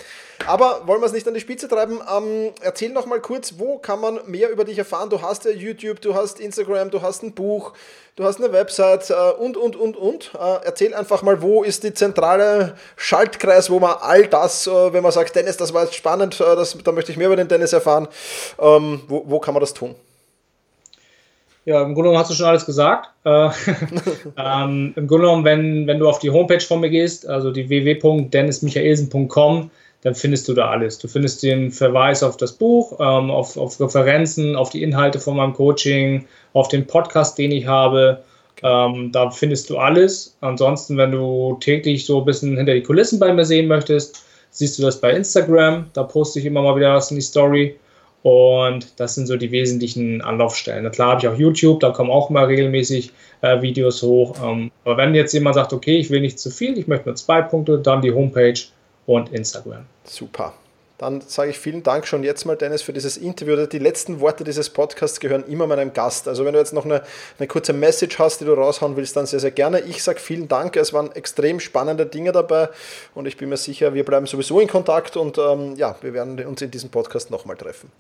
Aber 0.47 0.83
wollen 0.87 1.01
wir 1.01 1.07
es 1.07 1.13
nicht 1.13 1.29
an 1.29 1.35
die 1.35 1.41
Spitze 1.41 1.69
treiben? 1.69 2.01
Ähm, 2.13 2.53
erzähl 2.61 2.91
noch 2.91 3.07
mal 3.07 3.21
kurz, 3.21 3.55
wo 3.57 3.79
kann 3.79 4.01
man 4.01 4.19
mehr 4.27 4.51
über 4.51 4.65
dich 4.65 4.79
erfahren? 4.79 5.11
Du 5.11 5.23
hast 5.23 5.45
ja 5.45 5.53
YouTube, 5.53 6.01
du 6.01 6.17
hast 6.17 6.41
Instagram, 6.41 6.91
du 6.91 7.03
hast 7.03 7.23
ein 7.23 7.35
Buch 7.35 7.73
du 8.21 8.27
hast 8.27 8.39
eine 8.39 8.53
Website 8.53 9.09
äh, 9.11 9.15
und, 9.39 9.57
und, 9.57 9.77
und, 9.77 9.97
und. 9.97 10.33
Äh, 10.35 10.65
erzähl 10.65 10.95
einfach 10.95 11.23
mal, 11.23 11.41
wo 11.41 11.63
ist 11.63 11.85
die 11.85 11.95
zentrale 11.95 12.77
Schaltkreis, 12.97 13.71
wo 13.71 13.81
man 13.81 13.97
all 14.01 14.27
das, 14.27 14.40
äh, 14.67 14.93
wenn 14.93 15.03
man 15.03 15.13
sagt, 15.13 15.37
Dennis, 15.37 15.57
das 15.57 15.75
war 15.75 15.85
jetzt 15.85 15.95
spannend, 15.95 16.41
äh, 16.41 16.57
das, 16.57 16.77
da 16.83 16.93
möchte 16.93 17.13
ich 17.13 17.19
mehr 17.19 17.29
über 17.29 17.37
den 17.37 17.49
Dennis 17.49 17.73
erfahren, 17.73 18.09
ähm, 18.61 19.03
wo, 19.09 19.25
wo 19.27 19.39
kann 19.39 19.55
man 19.55 19.61
das 19.61 19.75
tun? 19.75 19.95
Ja, 21.67 21.83
im 21.83 21.95
Grunde 21.95 22.09
genommen 22.09 22.19
hast 22.19 22.31
du 22.31 22.35
schon 22.35 22.47
alles 22.47 22.65
gesagt. 22.65 23.11
Äh, 23.25 23.51
ähm, 24.39 24.95
Im 24.97 25.07
Grunde 25.07 25.27
genommen, 25.27 25.45
wenn, 25.45 25.87
wenn 25.87 25.99
du 25.99 26.09
auf 26.09 26.19
die 26.19 26.31
Homepage 26.31 26.61
von 26.61 26.81
mir 26.81 26.91
gehst, 26.91 27.29
also 27.29 27.51
die 27.51 27.69
www.dennismichaelsen.com, 27.69 29.71
dann 30.03 30.15
findest 30.15 30.49
du 30.49 30.55
da 30.55 30.71
alles. 30.71 30.99
Du 30.99 31.09
findest 31.09 31.43
den 31.43 31.71
Verweis 31.71 32.23
auf 32.23 32.39
das 32.39 32.53
Buch, 32.53 32.99
ähm, 32.99 33.31
auf, 33.31 33.59
auf 33.59 33.79
Referenzen, 33.79 34.57
auf 34.57 34.71
die 34.71 34.83
Inhalte 34.83 35.21
von 35.21 35.37
meinem 35.37 35.53
Coaching, 35.53 36.27
auf 36.55 36.69
den 36.69 36.87
Podcast, 36.87 37.37
den 37.37 37.53
ich 37.53 37.67
habe. 37.67 38.23
Ähm, 38.63 39.13
da 39.13 39.31
findest 39.31 39.69
du 39.69 39.79
alles. 39.79 40.37
Ansonsten, 40.41 40.97
wenn 40.97 41.13
du 41.13 41.59
täglich 41.61 42.07
so 42.07 42.21
ein 42.21 42.25
bisschen 42.25 42.57
hinter 42.57 42.75
die 42.75 42.83
Kulissen 42.83 43.19
bei 43.19 43.33
mir 43.33 43.45
sehen 43.45 43.69
möchtest, 43.69 44.25
siehst 44.51 44.79
du 44.79 44.83
das 44.83 45.01
bei 45.01 45.13
Instagram. 45.13 45.87
Da 45.93 46.03
poste 46.03 46.39
ich 46.39 46.47
immer 46.47 46.63
mal 46.63 46.77
wieder 46.77 46.95
was 46.95 47.11
in 47.11 47.17
die 47.17 47.23
Story. 47.23 47.77
Und 48.23 49.01
das 49.01 49.15
sind 49.15 49.27
so 49.27 49.37
die 49.37 49.51
wesentlichen 49.51 50.21
Anlaufstellen. 50.21 50.85
Na 50.85 50.91
klar 50.91 51.13
habe 51.13 51.21
ich 51.21 51.29
auch 51.29 51.39
YouTube, 51.39 51.81
da 51.81 51.91
kommen 51.91 52.11
auch 52.11 52.29
mal 52.29 52.45
regelmäßig 52.45 53.13
äh, 53.41 53.63
Videos 53.63 54.03
hoch. 54.03 54.37
Ähm, 54.45 54.71
aber 54.85 54.99
wenn 54.99 55.15
jetzt 55.15 55.33
jemand 55.33 55.55
sagt, 55.55 55.73
okay, 55.73 55.97
ich 55.97 56.11
will 56.11 56.21
nicht 56.21 56.39
zu 56.39 56.51
viel, 56.51 56.77
ich 56.77 56.87
möchte 56.87 57.09
nur 57.09 57.17
zwei 57.17 57.41
Punkte, 57.41 57.79
dann 57.79 58.03
die 58.03 58.13
Homepage 58.13 58.61
und 59.07 59.33
Instagram. 59.33 59.87
Super. 60.05 60.53
Dann 61.01 61.23
sage 61.23 61.49
ich 61.49 61.59
vielen 61.59 61.83
Dank 61.83 62.07
schon 62.07 62.23
jetzt 62.23 62.45
mal, 62.45 62.57
Dennis, 62.57 62.83
für 62.83 62.93
dieses 62.93 63.17
Interview. 63.17 63.65
Die 63.65 63.79
letzten 63.79 64.21
Worte 64.21 64.45
dieses 64.45 64.69
Podcasts 64.69 65.19
gehören 65.19 65.45
immer 65.47 65.67
meinem 65.67 65.95
Gast. 65.95 66.29
Also 66.29 66.45
wenn 66.45 66.53
du 66.53 66.59
jetzt 66.59 66.75
noch 66.75 66.85
eine, 66.85 67.03
eine 67.39 67.49
kurze 67.49 67.73
Message 67.73 68.19
hast, 68.19 68.43
die 68.43 68.45
du 68.45 68.53
raushauen 68.53 68.97
willst, 68.97 69.17
dann 69.17 69.25
sehr, 69.25 69.41
sehr 69.41 69.51
gerne. 69.51 69.81
Ich 69.81 70.03
sage 70.03 70.21
vielen 70.21 70.47
Dank. 70.47 70.77
Es 70.77 70.93
waren 70.93 71.11
extrem 71.13 71.59
spannende 71.59 72.05
Dinge 72.05 72.33
dabei 72.33 72.69
und 73.15 73.25
ich 73.25 73.39
bin 73.39 73.49
mir 73.49 73.57
sicher, 73.57 73.95
wir 73.95 74.05
bleiben 74.05 74.27
sowieso 74.27 74.61
in 74.61 74.69
Kontakt 74.69 75.17
und 75.17 75.39
ähm, 75.39 75.75
ja, 75.77 75.97
wir 76.03 76.13
werden 76.13 76.39
uns 76.45 76.61
in 76.61 76.71
diesem 76.71 76.91
Podcast 76.91 77.31
nochmal 77.31 77.57
treffen. 77.57 77.91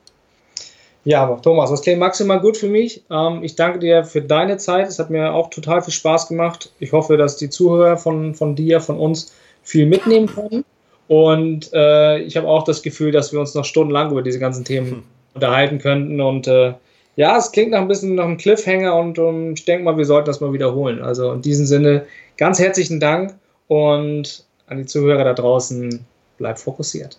Ja, 1.04 1.26
Thomas, 1.36 1.70
das 1.70 1.80
klingt 1.80 2.00
maximal 2.00 2.38
gut 2.38 2.58
für 2.58 2.68
mich. 2.68 3.02
Ähm, 3.10 3.42
ich 3.42 3.56
danke 3.56 3.78
dir 3.78 4.04
für 4.04 4.20
deine 4.20 4.58
Zeit. 4.58 4.88
Es 4.88 4.98
hat 4.98 5.08
mir 5.08 5.32
auch 5.32 5.48
total 5.48 5.80
viel 5.80 5.94
Spaß 5.94 6.28
gemacht. 6.28 6.70
Ich 6.78 6.92
hoffe, 6.92 7.16
dass 7.16 7.38
die 7.38 7.48
Zuhörer 7.48 7.96
von, 7.96 8.34
von 8.34 8.54
dir, 8.54 8.82
von 8.82 8.98
uns 8.98 9.32
viel 9.62 9.86
mitnehmen 9.86 10.26
können. 10.26 10.66
Und 11.10 11.72
äh, 11.72 12.18
ich 12.20 12.36
habe 12.36 12.46
auch 12.46 12.62
das 12.62 12.82
Gefühl, 12.82 13.10
dass 13.10 13.32
wir 13.32 13.40
uns 13.40 13.56
noch 13.56 13.64
stundenlang 13.64 14.12
über 14.12 14.22
diese 14.22 14.38
ganzen 14.38 14.64
Themen 14.64 14.90
hm. 14.90 15.02
unterhalten 15.34 15.78
könnten. 15.78 16.20
Und 16.20 16.46
äh, 16.46 16.74
ja, 17.16 17.36
es 17.36 17.50
klingt 17.50 17.72
nach 17.72 17.80
ein 17.80 17.88
bisschen 17.88 18.14
nach 18.14 18.26
einem 18.26 18.36
Cliffhanger 18.36 18.94
und 18.94 19.18
um, 19.18 19.54
ich 19.54 19.64
denke 19.64 19.82
mal, 19.82 19.98
wir 19.98 20.04
sollten 20.04 20.26
das 20.26 20.40
mal 20.40 20.52
wiederholen. 20.52 21.02
Also 21.02 21.32
in 21.32 21.42
diesem 21.42 21.66
Sinne, 21.66 22.06
ganz 22.36 22.60
herzlichen 22.60 23.00
Dank 23.00 23.34
und 23.66 24.44
an 24.68 24.78
die 24.78 24.86
Zuhörer 24.86 25.24
da 25.24 25.34
draußen, 25.34 26.06
bleibt 26.38 26.60
fokussiert. 26.60 27.18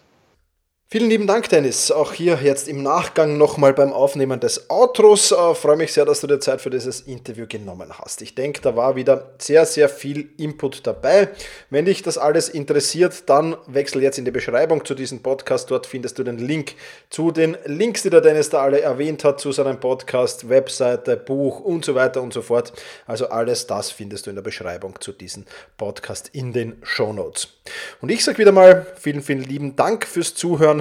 Vielen 0.93 1.09
lieben 1.09 1.25
Dank, 1.25 1.47
Dennis. 1.47 1.89
Auch 1.89 2.11
hier 2.11 2.37
jetzt 2.43 2.67
im 2.67 2.83
Nachgang 2.83 3.37
nochmal 3.37 3.71
beim 3.71 3.93
Aufnehmen 3.93 4.41
des 4.41 4.69
Outros. 4.69 5.31
Äh, 5.31 5.55
freue 5.55 5.77
mich 5.77 5.93
sehr, 5.93 6.03
dass 6.03 6.19
du 6.19 6.27
dir 6.27 6.41
Zeit 6.41 6.59
für 6.59 6.69
dieses 6.69 6.99
Interview 6.99 7.45
genommen 7.47 7.97
hast. 7.97 8.21
Ich 8.21 8.35
denke, 8.35 8.59
da 8.59 8.75
war 8.75 8.97
wieder 8.97 9.31
sehr, 9.37 9.65
sehr 9.65 9.87
viel 9.87 10.31
Input 10.35 10.85
dabei. 10.85 11.29
Wenn 11.69 11.85
dich 11.85 12.03
das 12.03 12.17
alles 12.17 12.49
interessiert, 12.49 13.29
dann 13.29 13.55
wechsel 13.67 14.01
jetzt 14.03 14.17
in 14.17 14.25
die 14.25 14.31
Beschreibung 14.31 14.83
zu 14.83 14.93
diesem 14.93 15.23
Podcast. 15.23 15.71
Dort 15.71 15.85
findest 15.85 16.19
du 16.19 16.25
den 16.25 16.39
Link 16.39 16.73
zu 17.09 17.31
den 17.31 17.55
Links, 17.63 18.03
die 18.03 18.09
der 18.09 18.19
Dennis 18.19 18.49
da 18.49 18.61
alle 18.61 18.81
erwähnt 18.81 19.23
hat, 19.23 19.39
zu 19.39 19.53
seinem 19.53 19.79
Podcast, 19.79 20.49
Webseite, 20.49 21.15
Buch 21.15 21.61
und 21.61 21.85
so 21.85 21.95
weiter 21.95 22.21
und 22.21 22.33
so 22.33 22.41
fort. 22.41 22.73
Also 23.07 23.29
alles 23.29 23.65
das 23.65 23.91
findest 23.91 24.25
du 24.25 24.29
in 24.31 24.35
der 24.35 24.43
Beschreibung 24.43 24.99
zu 24.99 25.13
diesem 25.13 25.45
Podcast 25.77 26.31
in 26.33 26.51
den 26.51 26.75
Show 26.83 27.13
Notes. 27.13 27.47
Und 28.01 28.11
ich 28.11 28.25
sage 28.25 28.39
wieder 28.39 28.51
mal 28.51 28.85
vielen, 28.99 29.21
vielen 29.21 29.43
lieben 29.43 29.77
Dank 29.77 30.05
fürs 30.05 30.35
Zuhören 30.35 30.80